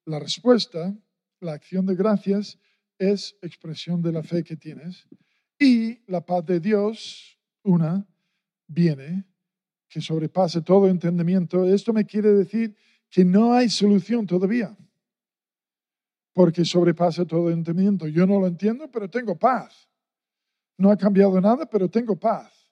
la 0.05 0.19
respuesta, 0.19 0.95
la 1.39 1.53
acción 1.53 1.85
de 1.85 1.95
gracias 1.95 2.59
es 2.97 3.35
expresión 3.41 4.01
de 4.01 4.11
la 4.11 4.23
fe 4.23 4.43
que 4.43 4.55
tienes 4.55 5.07
y 5.59 6.03
la 6.11 6.25
paz 6.25 6.45
de 6.45 6.59
Dios, 6.59 7.39
una, 7.63 8.07
viene, 8.67 9.25
que 9.87 10.01
sobrepase 10.01 10.61
todo 10.61 10.87
entendimiento. 10.87 11.65
Esto 11.65 11.93
me 11.93 12.05
quiere 12.05 12.31
decir 12.31 12.75
que 13.09 13.23
no 13.23 13.53
hay 13.53 13.69
solución 13.69 14.25
todavía, 14.25 14.75
porque 16.33 16.65
sobrepasa 16.65 17.25
todo 17.25 17.51
entendimiento. 17.51 18.07
Yo 18.07 18.25
no 18.25 18.39
lo 18.39 18.47
entiendo, 18.47 18.89
pero 18.89 19.09
tengo 19.09 19.37
paz. 19.37 19.87
No 20.77 20.91
ha 20.91 20.97
cambiado 20.97 21.39
nada, 21.39 21.69
pero 21.69 21.89
tengo 21.89 22.15
paz. 22.19 22.71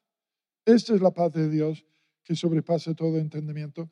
Esta 0.66 0.94
es 0.94 1.02
la 1.02 1.12
paz 1.12 1.32
de 1.34 1.50
Dios 1.50 1.86
que 2.24 2.36
sobrepasa 2.36 2.94
todo 2.94 3.18
entendimiento 3.18 3.90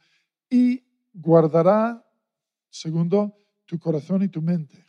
y 0.50 0.84
guardará, 1.14 2.06
segundo, 2.70 3.36
tu 3.66 3.78
corazón 3.80 4.24
y 4.24 4.30
tu 4.30 4.42
mente, 4.42 4.84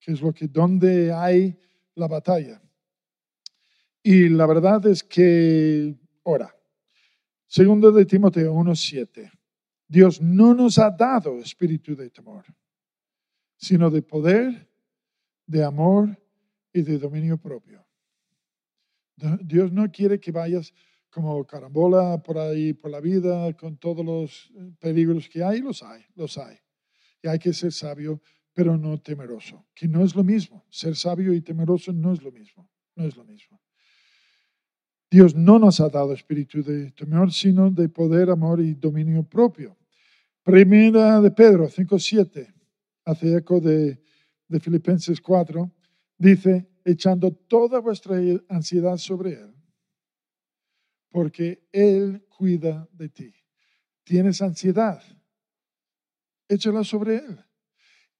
que 0.00 0.12
es 0.12 0.20
lo 0.20 0.32
que 0.32 0.48
donde 0.48 1.12
hay 1.12 1.56
la 1.94 2.08
batalla. 2.08 2.62
Y 4.02 4.28
la 4.28 4.46
verdad 4.46 4.84
es 4.86 5.02
que, 5.04 5.94
ora, 6.24 6.54
segundo 7.46 7.92
de 7.92 8.04
Timoteo 8.04 8.54
1.7, 8.54 9.30
Dios 9.86 10.20
no 10.20 10.54
nos 10.54 10.78
ha 10.78 10.90
dado 10.90 11.38
espíritu 11.38 11.94
de 11.94 12.10
temor, 12.10 12.44
sino 13.56 13.90
de 13.90 14.02
poder, 14.02 14.68
de 15.46 15.62
amor 15.62 16.18
y 16.72 16.82
de 16.82 16.98
dominio 16.98 17.38
propio. 17.38 17.81
Dios 19.42 19.72
no 19.72 19.90
quiere 19.90 20.18
que 20.18 20.32
vayas 20.32 20.72
como 21.10 21.44
carambola 21.46 22.22
por 22.22 22.38
ahí, 22.38 22.72
por 22.72 22.90
la 22.90 23.00
vida, 23.00 23.52
con 23.54 23.76
todos 23.76 24.04
los 24.04 24.52
peligros 24.80 25.28
que 25.28 25.44
hay, 25.44 25.60
los 25.60 25.82
hay, 25.82 26.04
los 26.14 26.38
hay. 26.38 26.56
Y 27.22 27.28
hay 27.28 27.38
que 27.38 27.52
ser 27.52 27.72
sabio, 27.72 28.20
pero 28.52 28.76
no 28.76 28.98
temeroso, 29.00 29.66
que 29.74 29.86
no 29.86 30.02
es 30.04 30.14
lo 30.14 30.24
mismo. 30.24 30.64
Ser 30.70 30.96
sabio 30.96 31.34
y 31.34 31.42
temeroso 31.42 31.92
no 31.92 32.12
es 32.12 32.22
lo 32.22 32.32
mismo, 32.32 32.68
no 32.96 33.04
es 33.04 33.16
lo 33.16 33.24
mismo. 33.24 33.60
Dios 35.10 35.34
no 35.34 35.58
nos 35.58 35.78
ha 35.80 35.90
dado 35.90 36.14
espíritu 36.14 36.62
de 36.62 36.90
temor, 36.92 37.30
sino 37.30 37.70
de 37.70 37.90
poder, 37.90 38.30
amor 38.30 38.60
y 38.60 38.72
dominio 38.72 39.22
propio. 39.22 39.76
Primera 40.42 41.20
de 41.20 41.30
Pedro 41.30 41.68
5.7, 41.68 42.52
hace 43.04 43.36
eco 43.36 43.60
de, 43.60 44.02
de 44.48 44.60
Filipenses 44.60 45.20
4, 45.20 45.70
dice, 46.16 46.71
echando 46.84 47.32
toda 47.32 47.80
vuestra 47.80 48.16
ansiedad 48.48 48.96
sobre 48.96 49.32
Él, 49.32 49.54
porque 51.10 51.68
Él 51.72 52.26
cuida 52.28 52.88
de 52.92 53.08
ti. 53.08 53.34
Tienes 54.04 54.42
ansiedad, 54.42 55.02
échala 56.48 56.84
sobre 56.84 57.16
Él. 57.16 57.44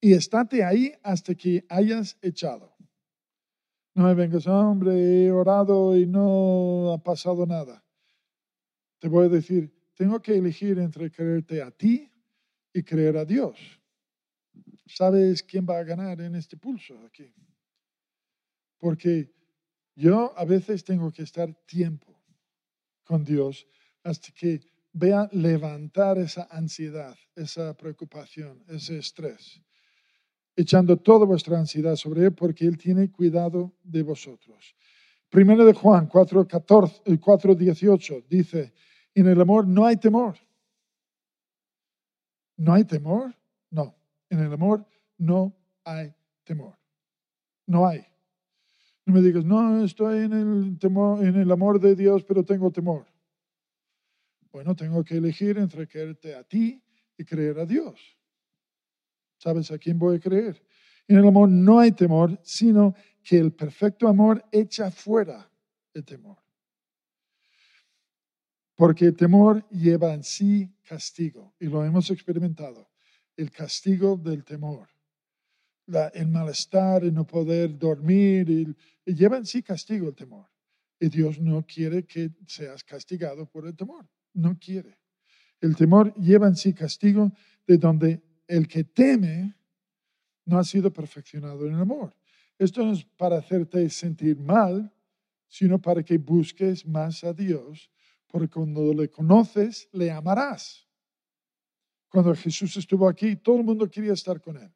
Y 0.00 0.14
estate 0.14 0.64
ahí 0.64 0.92
hasta 1.02 1.34
que 1.34 1.64
hayas 1.68 2.18
echado. 2.22 2.74
No 3.94 4.04
me 4.04 4.14
vengas, 4.14 4.46
hombre, 4.46 5.26
he 5.26 5.30
orado 5.30 5.96
y 5.96 6.06
no 6.06 6.92
ha 6.92 6.98
pasado 6.98 7.46
nada. 7.46 7.84
Te 8.98 9.08
voy 9.08 9.26
a 9.26 9.28
decir, 9.28 9.70
tengo 9.94 10.20
que 10.20 10.36
elegir 10.36 10.78
entre 10.78 11.10
creerte 11.10 11.62
a 11.62 11.70
ti 11.70 12.10
y 12.72 12.82
creer 12.82 13.16
a 13.16 13.24
Dios. 13.24 13.58
¿Sabes 14.86 15.42
quién 15.42 15.66
va 15.68 15.78
a 15.78 15.84
ganar 15.84 16.20
en 16.20 16.34
este 16.34 16.56
pulso 16.56 16.98
aquí? 17.06 17.32
Porque 18.82 19.30
yo 19.94 20.36
a 20.36 20.44
veces 20.44 20.82
tengo 20.82 21.12
que 21.12 21.22
estar 21.22 21.54
tiempo 21.66 22.20
con 23.04 23.22
Dios 23.22 23.64
hasta 24.02 24.32
que 24.32 24.60
vea 24.92 25.28
levantar 25.30 26.18
esa 26.18 26.48
ansiedad, 26.50 27.16
esa 27.36 27.76
preocupación, 27.76 28.64
ese 28.66 28.98
estrés 28.98 29.62
echando 30.56 30.96
toda 30.96 31.24
vuestra 31.24 31.58
ansiedad 31.58 31.96
sobre 31.96 32.24
Él, 32.24 32.34
porque 32.34 32.66
Él 32.66 32.76
tiene 32.76 33.10
cuidado 33.10 33.72
de 33.82 34.02
vosotros. 34.02 34.74
Primero 35.28 35.64
de 35.64 35.72
Juan 35.72 36.06
4, 36.06 36.46
14, 36.46 37.18
4 37.18 37.54
18 37.54 38.24
dice, 38.28 38.72
en 39.14 39.28
el 39.28 39.40
amor 39.40 39.66
no 39.66 39.86
hay 39.86 39.96
temor. 39.96 40.36
¿No 42.56 42.74
hay 42.74 42.84
temor? 42.84 43.34
No, 43.70 43.94
en 44.28 44.40
el 44.40 44.52
amor 44.52 44.86
no 45.16 45.56
hay 45.84 46.12
temor. 46.44 46.76
No 47.66 47.86
hay. 47.86 48.11
No 49.04 49.14
me 49.14 49.20
digas, 49.20 49.44
no, 49.44 49.84
estoy 49.84 50.24
en 50.24 50.32
el, 50.32 50.78
temor, 50.78 51.24
en 51.24 51.36
el 51.36 51.50
amor 51.50 51.80
de 51.80 51.96
Dios, 51.96 52.24
pero 52.24 52.44
tengo 52.44 52.70
temor. 52.70 53.06
Bueno, 54.52 54.76
tengo 54.76 55.02
que 55.02 55.16
elegir 55.16 55.58
entre 55.58 55.88
creerte 55.88 56.34
a 56.34 56.44
ti 56.44 56.82
y 57.16 57.24
creer 57.24 57.58
a 57.58 57.66
Dios. 57.66 58.18
¿Sabes 59.38 59.70
a 59.72 59.78
quién 59.78 59.98
voy 59.98 60.16
a 60.16 60.20
creer? 60.20 60.62
En 61.08 61.18
el 61.18 61.26
amor 61.26 61.48
no 61.48 61.80
hay 61.80 61.92
temor, 61.92 62.38
sino 62.42 62.94
que 63.22 63.38
el 63.38 63.52
perfecto 63.52 64.06
amor 64.06 64.44
echa 64.52 64.90
fuera 64.90 65.50
el 65.94 66.04
temor. 66.04 66.38
Porque 68.76 69.06
el 69.06 69.16
temor 69.16 69.68
lleva 69.70 70.14
en 70.14 70.22
sí 70.22 70.72
castigo, 70.82 71.54
y 71.58 71.66
lo 71.66 71.84
hemos 71.84 72.10
experimentado, 72.10 72.90
el 73.36 73.50
castigo 73.50 74.16
del 74.16 74.44
temor, 74.44 74.88
el 76.14 76.28
malestar, 76.28 77.04
el 77.04 77.14
no 77.14 77.26
poder 77.26 77.78
dormir, 77.78 78.48
y 78.48 78.76
lleva 79.04 79.36
en 79.36 79.46
sí 79.46 79.62
castigo 79.62 80.08
el 80.08 80.14
temor. 80.14 80.46
Y 80.98 81.08
Dios 81.08 81.40
no 81.40 81.66
quiere 81.66 82.04
que 82.04 82.30
seas 82.46 82.84
castigado 82.84 83.46
por 83.46 83.66
el 83.66 83.74
temor, 83.74 84.08
no 84.34 84.58
quiere. 84.58 84.98
El 85.60 85.76
temor 85.76 86.14
lleva 86.14 86.46
en 86.46 86.56
sí 86.56 86.72
castigo 86.72 87.32
de 87.66 87.78
donde 87.78 88.22
el 88.46 88.68
que 88.68 88.84
teme 88.84 89.56
no 90.44 90.58
ha 90.58 90.64
sido 90.64 90.92
perfeccionado 90.92 91.66
en 91.66 91.74
el 91.74 91.80
amor. 91.80 92.16
Esto 92.58 92.84
no 92.84 92.92
es 92.92 93.04
para 93.04 93.38
hacerte 93.38 93.88
sentir 93.90 94.38
mal, 94.38 94.92
sino 95.48 95.80
para 95.80 96.02
que 96.02 96.18
busques 96.18 96.86
más 96.86 97.24
a 97.24 97.32
Dios, 97.32 97.90
porque 98.26 98.48
cuando 98.48 98.94
le 98.94 99.10
conoces, 99.10 99.88
le 99.92 100.10
amarás. 100.10 100.86
Cuando 102.08 102.34
Jesús 102.34 102.76
estuvo 102.76 103.08
aquí, 103.08 103.36
todo 103.36 103.56
el 103.56 103.64
mundo 103.64 103.90
quería 103.90 104.12
estar 104.12 104.40
con 104.40 104.56
él. 104.56 104.72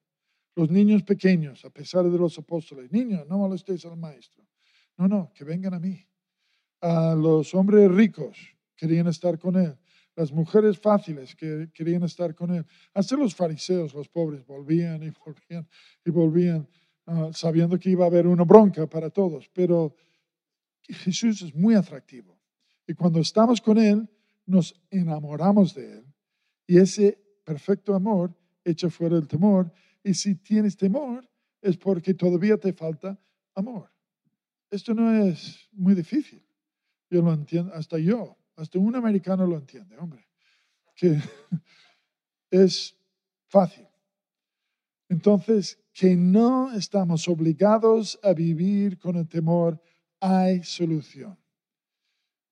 Los 0.56 0.70
niños 0.70 1.04
pequeños, 1.04 1.64
a 1.64 1.70
pesar 1.70 2.10
de 2.10 2.18
los 2.18 2.36
apóstoles, 2.38 2.90
niños, 2.90 3.26
no 3.28 3.38
molestéis 3.38 3.84
al 3.84 3.96
maestro. 3.96 4.44
No, 4.96 5.06
no, 5.06 5.32
que 5.32 5.44
vengan 5.44 5.74
a 5.74 5.78
mí. 5.78 6.04
A 6.80 7.14
los 7.14 7.54
hombres 7.54 7.88
ricos 7.90 8.36
querían 8.74 9.06
estar 9.06 9.38
con 9.38 9.56
él 9.56 9.78
las 10.16 10.32
mujeres 10.32 10.78
fáciles 10.78 11.36
que 11.36 11.70
querían 11.72 12.02
estar 12.02 12.34
con 12.34 12.50
él. 12.50 12.64
Hasta 12.94 13.16
los 13.16 13.34
fariseos, 13.34 13.92
los 13.92 14.08
pobres, 14.08 14.44
volvían 14.46 15.02
y 15.02 15.10
volvían 15.24 15.68
y 16.04 16.10
volvían, 16.10 16.68
ah, 17.06 17.30
sabiendo 17.32 17.78
que 17.78 17.90
iba 17.90 18.04
a 18.04 18.08
haber 18.08 18.26
una 18.26 18.44
bronca 18.44 18.86
para 18.86 19.10
todos. 19.10 19.48
Pero 19.52 19.94
Jesús 20.82 21.42
es 21.42 21.54
muy 21.54 21.74
atractivo. 21.74 22.38
Y 22.86 22.94
cuando 22.94 23.20
estamos 23.20 23.60
con 23.60 23.78
Él, 23.78 24.08
nos 24.46 24.74
enamoramos 24.90 25.74
de 25.74 25.98
Él. 25.98 26.06
Y 26.66 26.78
ese 26.78 27.18
perfecto 27.44 27.94
amor 27.94 28.34
echa 28.64 28.88
fuera 28.88 29.16
el 29.16 29.28
temor. 29.28 29.70
Y 30.06 30.14
si 30.14 30.36
tienes 30.36 30.76
temor, 30.76 31.28
es 31.60 31.76
porque 31.76 32.14
todavía 32.14 32.56
te 32.56 32.72
falta 32.72 33.18
amor. 33.56 33.90
Esto 34.70 34.94
no 34.94 35.12
es 35.24 35.68
muy 35.72 35.96
difícil. 35.96 36.46
Yo 37.10 37.22
lo 37.22 37.32
entiendo, 37.32 37.74
hasta 37.74 37.98
yo 37.98 38.38
hasta 38.54 38.78
un 38.78 38.94
americano 38.94 39.48
lo 39.48 39.56
entiende, 39.56 39.98
hombre. 39.98 40.24
Que 40.94 41.18
es 42.52 42.96
fácil. 43.48 43.88
Entonces, 45.08 45.76
que 45.92 46.14
no 46.14 46.72
estamos 46.72 47.26
obligados 47.26 48.16
a 48.22 48.32
vivir 48.32 49.00
con 49.00 49.16
el 49.16 49.26
temor, 49.26 49.82
hay 50.20 50.62
solución. 50.62 51.36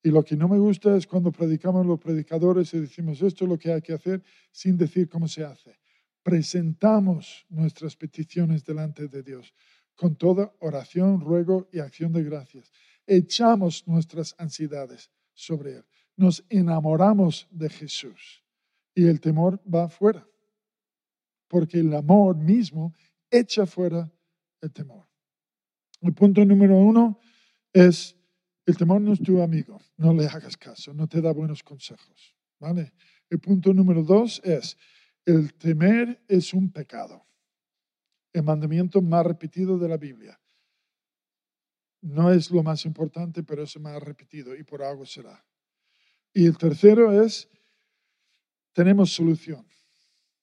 Y 0.03 0.11
lo 0.11 0.25
que 0.25 0.37
no 0.37 0.49
me 0.49 0.59
gusta 0.59 0.97
es 0.97 1.07
cuando 1.07 1.31
predicamos 1.31 1.87
los 1.87 2.01
predicadores 2.01 2.75
y 2.75 2.81
decimos 2.81 3.23
esto 3.23 3.45
es 3.45 3.49
lo 3.49 3.59
que 3.59 3.73
hay 3.73 3.81
que 3.81 3.93
hacer 3.93 4.25
sin 4.51 4.77
decir 4.77 5.09
cómo 5.09 5.29
se 5.29 5.45
hace. 5.45 5.84
Presentamos 6.25 7.47
nuestras 7.49 7.95
peticiones 7.95 8.65
delante 8.65 9.07
de 9.07 9.23
Dios 9.23 9.55
con 9.95 10.17
toda 10.17 10.53
oración, 10.59 11.21
ruego 11.21 11.69
y 11.73 11.79
acción 11.79 12.13
de 12.13 12.25
gracias. 12.25 12.73
Echamos 13.07 13.87
nuestras 13.87 14.35
ansiedades 14.39 15.13
sobre 15.35 15.77
Él 15.77 15.85
nos 16.17 16.45
enamoramos 16.49 17.49
de 17.51 17.69
Jesús 17.69 18.43
y 18.95 19.07
el 19.07 19.21
temor 19.21 19.61
va 19.73 19.85
afuera. 19.85 20.27
porque 21.47 21.79
el 21.79 21.95
amor 21.95 22.37
mismo 22.37 22.93
echa 23.31 23.65
fuera 23.65 24.11
el 24.61 24.73
temor. 24.73 25.07
El 26.01 26.13
punto 26.13 26.45
número 26.45 26.77
uno 26.77 27.21
es, 27.73 28.17
el 28.67 28.77
temor 28.77 29.01
no 29.01 29.13
es 29.13 29.23
tu 29.23 29.41
amigo, 29.41 29.81
no 29.97 30.13
le 30.13 30.27
hagas 30.27 30.57
caso, 30.57 30.93
no 30.93 31.07
te 31.07 31.21
da 31.21 31.33
buenos 31.33 31.63
consejos. 31.63 32.35
¿vale? 32.59 32.93
El 33.31 33.39
punto 33.39 33.73
número 33.73 34.03
dos 34.03 34.41
es, 34.43 34.77
el 35.25 35.55
temer 35.55 36.23
es 36.29 36.53
un 36.53 36.71
pecado. 36.71 37.27
El 38.33 38.43
mandamiento 38.43 39.01
más 39.01 39.25
repetido 39.25 39.79
de 39.79 39.89
la 39.89 39.97
Biblia. 39.97 40.41
No 42.01 42.31
es 42.31 42.51
lo 42.51 42.63
más 42.63 42.85
importante, 42.85 43.43
pero 43.43 43.63
es 43.63 43.75
el 43.77 43.83
más 43.83 44.03
repetido 44.03 44.55
y 44.55 44.63
por 44.63 44.83
algo 44.83 45.07
será. 45.07 45.45
Y 46.33 46.47
el 46.47 46.59
tercero 46.59 47.23
es, 47.23 47.49
tenemos 48.73 49.13
solución. 49.13 49.67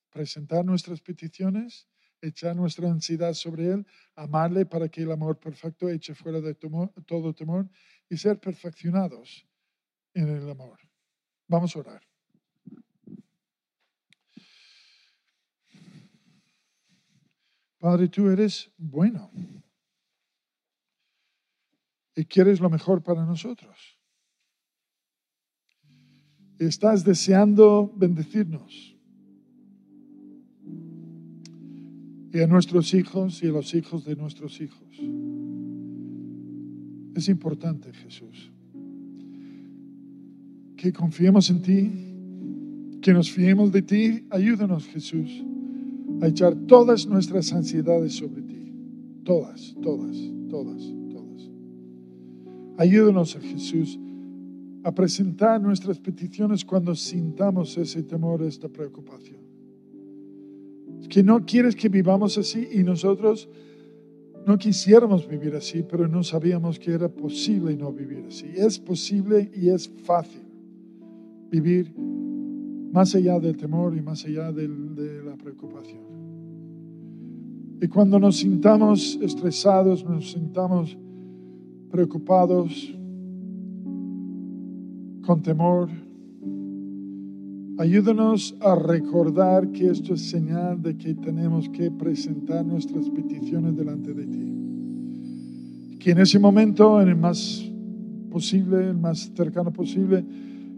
Presentar 0.09 0.65
nuestras 0.65 1.01
peticiones, 1.01 1.88
echar 2.21 2.55
nuestra 2.55 2.89
ansiedad 2.89 3.34
sobre 3.34 3.67
Él, 3.71 3.86
amarle 4.15 4.65
para 4.65 4.89
que 4.89 5.03
el 5.03 5.11
amor 5.11 5.39
perfecto 5.39 5.89
eche 5.89 6.15
fuera 6.15 6.39
de 6.41 6.55
todo 6.55 7.34
temor 7.34 7.69
y 8.09 8.17
ser 8.17 8.39
perfeccionados 8.39 9.45
en 10.13 10.29
el 10.29 10.49
amor. 10.49 10.79
Vamos 11.47 11.75
a 11.75 11.79
orar. 11.79 12.11
Padre, 17.82 18.09
tú 18.09 18.29
eres 18.29 18.71
bueno 18.77 19.32
y 22.15 22.25
quieres 22.25 22.59
lo 22.59 22.69
mejor 22.69 23.01
para 23.01 23.25
nosotros. 23.25 23.99
Estás 26.59 27.03
deseando 27.03 27.91
bendecirnos. 27.97 28.95
Y 32.32 32.39
a 32.39 32.45
nuestros 32.45 32.93
hijos 32.93 33.41
y 33.41 33.47
a 33.47 33.51
los 33.51 33.73
hijos 33.73 34.05
de 34.05 34.15
nuestros 34.15 34.61
hijos. 34.61 34.88
Es 37.15 37.27
importante, 37.29 37.91
Jesús, 37.93 38.51
que 40.77 40.93
confiemos 40.93 41.49
en 41.49 41.61
ti, 41.63 42.99
que 43.01 43.11
nos 43.11 43.32
fiemos 43.32 43.71
de 43.71 43.82
ti. 43.82 44.27
Ayúdanos, 44.29 44.86
Jesús, 44.86 45.43
a 46.22 46.28
echar 46.28 46.55
todas 46.67 47.07
nuestras 47.07 47.51
ansiedades 47.51 48.13
sobre 48.13 48.41
ti. 48.43 48.74
Todas, 49.24 49.76
todas, 49.82 50.17
todas. 50.49 51.01
Ayúdanos, 52.82 53.38
Jesús, 53.39 53.99
a 54.84 54.91
presentar 54.91 55.61
nuestras 55.61 55.99
peticiones 55.99 56.65
cuando 56.65 56.95
sintamos 56.95 57.78
ese 57.78 58.01
temor, 58.01 58.41
esta 58.41 58.67
preocupación. 58.69 59.39
que 61.07 61.22
no 61.22 61.45
quieres 61.45 61.76
que 61.76 61.89
vivamos 61.89 62.39
así 62.39 62.69
y 62.72 62.84
nosotros 62.84 63.47
no 64.47 64.57
quisiéramos 64.57 65.28
vivir 65.28 65.53
así, 65.55 65.84
pero 65.84 66.07
no 66.07 66.24
sabíamos 66.24 66.80
que 66.80 66.91
era 66.91 67.07
posible 67.07 67.78
no 67.78 67.91
vivir 67.91 68.26
así. 68.28 68.47
Es 68.55 68.80
posible 68.80 69.51
y 69.53 69.69
es 69.69 69.88
fácil 70.03 70.41
vivir 71.51 71.93
más 72.91 73.15
allá 73.15 73.39
del 73.39 73.57
temor 73.57 73.95
y 73.95 74.01
más 74.01 74.25
allá 74.25 74.51
de 74.51 74.67
la 75.23 75.35
preocupación. 75.37 76.01
Y 77.81 77.87
cuando 77.87 78.19
nos 78.19 78.37
sintamos 78.37 79.17
estresados, 79.21 80.05
nos 80.05 80.31
sintamos 80.31 80.97
preocupados, 81.89 82.95
con 85.25 85.41
temor. 85.41 85.89
Ayúdanos 87.77 88.55
a 88.59 88.75
recordar 88.75 89.71
que 89.71 89.87
esto 89.89 90.13
es 90.13 90.29
señal 90.29 90.81
de 90.81 90.97
que 90.97 91.15
tenemos 91.15 91.69
que 91.69 91.89
presentar 91.89 92.65
nuestras 92.65 93.09
peticiones 93.09 93.75
delante 93.75 94.13
de 94.13 94.27
ti. 94.27 95.97
Que 95.99 96.11
en 96.11 96.19
ese 96.19 96.37
momento, 96.39 97.01
en 97.01 97.09
el 97.09 97.15
más 97.15 97.71
posible, 98.29 98.89
el 98.89 98.97
más 98.97 99.31
cercano 99.35 99.71
posible, 99.71 100.23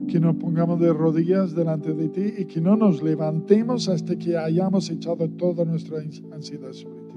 que 0.07 0.19
nos 0.19 0.35
pongamos 0.35 0.79
de 0.79 0.91
rodillas 0.91 1.55
delante 1.55 1.93
de 1.93 2.09
ti 2.09 2.33
y 2.39 2.45
que 2.45 2.59
no 2.59 2.75
nos 2.75 3.01
levantemos 3.01 3.87
hasta 3.89 4.17
que 4.17 4.37
hayamos 4.37 4.89
echado 4.89 5.29
toda 5.29 5.65
nuestra 5.65 5.99
ansiedad 5.99 6.73
sobre 6.73 7.01
ti. 7.03 7.13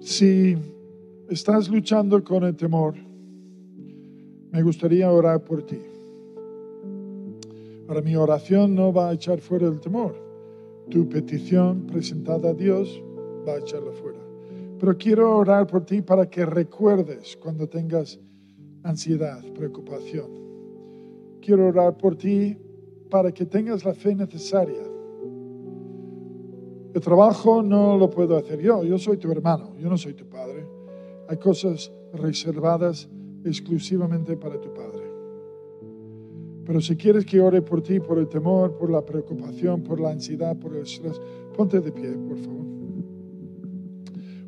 Si 0.00 0.56
estás 1.28 1.68
luchando 1.68 2.22
con 2.22 2.44
el 2.44 2.54
temor, 2.54 2.94
me 4.52 4.62
gustaría 4.62 5.10
orar 5.10 5.42
por 5.42 5.62
ti. 5.62 5.78
Ahora 7.88 8.02
mi 8.02 8.16
oración 8.16 8.74
no 8.74 8.92
va 8.92 9.10
a 9.10 9.12
echar 9.12 9.40
fuera 9.40 9.68
el 9.68 9.80
temor. 9.80 10.14
Tu 10.90 11.08
petición 11.08 11.86
presentada 11.86 12.50
a 12.50 12.54
Dios 12.54 13.02
va 13.46 13.54
a 13.54 13.58
echarlo 13.58 13.92
fuera. 13.92 14.18
Pero 14.78 14.96
quiero 14.96 15.36
orar 15.36 15.66
por 15.66 15.84
ti 15.84 16.02
para 16.02 16.28
que 16.28 16.44
recuerdes 16.44 17.36
cuando 17.36 17.68
tengas 17.68 18.18
ansiedad, 18.88 19.42
preocupación. 19.54 20.30
Quiero 21.40 21.66
orar 21.66 21.96
por 21.96 22.16
ti 22.16 22.56
para 23.10 23.32
que 23.32 23.46
tengas 23.46 23.84
la 23.84 23.94
fe 23.94 24.14
necesaria. 24.14 24.82
El 26.94 27.00
trabajo 27.00 27.62
no 27.62 27.98
lo 27.98 28.08
puedo 28.08 28.36
hacer 28.36 28.60
yo, 28.60 28.82
yo 28.84 28.98
soy 28.98 29.18
tu 29.18 29.30
hermano, 29.30 29.76
yo 29.78 29.88
no 29.88 29.98
soy 29.98 30.14
tu 30.14 30.26
padre. 30.26 30.66
Hay 31.28 31.36
cosas 31.36 31.92
reservadas 32.12 33.08
exclusivamente 33.44 34.36
para 34.36 34.60
tu 34.60 34.72
Padre. 34.72 35.04
Pero 36.64 36.80
si 36.80 36.96
quieres 36.96 37.24
que 37.24 37.40
ore 37.40 37.62
por 37.62 37.80
ti, 37.80 38.00
por 38.00 38.18
el 38.18 38.28
temor, 38.28 38.76
por 38.76 38.90
la 38.90 39.04
preocupación, 39.04 39.82
por 39.82 40.00
la 40.00 40.10
ansiedad, 40.10 40.56
por 40.58 40.74
el 40.74 40.82
estrés, 40.82 41.20
ponte 41.56 41.80
de 41.80 41.92
pie, 41.92 42.12
por 42.12 42.36
favor. 42.38 42.66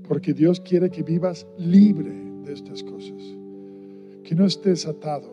Porque 0.09 0.35
Dios 0.35 0.61
quiere 0.61 0.91
que 0.91 1.03
vivas 1.03 1.47
libre 1.59 2.13
de 2.45 2.53
estas 2.53 2.83
cosas, 2.83 3.38
que 4.29 4.35
no 4.35 4.45
estés 4.45 4.87
atado. 4.87 5.31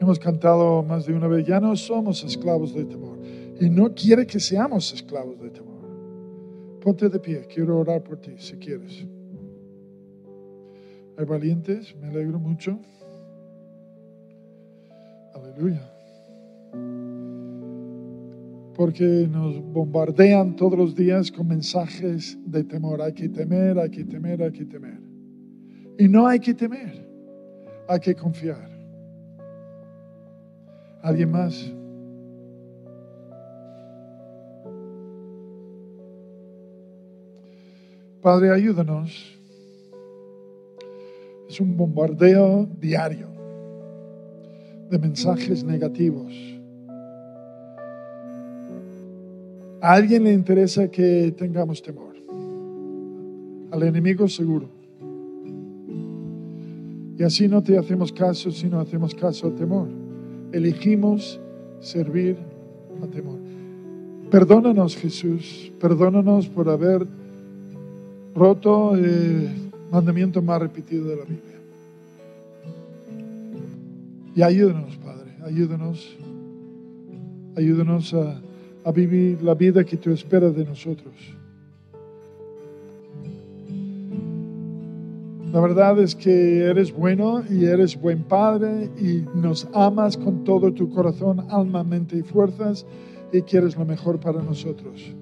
Hemos 0.00 0.18
cantado 0.18 0.82
más 0.82 1.04
de 1.04 1.12
una 1.12 1.28
vez, 1.28 1.46
ya 1.46 1.60
no 1.60 1.76
somos 1.76 2.24
esclavos 2.24 2.72
del 2.72 2.88
temor. 2.88 3.18
Y 3.60 3.68
no 3.68 3.94
quiere 3.94 4.26
que 4.26 4.40
seamos 4.40 4.90
esclavos 4.94 5.38
del 5.38 5.52
temor. 5.52 5.82
Ponte 6.80 7.10
de 7.10 7.20
pie, 7.20 7.46
quiero 7.46 7.78
orar 7.80 8.02
por 8.02 8.16
ti 8.22 8.32
si 8.38 8.56
quieres. 8.56 9.06
Hay 11.18 11.26
valientes, 11.26 11.94
me 12.00 12.08
alegro 12.08 12.38
mucho. 12.38 12.78
Aleluya. 15.34 15.92
Porque 18.76 19.28
nos 19.30 19.60
bombardean 19.60 20.56
todos 20.56 20.78
los 20.78 20.94
días 20.94 21.30
con 21.30 21.48
mensajes 21.48 22.38
de 22.46 22.64
temor. 22.64 23.02
Hay 23.02 23.12
que 23.12 23.28
temer, 23.28 23.78
hay 23.78 23.90
que 23.90 24.04
temer, 24.06 24.42
hay 24.42 24.52
que 24.52 24.64
temer. 24.64 25.02
Y 25.98 26.08
no 26.08 26.26
hay 26.26 26.38
que 26.38 26.54
temer, 26.54 27.07
hay 27.88 28.00
que 28.00 28.14
confiar. 28.14 28.68
¿Alguien 31.02 31.30
más? 31.30 31.72
Padre, 38.20 38.52
ayúdanos 38.52 39.38
es 41.48 41.60
un 41.60 41.76
bombardeo 41.76 42.68
diario 42.78 43.26
de 44.90 44.98
mensajes 44.98 45.64
negativos. 45.64 46.32
A 49.80 49.92
alguien 49.92 50.24
le 50.24 50.32
interesa 50.32 50.90
que 50.90 51.32
tengamos 51.36 51.82
temor. 51.82 52.16
Al 53.70 53.82
enemigo 53.82 54.28
seguro. 54.28 54.77
Y 57.18 57.24
así 57.24 57.48
no 57.48 57.62
te 57.62 57.76
hacemos 57.76 58.12
caso, 58.12 58.50
sino 58.50 58.80
hacemos 58.80 59.14
caso 59.14 59.48
al 59.48 59.56
temor. 59.56 59.88
Elegimos 60.52 61.40
servir 61.80 62.36
a 63.02 63.06
temor. 63.08 63.38
Perdónanos, 64.30 64.96
Jesús. 64.96 65.72
Perdónanos 65.80 66.48
por 66.48 66.68
haber 66.68 67.06
roto. 68.34 68.96
Eh, 68.96 69.48
mandamiento 69.90 70.42
más 70.42 70.60
repetido 70.60 71.08
de 71.08 71.16
la 71.16 71.24
Biblia. 71.24 71.58
Y 74.34 74.42
ayúdanos, 74.42 74.96
Padre, 74.98 75.32
ayúdanos, 75.44 76.16
ayúdanos 77.56 78.14
a 78.14 78.92
vivir 78.92 79.42
la 79.42 79.54
vida 79.54 79.84
que 79.84 79.96
tú 79.96 80.10
esperas 80.10 80.54
de 80.54 80.64
nosotros. 80.64 81.14
La 85.52 85.60
verdad 85.60 85.98
es 85.98 86.14
que 86.14 86.64
eres 86.64 86.92
bueno 86.92 87.42
y 87.48 87.64
eres 87.64 87.98
buen 87.98 88.22
Padre 88.24 88.90
y 89.00 89.24
nos 89.34 89.66
amas 89.72 90.18
con 90.18 90.44
todo 90.44 90.74
tu 90.74 90.90
corazón, 90.90 91.46
alma, 91.48 91.82
mente 91.82 92.18
y 92.18 92.22
fuerzas 92.22 92.84
y 93.32 93.40
quieres 93.40 93.74
lo 93.74 93.86
mejor 93.86 94.20
para 94.20 94.42
nosotros. 94.42 95.14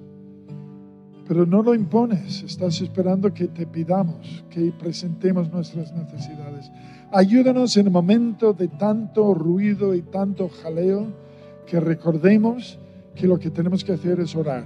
Pero 1.25 1.45
no 1.45 1.63
lo 1.63 1.73
impones, 1.73 2.43
estás 2.43 2.81
esperando 2.81 3.33
que 3.33 3.47
te 3.47 3.65
pidamos, 3.65 4.43
que 4.49 4.73
presentemos 4.77 5.49
nuestras 5.49 5.93
necesidades. 5.93 6.69
Ayúdanos 7.11 7.77
en 7.77 7.85
el 7.85 7.91
momento 7.93 8.51
de 8.51 8.67
tanto 8.67 9.33
ruido 9.33 9.95
y 9.95 10.01
tanto 10.01 10.49
jaleo 10.49 11.07
que 11.65 11.79
recordemos 11.79 12.79
que 13.15 13.27
lo 13.27 13.39
que 13.39 13.49
tenemos 13.49 13.81
que 13.85 13.93
hacer 13.93 14.19
es 14.19 14.35
orar. 14.35 14.65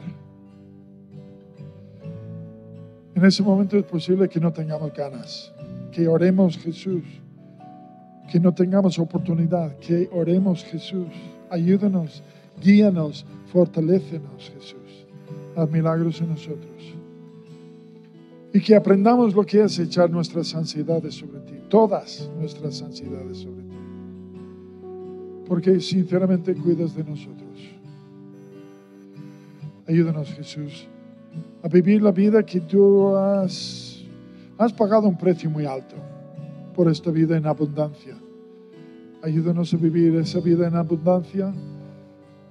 En 3.22 3.28
ese 3.28 3.43
momento 3.43 3.78
es 3.78 3.84
posible 3.84 4.28
que 4.28 4.39
no 4.39 4.51
tengamos 4.51 4.91
ganas, 4.95 5.53
que 5.91 6.07
oremos 6.07 6.57
Jesús, 6.57 7.03
que 8.32 8.39
no 8.39 8.51
tengamos 8.51 8.97
oportunidad, 8.97 9.78
que 9.78 10.09
oremos 10.11 10.63
Jesús. 10.63 11.05
Ayúdanos, 11.51 12.24
guíanos, 12.59 13.24
fortalécenos 13.53 14.51
Jesús. 14.55 15.05
Haz 15.55 15.69
milagros 15.69 16.19
en 16.19 16.30
nosotros. 16.30 16.95
Y 18.55 18.59
que 18.59 18.76
aprendamos 18.76 19.36
lo 19.36 19.45
que 19.45 19.65
es 19.65 19.78
echar 19.78 20.09
nuestras 20.09 20.55
ansiedades 20.55 21.13
sobre 21.13 21.41
ti, 21.41 21.59
todas 21.69 22.28
nuestras 22.39 22.82
ansiedades 22.82 23.38
sobre 23.38 23.61
ti. 23.61 23.78
Porque 25.47 25.80
sinceramente 25.80 26.55
cuidas 26.55 26.95
de 26.95 27.03
nosotros. 27.03 27.69
Ayúdanos 29.86 30.28
Jesús 30.34 30.88
a 31.64 31.68
vivir 31.68 32.02
la 32.02 32.12
vida 32.12 32.44
que 32.44 32.62
tú 32.62 33.16
has, 33.16 34.04
pagado 34.78 35.08
un 35.08 35.18
precio 35.18 35.50
muy 35.50 35.66
alto 35.66 35.96
por 36.76 36.90
esta 36.90 37.12
vida 37.12 37.36
en 37.38 37.46
abundancia. 37.46 38.16
Ayúdanos 39.24 39.74
a 39.74 39.78
vivir 39.78 40.16
esa 40.16 40.40
vida 40.40 40.68
en 40.68 40.76
abundancia 40.76 41.54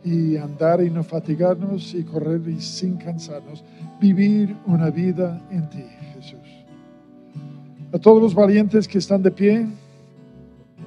y 0.05 0.37
andar 0.37 0.83
y 0.83 0.91
no 0.91 1.03
fatigarnos 1.03 1.95
y 1.95 2.05
correr 2.05 2.41
y 2.49 2.61
sin 2.61 2.97
cansarnos. 2.97 3.65
Vivir 4.01 4.57
una 4.67 4.91
vida 4.91 5.41
en 5.51 5.69
ti, 5.71 5.85
Jesús. 6.15 6.65
A 7.93 7.99
todos 7.99 8.23
los 8.23 8.35
valientes 8.35 8.87
que 8.87 8.99
están 8.99 9.23
de 9.23 9.31
pie, 9.31 9.67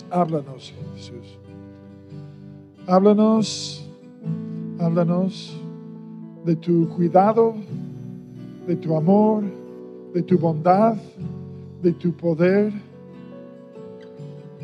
háblanos, 0.09 0.73
Jesús. 0.95 1.37
Háblanos, 2.87 3.87
háblanos 4.79 5.57
de 6.45 6.55
tu 6.55 6.89
cuidado, 6.89 7.55
de 8.67 8.75
tu 8.75 8.95
amor, 8.95 9.43
de 10.13 10.21
tu 10.23 10.37
bondad, 10.37 10.95
de 11.81 11.91
tu 11.93 12.13
poder, 12.13 12.71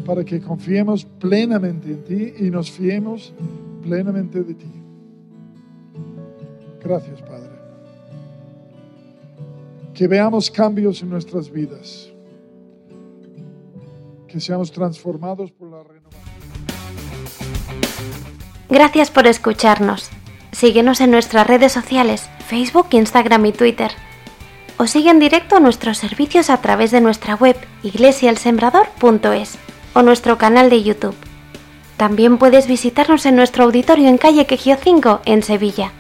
para 0.05 0.23
que 0.23 0.39
confiemos 0.39 1.05
plenamente 1.05 1.89
en 1.91 2.03
ti 2.03 2.33
y 2.45 2.49
nos 2.49 2.71
fiemos 2.71 3.33
plenamente 3.83 4.43
de 4.43 4.53
ti. 4.53 4.71
Gracias, 6.81 7.21
Padre. 7.21 7.49
Que 9.93 10.07
veamos 10.07 10.49
cambios 10.49 11.01
en 11.01 11.09
nuestras 11.09 11.51
vidas. 11.51 12.09
Que 14.27 14.39
seamos 14.39 14.71
transformados 14.71 15.51
por 15.51 15.69
la 15.69 15.83
renovación. 15.83 16.19
Gracias 18.69 19.11
por 19.11 19.27
escucharnos. 19.27 20.09
Síguenos 20.51 21.01
en 21.01 21.11
nuestras 21.11 21.47
redes 21.47 21.71
sociales, 21.71 22.29
Facebook, 22.47 22.87
Instagram 22.91 23.45
y 23.45 23.51
Twitter. 23.51 23.91
O 24.77 24.87
sigue 24.87 25.09
en 25.09 25.19
directo 25.19 25.59
nuestros 25.59 25.97
servicios 25.97 26.49
a 26.49 26.61
través 26.61 26.91
de 26.91 27.01
nuestra 27.01 27.35
web 27.35 27.55
iglesialsembrador.es 27.83 29.57
o 29.93 30.01
nuestro 30.01 30.37
canal 30.37 30.69
de 30.69 30.83
YouTube. 30.83 31.15
También 31.97 32.37
puedes 32.37 32.67
visitarnos 32.67 33.25
en 33.25 33.35
nuestro 33.35 33.65
auditorio 33.65 34.07
en 34.07 34.17
calle 34.17 34.45
Quejío 34.45 34.77
5, 34.81 35.21
en 35.25 35.43
Sevilla. 35.43 35.91